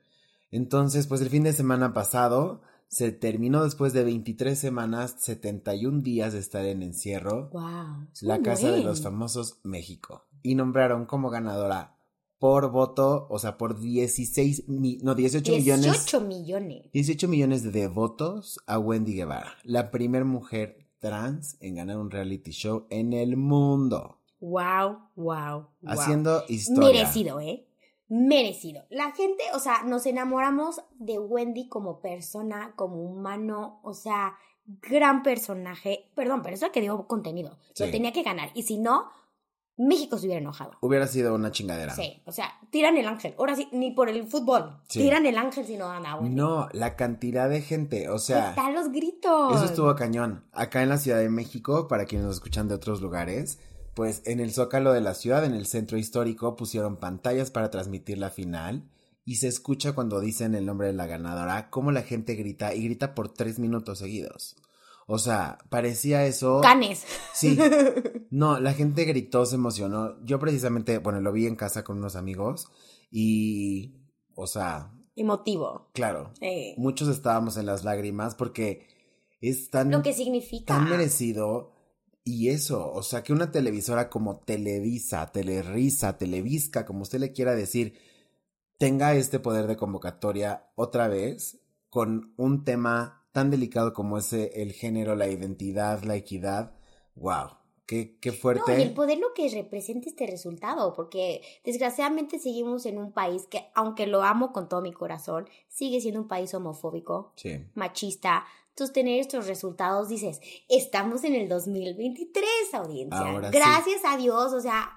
Entonces, 0.50 1.06
pues 1.06 1.20
el 1.20 1.28
fin 1.30 1.44
de 1.44 1.52
semana 1.52 1.92
pasado 1.92 2.62
se 2.90 3.12
terminó 3.12 3.62
después 3.62 3.92
de 3.92 4.02
23 4.02 4.58
semanas, 4.58 5.14
71 5.18 6.02
días 6.02 6.32
de 6.32 6.40
estar 6.40 6.64
en 6.66 6.82
encierro, 6.82 7.48
Wow. 7.52 8.08
la 8.22 8.42
Casa 8.42 8.72
de 8.72 8.82
los 8.82 9.00
Famosos 9.00 9.60
México. 9.62 10.26
Y 10.42 10.56
nombraron 10.56 11.06
como 11.06 11.30
ganadora 11.30 11.96
por 12.40 12.70
voto, 12.72 13.28
o 13.30 13.38
sea, 13.38 13.56
por 13.58 13.78
16, 13.78 14.68
mi- 14.68 14.98
no, 15.02 15.14
18, 15.14 15.52
millones. 15.52 15.84
18 15.92 16.20
millones. 16.22 16.90
18 16.92 17.28
millones 17.28 17.72
de 17.72 17.86
votos 17.86 18.58
a 18.66 18.78
Wendy 18.78 19.14
Guevara, 19.14 19.52
la 19.62 19.90
primer 19.92 20.24
mujer 20.24 20.88
trans 20.98 21.56
en 21.60 21.76
ganar 21.76 21.96
un 21.98 22.10
reality 22.10 22.50
show 22.50 22.86
en 22.90 23.12
el 23.12 23.36
mundo, 23.36 24.16
Wow, 24.40 24.98
wow, 25.16 25.34
wow. 25.36 25.66
haciendo 25.84 26.42
historia. 26.48 27.02
Merecido, 27.02 27.40
¿eh? 27.40 27.66
Merecido. 28.10 28.82
La 28.90 29.12
gente, 29.12 29.44
o 29.54 29.60
sea, 29.60 29.84
nos 29.84 30.04
enamoramos 30.04 30.82
de 30.98 31.18
Wendy 31.20 31.68
como 31.68 32.00
persona, 32.00 32.72
como 32.74 32.96
humano, 33.04 33.78
o 33.84 33.94
sea, 33.94 34.36
gran 34.66 35.22
personaje. 35.22 36.10
Perdón, 36.16 36.42
pero 36.42 36.54
es 36.54 36.60
la 36.60 36.72
que 36.72 36.80
dio 36.80 37.06
contenido. 37.06 37.56
Lo 37.78 37.88
tenía 37.88 38.12
que 38.12 38.24
ganar. 38.24 38.50
Y 38.54 38.64
si 38.64 38.78
no, 38.78 39.10
México 39.76 40.18
se 40.18 40.26
hubiera 40.26 40.40
enojado. 40.40 40.72
Hubiera 40.80 41.06
sido 41.06 41.34
una 41.36 41.52
chingadera. 41.52 41.94
Sí, 41.94 42.20
o 42.26 42.32
sea, 42.32 42.52
tiran 42.70 42.96
el 42.96 43.06
ángel. 43.06 43.34
Ahora 43.38 43.54
sí, 43.54 43.68
ni 43.70 43.92
por 43.92 44.08
el 44.08 44.26
fútbol. 44.26 44.78
Sí. 44.88 44.98
Tiran 44.98 45.24
el 45.24 45.38
ángel 45.38 45.64
si 45.64 45.76
no 45.76 45.86
gana 45.86 46.16
Wendy. 46.16 46.34
No, 46.34 46.68
la 46.72 46.96
cantidad 46.96 47.48
de 47.48 47.62
gente, 47.62 48.08
o 48.08 48.14
¿Qué 48.14 48.18
sea, 48.18 48.56
tal 48.56 48.74
los 48.74 48.90
gritos? 48.90 49.54
eso 49.54 49.64
estuvo 49.66 49.94
cañón. 49.94 50.44
Acá 50.52 50.82
en 50.82 50.88
la 50.88 50.98
Ciudad 50.98 51.18
de 51.18 51.30
México, 51.30 51.86
para 51.86 52.06
quienes 52.06 52.26
nos 52.26 52.36
escuchan 52.36 52.66
de 52.66 52.74
otros 52.74 53.00
lugares, 53.00 53.60
pues 53.94 54.22
en 54.24 54.40
el 54.40 54.52
zócalo 54.52 54.92
de 54.92 55.00
la 55.00 55.14
ciudad, 55.14 55.44
en 55.44 55.54
el 55.54 55.66
centro 55.66 55.98
histórico, 55.98 56.56
pusieron 56.56 56.96
pantallas 56.96 57.50
para 57.50 57.70
transmitir 57.70 58.18
la 58.18 58.30
final 58.30 58.88
y 59.24 59.36
se 59.36 59.48
escucha 59.48 59.92
cuando 59.92 60.20
dicen 60.20 60.54
el 60.54 60.66
nombre 60.66 60.86
de 60.88 60.92
la 60.94 61.06
ganadora, 61.06 61.70
cómo 61.70 61.92
la 61.92 62.02
gente 62.02 62.34
grita 62.34 62.74
y 62.74 62.84
grita 62.84 63.14
por 63.14 63.32
tres 63.32 63.58
minutos 63.58 63.98
seguidos. 63.98 64.56
O 65.06 65.18
sea, 65.18 65.58
parecía 65.70 66.24
eso. 66.26 66.60
Canes. 66.62 67.04
Sí. 67.34 67.58
No, 68.32 68.60
la 68.60 68.74
gente 68.74 69.04
gritó, 69.06 69.44
se 69.44 69.56
emocionó. 69.56 70.24
Yo 70.24 70.38
precisamente, 70.38 70.98
bueno, 70.98 71.20
lo 71.20 71.32
vi 71.32 71.46
en 71.46 71.56
casa 71.56 71.82
con 71.82 71.98
unos 71.98 72.14
amigos 72.14 72.68
y, 73.10 73.96
o 74.36 74.46
sea, 74.46 74.92
Emotivo. 75.16 75.90
claro, 75.92 76.32
Eh, 76.40 76.74
muchos 76.78 77.08
estábamos 77.08 77.56
en 77.56 77.66
las 77.66 77.82
lágrimas 77.82 78.36
porque 78.36 78.86
es 79.40 79.68
tan, 79.70 79.90
lo 79.90 80.02
que 80.02 80.12
significa. 80.12 80.74
tan 80.76 80.88
merecido 80.88 81.72
y 82.34 82.48
eso, 82.50 82.92
o 82.92 83.02
sea, 83.02 83.22
que 83.22 83.32
una 83.32 83.50
televisora 83.50 84.08
como 84.10 84.38
Televisa, 84.38 85.30
Telerisa, 85.32 86.16
Televisca, 86.18 86.84
como 86.86 87.02
usted 87.02 87.18
le 87.20 87.32
quiera 87.32 87.54
decir, 87.54 87.98
tenga 88.78 89.14
este 89.14 89.38
poder 89.40 89.66
de 89.66 89.76
convocatoria 89.76 90.70
otra 90.74 91.08
vez 91.08 91.60
con 91.88 92.32
un 92.36 92.64
tema 92.64 93.26
tan 93.32 93.50
delicado 93.50 93.92
como 93.92 94.18
ese, 94.18 94.62
el 94.62 94.72
género, 94.72 95.14
la 95.16 95.28
identidad, 95.28 96.02
la 96.02 96.16
equidad. 96.16 96.72
Wow, 97.14 97.50
qué, 97.86 98.18
qué 98.20 98.30
No, 98.30 98.36
fuerte. 98.36 98.78
y 98.78 98.82
el 98.82 98.94
poder 98.94 99.18
lo 99.18 99.34
que 99.34 99.48
representa 99.50 100.08
este 100.08 100.26
resultado, 100.26 100.94
porque 100.94 101.42
desgraciadamente 101.64 102.38
seguimos 102.38 102.86
en 102.86 102.98
un 102.98 103.12
país 103.12 103.46
que, 103.50 103.66
aunque 103.74 104.06
lo 104.06 104.22
amo 104.22 104.52
con 104.52 104.68
todo 104.68 104.80
mi 104.82 104.92
corazón, 104.92 105.48
sigue 105.68 106.00
siendo 106.00 106.20
un 106.20 106.28
país 106.28 106.52
homofóbico, 106.54 107.32
Sí. 107.36 107.64
machista. 107.74 108.44
Entonces, 108.80 108.94
tener 108.94 109.20
estos 109.20 109.46
resultados, 109.46 110.08
dices, 110.08 110.40
estamos 110.70 111.22
en 111.24 111.34
el 111.34 111.48
2023, 111.50 112.48
audiencia. 112.72 113.18
Ahora 113.18 113.50
sí. 113.50 113.58
Gracias 113.58 114.00
a 114.06 114.16
Dios, 114.16 114.54
o 114.54 114.60
sea, 114.62 114.90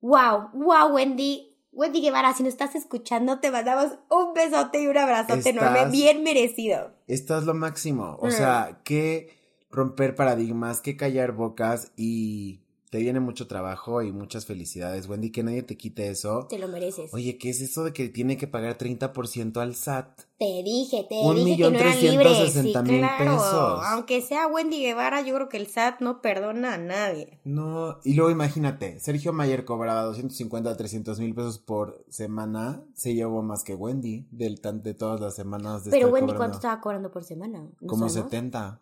wow, 0.00 0.48
wow, 0.54 0.94
Wendy. 0.94 1.46
Wendy 1.72 2.00
Guevara, 2.00 2.32
si 2.32 2.42
nos 2.42 2.54
estás 2.54 2.74
escuchando, 2.74 3.38
te 3.40 3.50
mandamos 3.50 3.92
un 4.10 4.32
besote 4.32 4.82
y 4.82 4.86
un 4.86 4.96
abrazote 4.96 5.38
Estás- 5.40 5.52
enorme, 5.52 5.86
bien 5.90 6.22
merecido. 6.24 6.92
Esto 7.06 7.36
es 7.38 7.44
lo 7.44 7.52
máximo. 7.54 8.16
O 8.20 8.26
Mm. 8.28 8.30
sea, 8.32 8.80
que 8.84 9.38
romper 9.70 10.14
paradigmas, 10.16 10.80
que 10.80 10.96
callar 10.96 11.32
bocas 11.32 11.92
y 11.96 12.62
te 12.90 12.98
viene 12.98 13.20
mucho 13.20 13.46
trabajo 13.46 14.02
y 14.02 14.10
muchas 14.10 14.46
felicidades, 14.46 15.08
Wendy, 15.08 15.30
que 15.30 15.44
nadie 15.44 15.62
te 15.62 15.76
quite 15.76 16.08
eso. 16.08 16.46
Te 16.48 16.58
lo 16.58 16.66
mereces. 16.66 17.14
Oye, 17.14 17.38
¿qué 17.38 17.50
es 17.50 17.60
eso 17.60 17.84
de 17.84 17.92
que 17.92 18.08
tiene 18.08 18.36
que 18.36 18.48
pagar 18.48 18.76
30% 18.78 19.58
al 19.60 19.76
SAT? 19.76 20.22
Te 20.38 20.62
dije, 20.64 21.06
te 21.08 21.14
Un 21.20 21.36
dije 21.36 21.50
millón 21.50 21.74
que 21.74 21.84
no 21.84 21.90
libres. 21.94 22.36
sesenta 22.52 22.82
Sí, 22.84 22.98
claro. 22.98 23.18
pesos. 23.24 23.80
Aunque 23.86 24.20
sea 24.22 24.48
Wendy 24.48 24.80
Guevara, 24.80 25.20
yo 25.22 25.34
creo 25.36 25.48
que 25.48 25.58
el 25.58 25.68
SAT 25.68 26.00
no 26.00 26.20
perdona 26.20 26.74
a 26.74 26.78
nadie. 26.78 27.38
No, 27.44 27.98
y 28.02 28.14
luego 28.14 28.32
imagínate, 28.32 28.98
Sergio 28.98 29.32
Mayer 29.32 29.64
cobraba 29.64 30.02
250 30.02 30.68
a 30.70 30.76
300 30.76 31.20
mil 31.20 31.32
pesos 31.32 31.58
por 31.60 32.04
semana, 32.08 32.82
se 32.94 33.14
llevó 33.14 33.42
más 33.44 33.62
que 33.62 33.76
Wendy 33.76 34.26
del 34.32 34.60
tan, 34.60 34.82
de 34.82 34.94
todas 34.94 35.20
las 35.20 35.36
semanas 35.36 35.84
de 35.84 35.92
Pero 35.92 36.06
estar 36.08 36.12
Wendy, 36.12 36.32
cobrando. 36.32 36.38
¿cuánto 36.38 36.56
estaba 36.56 36.80
cobrando 36.80 37.10
por 37.12 37.22
semana? 37.22 37.70
¿No 37.80 37.86
Como 37.86 38.08
sabemos? 38.08 38.30
70. 38.32 38.80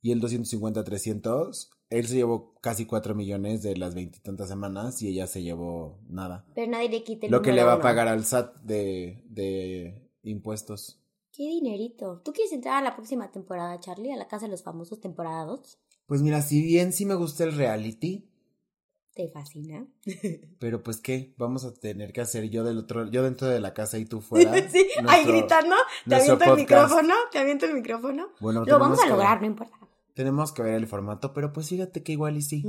Y 0.00 0.12
el 0.12 0.20
250 0.20 0.78
a 0.78 0.84
300, 0.84 1.70
él 1.90 2.06
se 2.06 2.16
llevó 2.16 2.54
casi 2.60 2.86
4 2.86 3.14
millones 3.14 3.62
de 3.62 3.76
las 3.76 3.94
veintitantas 3.94 4.48
semanas 4.48 5.00
y 5.02 5.08
ella 5.08 5.26
se 5.26 5.42
llevó 5.42 5.98
nada. 6.08 6.44
Pero 6.54 6.70
nadie 6.70 6.88
le 6.88 7.02
quite 7.02 7.26
el 7.26 7.32
Lo 7.32 7.42
que 7.42 7.52
le 7.52 7.64
va 7.64 7.74
a 7.74 7.80
pagar 7.80 8.08
al 8.08 8.24
SAT 8.24 8.56
de, 8.62 9.24
de 9.28 10.10
impuestos. 10.22 11.00
Qué 11.32 11.44
dinerito. 11.44 12.20
¿Tú 12.24 12.32
quieres 12.32 12.52
entrar 12.52 12.74
a 12.74 12.82
la 12.82 12.96
próxima 12.96 13.30
temporada, 13.30 13.78
Charlie? 13.80 14.12
A 14.12 14.16
la 14.16 14.28
Casa 14.28 14.46
de 14.46 14.50
los 14.50 14.62
Famosos, 14.62 15.00
temporada 15.00 15.44
2. 15.44 15.78
Pues 16.06 16.22
mira, 16.22 16.42
si 16.42 16.62
bien 16.62 16.92
sí 16.92 17.06
me 17.06 17.14
gusta 17.14 17.44
el 17.44 17.54
reality, 17.54 18.28
¿Te 19.18 19.28
fascina? 19.28 19.84
pero 20.60 20.80
pues 20.84 21.00
qué, 21.00 21.34
vamos 21.38 21.64
a 21.64 21.74
tener 21.74 22.12
que 22.12 22.20
hacer 22.20 22.50
yo 22.50 22.62
del 22.62 22.78
otro, 22.78 23.10
yo 23.10 23.24
dentro 23.24 23.48
de 23.48 23.58
la 23.58 23.74
casa 23.74 23.98
y 23.98 24.04
tú 24.04 24.20
fuera. 24.20 24.52
sí, 24.70 24.86
ahí 25.08 25.24
gritando. 25.24 25.74
Te 26.08 26.14
aviento 26.14 26.44
el 26.44 26.54
micrófono. 26.54 27.14
Te 27.32 27.38
aviento 27.40 27.66
el 27.66 27.74
micrófono. 27.74 28.28
Bueno, 28.38 28.64
Lo 28.64 28.78
vamos 28.78 29.02
a 29.02 29.08
lograr, 29.08 29.40
no 29.40 29.48
importa. 29.48 29.76
Tenemos 30.18 30.50
que 30.50 30.62
ver 30.62 30.74
el 30.74 30.88
formato, 30.88 31.32
pero 31.32 31.52
pues 31.52 31.68
fíjate 31.68 32.02
que 32.02 32.10
igual 32.10 32.36
y 32.36 32.42
sí. 32.42 32.64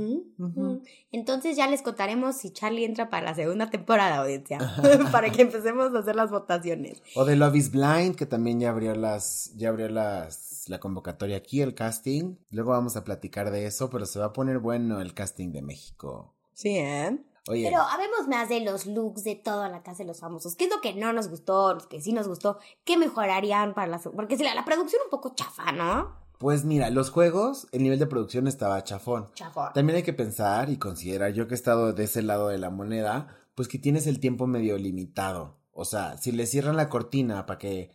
Entonces 1.10 1.56
ya 1.56 1.66
les 1.66 1.82
contaremos 1.82 2.36
si 2.36 2.52
Charlie 2.52 2.84
entra 2.84 3.10
para 3.10 3.24
la 3.24 3.34
segunda 3.34 3.70
temporada, 3.70 4.18
audiencia. 4.18 4.58
para 5.10 5.32
que 5.32 5.42
empecemos 5.42 5.92
a 5.92 5.98
hacer 5.98 6.14
las 6.14 6.30
votaciones. 6.30 7.02
O 7.16 7.24
de 7.24 7.34
Love 7.34 7.56
is 7.56 7.72
Blind, 7.72 8.14
que 8.14 8.24
también 8.24 8.60
ya 8.60 8.70
abrió 8.70 8.94
las, 8.94 9.52
ya 9.56 9.70
abrió 9.70 9.88
las, 9.88 10.66
la 10.68 10.78
convocatoria 10.78 11.38
aquí, 11.38 11.60
el 11.60 11.74
casting. 11.74 12.36
Luego 12.52 12.70
vamos 12.70 12.94
a 12.94 13.02
platicar 13.02 13.50
de 13.50 13.66
eso, 13.66 13.90
pero 13.90 14.06
se 14.06 14.20
va 14.20 14.26
a 14.26 14.32
poner 14.32 14.60
bueno 14.60 15.00
el 15.00 15.12
casting 15.12 15.50
de 15.50 15.62
México. 15.62 16.32
Sí, 16.54 16.76
¿eh? 16.76 17.18
Oye, 17.48 17.68
Pero 17.68 17.82
habemos 17.82 18.28
más 18.28 18.48
de 18.48 18.60
los 18.60 18.86
looks 18.86 19.24
de 19.24 19.34
toda 19.34 19.68
la 19.68 19.82
casa 19.82 20.04
de 20.04 20.06
los 20.06 20.20
famosos. 20.20 20.54
¿Qué 20.54 20.66
es 20.66 20.70
lo 20.70 20.80
que 20.80 20.94
no 20.94 21.12
nos 21.12 21.26
gustó? 21.26 21.74
Los 21.74 21.88
que 21.88 22.00
sí 22.00 22.12
nos 22.12 22.28
gustó. 22.28 22.60
¿Qué 22.84 22.96
mejorarían 22.96 23.74
para 23.74 23.88
las... 23.88 24.04
Porque 24.04 24.36
si 24.36 24.44
la, 24.44 24.54
la 24.54 24.64
producción 24.64 25.02
un 25.04 25.10
poco 25.10 25.34
chafa, 25.34 25.72
¿no? 25.72 26.19
Pues 26.40 26.64
mira, 26.64 26.88
los 26.88 27.10
juegos, 27.10 27.68
el 27.70 27.82
nivel 27.82 27.98
de 27.98 28.06
producción 28.06 28.46
estaba 28.48 28.82
chafón. 28.82 29.28
Chafón. 29.34 29.74
También 29.74 29.96
hay 29.98 30.02
que 30.02 30.14
pensar 30.14 30.70
y 30.70 30.78
considerar, 30.78 31.34
yo 31.34 31.46
que 31.46 31.52
he 31.52 31.54
estado 31.54 31.92
de 31.92 32.04
ese 32.04 32.22
lado 32.22 32.48
de 32.48 32.56
la 32.56 32.70
moneda, 32.70 33.36
pues 33.54 33.68
que 33.68 33.78
tienes 33.78 34.06
el 34.06 34.20
tiempo 34.20 34.46
medio 34.46 34.78
limitado. 34.78 35.58
O 35.70 35.84
sea, 35.84 36.16
si 36.16 36.32
le 36.32 36.46
cierran 36.46 36.76
la 36.78 36.88
cortina 36.88 37.44
para 37.44 37.58
que 37.58 37.90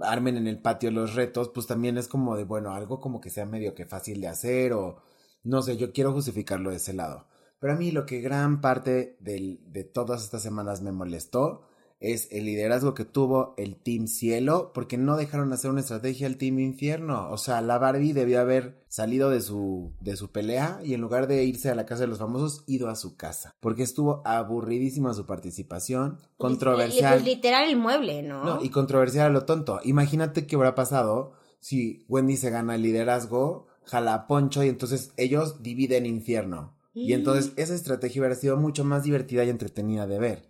armen 0.00 0.36
en 0.36 0.46
el 0.46 0.60
patio 0.60 0.90
los 0.90 1.14
retos, 1.14 1.48
pues 1.48 1.66
también 1.66 1.96
es 1.96 2.08
como 2.08 2.36
de, 2.36 2.44
bueno, 2.44 2.74
algo 2.74 3.00
como 3.00 3.22
que 3.22 3.30
sea 3.30 3.46
medio 3.46 3.74
que 3.74 3.86
fácil 3.86 4.20
de 4.20 4.28
hacer 4.28 4.74
o 4.74 5.00
no 5.42 5.62
sé, 5.62 5.78
yo 5.78 5.90
quiero 5.92 6.12
justificarlo 6.12 6.68
de 6.68 6.76
ese 6.76 6.92
lado. 6.92 7.26
Pero 7.58 7.72
a 7.72 7.76
mí 7.76 7.90
lo 7.90 8.04
que 8.04 8.20
gran 8.20 8.60
parte 8.60 9.16
del- 9.20 9.60
de 9.72 9.84
todas 9.84 10.22
estas 10.22 10.42
semanas 10.42 10.82
me 10.82 10.92
molestó 10.92 11.62
es 12.00 12.28
el 12.30 12.44
liderazgo 12.44 12.94
que 12.94 13.04
tuvo 13.04 13.54
el 13.56 13.74
Team 13.76 14.06
Cielo, 14.06 14.70
porque 14.72 14.96
no 14.96 15.16
dejaron 15.16 15.52
hacer 15.52 15.70
una 15.70 15.80
estrategia 15.80 16.26
al 16.28 16.36
Team 16.36 16.60
Infierno. 16.60 17.28
O 17.30 17.38
sea, 17.38 17.60
la 17.60 17.78
Barbie 17.78 18.12
debió 18.12 18.40
haber 18.40 18.84
salido 18.88 19.30
de 19.30 19.40
su, 19.40 19.92
de 20.00 20.16
su 20.16 20.30
pelea 20.30 20.80
y 20.84 20.94
en 20.94 21.00
lugar 21.00 21.26
de 21.26 21.42
irse 21.44 21.70
a 21.70 21.74
la 21.74 21.86
casa 21.86 22.02
de 22.02 22.06
los 22.06 22.18
famosos, 22.18 22.62
ido 22.68 22.88
a 22.88 22.94
su 22.96 23.16
casa. 23.16 23.54
Porque 23.60 23.82
estuvo 23.82 24.22
aburridísima 24.24 25.12
su 25.14 25.26
participación, 25.26 26.18
controversial. 26.36 27.14
Pues 27.14 27.24
literal 27.24 27.68
el 27.68 27.76
mueble, 27.76 28.22
¿no? 28.22 28.44
No, 28.44 28.64
y 28.64 28.68
controversial 28.70 29.26
a 29.26 29.30
lo 29.32 29.44
tonto. 29.44 29.80
Imagínate 29.84 30.46
qué 30.46 30.56
hubiera 30.56 30.74
pasado 30.74 31.32
si 31.60 32.04
Wendy 32.08 32.36
se 32.36 32.50
gana 32.50 32.76
el 32.76 32.82
liderazgo, 32.82 33.66
jala 33.84 34.14
a 34.14 34.26
Poncho 34.26 34.62
y 34.62 34.68
entonces 34.68 35.12
ellos 35.16 35.62
dividen 35.62 36.06
infierno. 36.06 36.76
Y 36.94 37.10
Mm. 37.12 37.16
entonces 37.16 37.52
esa 37.56 37.74
estrategia 37.74 38.20
hubiera 38.22 38.34
sido 38.34 38.56
mucho 38.56 38.84
más 38.84 39.04
divertida 39.04 39.44
y 39.44 39.50
entretenida 39.50 40.06
de 40.06 40.18
ver. 40.18 40.48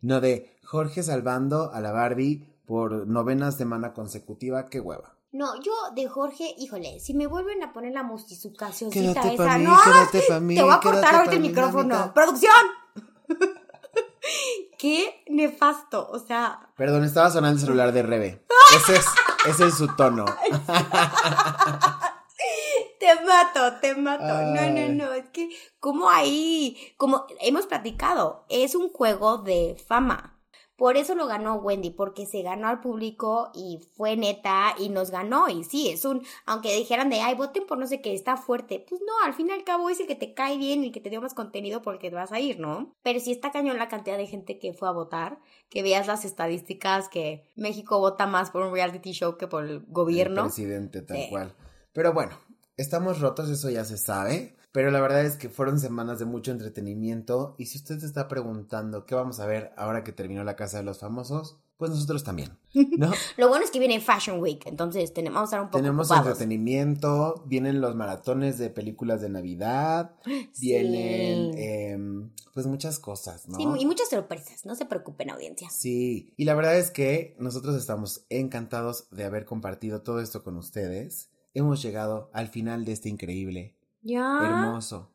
No 0.00 0.20
de 0.20 0.50
Jorge 0.70 1.02
salvando 1.02 1.72
a 1.74 1.80
la 1.80 1.90
Barbie 1.90 2.46
por 2.64 3.08
novena 3.08 3.50
semana 3.50 3.92
consecutiva, 3.92 4.68
qué 4.68 4.78
hueva. 4.78 5.16
No, 5.32 5.60
yo 5.60 5.72
de 5.96 6.06
Jorge, 6.06 6.54
híjole, 6.58 7.00
si 7.00 7.12
me 7.12 7.26
vuelven 7.26 7.60
a 7.64 7.72
poner 7.72 7.92
la 7.92 8.04
Quédate 8.92 9.34
esa, 9.34 9.44
pa' 9.44 9.58
mí, 9.58 9.64
no, 9.64 9.76
quédate 9.82 10.22
pa' 10.28 10.38
mí, 10.38 10.54
te 10.54 10.62
voy 10.62 10.72
a 10.72 10.78
cortar 10.78 11.16
ahorita 11.16 11.34
el 11.34 11.40
micrófono. 11.40 11.88
mamita. 11.88 12.14
¡Producción! 12.14 12.52
Qué 14.78 15.24
nefasto, 15.28 16.08
o 16.08 16.20
sea, 16.20 16.70
Perdón, 16.76 17.02
estaba 17.02 17.30
sonando 17.30 17.58
el 17.58 17.60
celular 17.60 17.90
de 17.90 18.04
Rebe. 18.04 18.46
Ese 18.76 18.94
es, 18.94 19.06
ese 19.48 19.66
es 19.66 19.74
su 19.74 19.88
tono. 19.96 20.24
te 23.00 23.24
mato, 23.26 23.74
te 23.80 23.96
mato. 23.96 24.22
No, 24.22 24.70
no, 24.70 24.88
no, 24.94 25.12
es 25.14 25.28
que 25.30 25.50
como 25.80 26.08
ahí, 26.08 26.76
como 26.96 27.26
hemos 27.40 27.66
platicado, 27.66 28.44
es 28.48 28.76
un 28.76 28.88
juego 28.90 29.38
de 29.38 29.76
fama. 29.88 30.36
Por 30.80 30.96
eso 30.96 31.14
lo 31.14 31.26
ganó 31.26 31.56
Wendy, 31.56 31.90
porque 31.90 32.24
se 32.24 32.40
ganó 32.40 32.66
al 32.66 32.80
público 32.80 33.50
y 33.54 33.86
fue 33.98 34.16
neta 34.16 34.74
y 34.78 34.88
nos 34.88 35.10
ganó. 35.10 35.46
Y 35.50 35.62
sí, 35.62 35.90
es 35.90 36.06
un, 36.06 36.22
aunque 36.46 36.74
dijeran 36.74 37.10
de, 37.10 37.20
ay, 37.20 37.34
voten 37.34 37.66
por 37.66 37.76
no 37.76 37.86
sé 37.86 38.00
qué, 38.00 38.14
está 38.14 38.38
fuerte. 38.38 38.82
Pues 38.88 39.02
no, 39.06 39.12
al 39.26 39.34
fin 39.34 39.50
y 39.50 39.52
al 39.52 39.62
cabo 39.62 39.90
es 39.90 40.00
el 40.00 40.06
que 40.06 40.14
te 40.14 40.32
cae 40.32 40.56
bien 40.56 40.82
y 40.82 40.86
el 40.86 40.92
que 40.92 41.02
te 41.02 41.10
dio 41.10 41.20
más 41.20 41.34
contenido 41.34 41.82
porque 41.82 42.08
te 42.08 42.16
vas 42.16 42.32
a 42.32 42.40
ir, 42.40 42.60
¿no? 42.60 42.96
Pero 43.02 43.20
sí 43.20 43.30
está 43.30 43.50
cañón 43.50 43.76
la 43.76 43.88
cantidad 43.88 44.16
de 44.16 44.26
gente 44.26 44.58
que 44.58 44.72
fue 44.72 44.88
a 44.88 44.92
votar, 44.92 45.38
que 45.68 45.82
veas 45.82 46.06
las 46.06 46.24
estadísticas 46.24 47.10
que 47.10 47.44
México 47.56 47.98
vota 47.98 48.26
más 48.26 48.50
por 48.50 48.62
un 48.62 48.72
reality 48.72 49.12
show 49.12 49.36
que 49.36 49.48
por 49.48 49.66
el 49.66 49.80
gobierno. 49.80 50.44
El 50.44 50.46
presidente, 50.46 51.02
tal 51.02 51.28
cual. 51.28 51.54
Pero 51.92 52.14
bueno, 52.14 52.40
estamos 52.78 53.20
rotos, 53.20 53.50
eso 53.50 53.68
ya 53.68 53.84
se 53.84 53.98
sabe. 53.98 54.56
Pero 54.72 54.90
la 54.90 55.00
verdad 55.00 55.24
es 55.24 55.36
que 55.36 55.48
fueron 55.48 55.80
semanas 55.80 56.18
de 56.18 56.24
mucho 56.26 56.52
entretenimiento 56.52 57.54
y 57.58 57.66
si 57.66 57.78
usted 57.78 57.98
se 57.98 58.06
está 58.06 58.28
preguntando 58.28 59.04
qué 59.04 59.14
vamos 59.14 59.40
a 59.40 59.46
ver 59.46 59.72
ahora 59.76 60.04
que 60.04 60.12
terminó 60.12 60.44
la 60.44 60.56
Casa 60.56 60.78
de 60.78 60.84
los 60.84 60.98
Famosos, 61.00 61.58
pues 61.76 61.90
nosotros 61.90 62.22
también, 62.24 62.58
¿no? 62.98 63.10
Lo 63.38 63.48
bueno 63.48 63.64
es 63.64 63.70
que 63.70 63.78
viene 63.78 64.00
Fashion 64.00 64.38
Week, 64.40 64.62
entonces 64.66 65.14
tenemos, 65.14 65.34
vamos 65.36 65.48
a 65.48 65.56
estar 65.56 65.60
un 65.62 65.66
poco 65.68 65.78
Tenemos 65.78 66.06
ocupados. 66.08 66.26
entretenimiento, 66.32 67.42
vienen 67.46 67.80
los 67.80 67.96
maratones 67.96 68.58
de 68.58 68.68
películas 68.68 69.22
de 69.22 69.30
Navidad, 69.30 70.14
Sí. 70.52 70.68
vienen 70.68 71.52
em, 71.56 72.30
pues 72.52 72.66
muchas 72.66 72.98
cosas, 72.98 73.48
¿no? 73.48 73.56
Sí, 73.56 73.64
y 73.78 73.86
muchas 73.86 74.10
sorpresas, 74.10 74.66
no 74.66 74.74
se 74.74 74.84
preocupen 74.84 75.30
audiencia. 75.30 75.70
Sí, 75.70 76.34
y 76.36 76.44
la 76.44 76.54
verdad 76.54 76.76
es 76.76 76.90
que 76.90 77.34
nosotros 77.38 77.74
estamos 77.76 78.26
encantados 78.28 79.08
de 79.10 79.24
haber 79.24 79.46
compartido 79.46 80.02
todo 80.02 80.20
esto 80.20 80.44
con 80.44 80.58
ustedes. 80.58 81.30
Hemos 81.54 81.82
llegado 81.82 82.30
al 82.34 82.48
final 82.48 82.84
de 82.84 82.92
este 82.92 83.08
increíble, 83.08 83.74
Ya. 84.02 84.38
hermoso, 84.42 85.10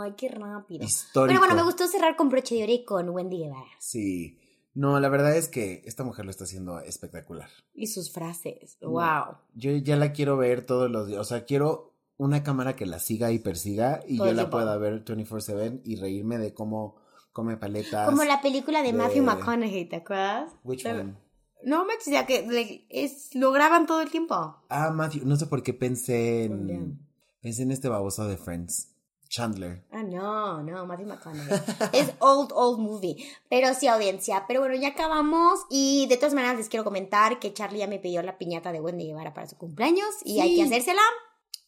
Ay, 0.00 0.12
qué 0.16 0.28
rápido. 0.28 0.84
histórico. 0.84 1.28
Pero 1.28 1.40
bueno, 1.40 1.54
me 1.54 1.62
gustó 1.62 1.86
cerrar 1.88 2.16
con 2.16 2.28
broche 2.28 2.54
de 2.56 2.64
oro 2.64 2.72
y 2.72 2.84
con 2.84 3.08
Wendy 3.10 3.38
Guevara. 3.38 3.66
Sí. 3.78 4.38
No, 4.74 4.98
la 4.98 5.08
verdad 5.08 5.36
es 5.36 5.48
que 5.48 5.82
esta 5.84 6.02
mujer 6.02 6.24
lo 6.24 6.30
está 6.32 6.44
haciendo 6.44 6.80
espectacular. 6.80 7.48
Y 7.74 7.86
sus 7.86 8.12
frases. 8.12 8.76
No. 8.80 8.90
Wow. 8.90 9.36
Yo 9.54 9.70
ya 9.76 9.94
la 9.96 10.12
quiero 10.12 10.36
ver 10.36 10.66
todos 10.66 10.90
los 10.90 11.06
días. 11.06 11.20
O 11.20 11.24
sea, 11.24 11.44
quiero 11.44 11.92
una 12.16 12.42
cámara 12.42 12.74
que 12.74 12.84
la 12.86 12.98
siga 12.98 13.30
y 13.30 13.38
persiga 13.38 14.00
y 14.06 14.16
Todo 14.16 14.26
yo 14.28 14.32
la 14.32 14.42
tiempo. 14.42 14.56
pueda 14.58 14.76
ver 14.76 15.04
24/7 15.04 15.80
y 15.84 15.96
reírme 15.96 16.38
de 16.38 16.54
cómo 16.54 16.96
come 17.32 17.56
paletas. 17.56 18.08
Como 18.08 18.24
la 18.24 18.40
película 18.42 18.80
de, 18.82 18.88
de- 18.92 18.98
Matthew 18.98 19.22
McConaughey, 19.24 19.88
¿te 19.88 19.96
acuerdas? 19.96 20.52
Which 20.64 20.84
one? 20.86 21.14
No 21.62 21.84
me 21.84 21.94
decía 21.94 22.26
que 22.26 22.44
le- 22.46 22.84
es, 22.90 23.34
lo 23.34 23.52
graban 23.52 23.86
todo 23.86 24.00
el 24.02 24.10
tiempo. 24.10 24.34
Ah, 24.68 24.90
Matthew, 24.90 25.24
no 25.24 25.36
sé 25.36 25.46
por 25.46 25.62
qué 25.62 25.72
pensé 25.72 26.44
en 26.44 26.98
pensé 27.44 27.62
en 27.62 27.72
este 27.72 27.90
baboso 27.90 28.26
de 28.26 28.38
Friends, 28.38 28.88
Chandler. 29.28 29.84
Ah, 29.92 30.02
no, 30.02 30.62
no, 30.62 30.86
Matthew 30.86 31.06
McConaughey. 31.08 31.60
es 31.92 32.14
old, 32.20 32.50
old 32.54 32.78
movie. 32.78 33.16
Pero 33.50 33.74
sí, 33.74 33.86
audiencia. 33.86 34.46
Pero 34.48 34.60
bueno, 34.60 34.74
ya 34.76 34.88
acabamos. 34.88 35.60
Y 35.68 36.06
de 36.08 36.16
todas 36.16 36.32
maneras 36.32 36.56
les 36.56 36.70
quiero 36.70 36.84
comentar 36.84 37.38
que 37.38 37.52
Charlie 37.52 37.80
ya 37.80 37.86
me 37.86 37.98
pidió 37.98 38.22
la 38.22 38.38
piñata 38.38 38.72
de 38.72 38.80
Wendy 38.80 39.08
Guevara 39.08 39.34
para 39.34 39.46
su 39.46 39.58
cumpleaños. 39.58 40.08
Y 40.24 40.34
Sí. 40.34 40.40
hay 40.40 40.56
que 40.56 40.62
hacérsela. 40.62 41.02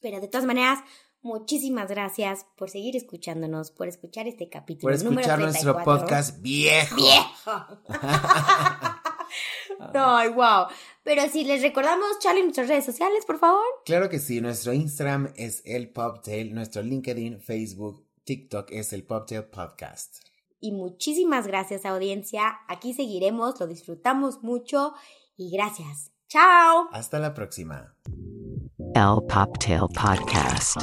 Pero 0.00 0.20
de 0.20 0.28
todas 0.28 0.46
maneras, 0.46 0.78
muchísimas 1.20 1.88
gracias 1.88 2.46
por 2.56 2.70
seguir 2.70 2.96
escuchándonos, 2.96 3.70
por 3.70 3.86
escuchar 3.88 4.26
este 4.28 4.48
capítulo. 4.48 4.94
Por 4.94 5.04
número 5.04 5.20
escuchar 5.22 5.40
nuestro 5.40 5.74
34. 5.74 6.06
podcast 6.06 6.40
viejo. 6.40 6.96
¡Viejo! 6.96 7.66
Ay, 9.94 10.28
wow. 10.30 10.66
Pero 11.02 11.28
si 11.28 11.44
les 11.44 11.62
recordamos, 11.62 12.18
Charlie, 12.20 12.42
nuestras 12.42 12.68
redes 12.68 12.84
sociales, 12.84 13.24
por 13.26 13.38
favor. 13.38 13.64
Claro 13.84 14.08
que 14.08 14.18
sí, 14.18 14.40
nuestro 14.40 14.72
Instagram 14.72 15.32
es 15.36 15.62
el 15.64 15.90
Poptail, 15.90 16.54
nuestro 16.54 16.82
LinkedIn, 16.82 17.40
Facebook, 17.40 18.04
TikTok 18.24 18.70
es 18.72 18.92
el 18.92 19.04
Poptail 19.04 19.44
Podcast. 19.44 20.16
Y 20.60 20.72
muchísimas 20.72 21.46
gracias, 21.46 21.84
audiencia. 21.84 22.58
Aquí 22.68 22.92
seguiremos, 22.92 23.60
lo 23.60 23.66
disfrutamos 23.66 24.42
mucho 24.42 24.94
y 25.36 25.50
gracias. 25.50 26.10
¡Chao! 26.28 26.88
Hasta 26.90 27.20
la 27.20 27.34
próxima. 27.34 27.94
El 28.78 29.18
Poptail 29.28 29.82
Podcast. 29.94 30.76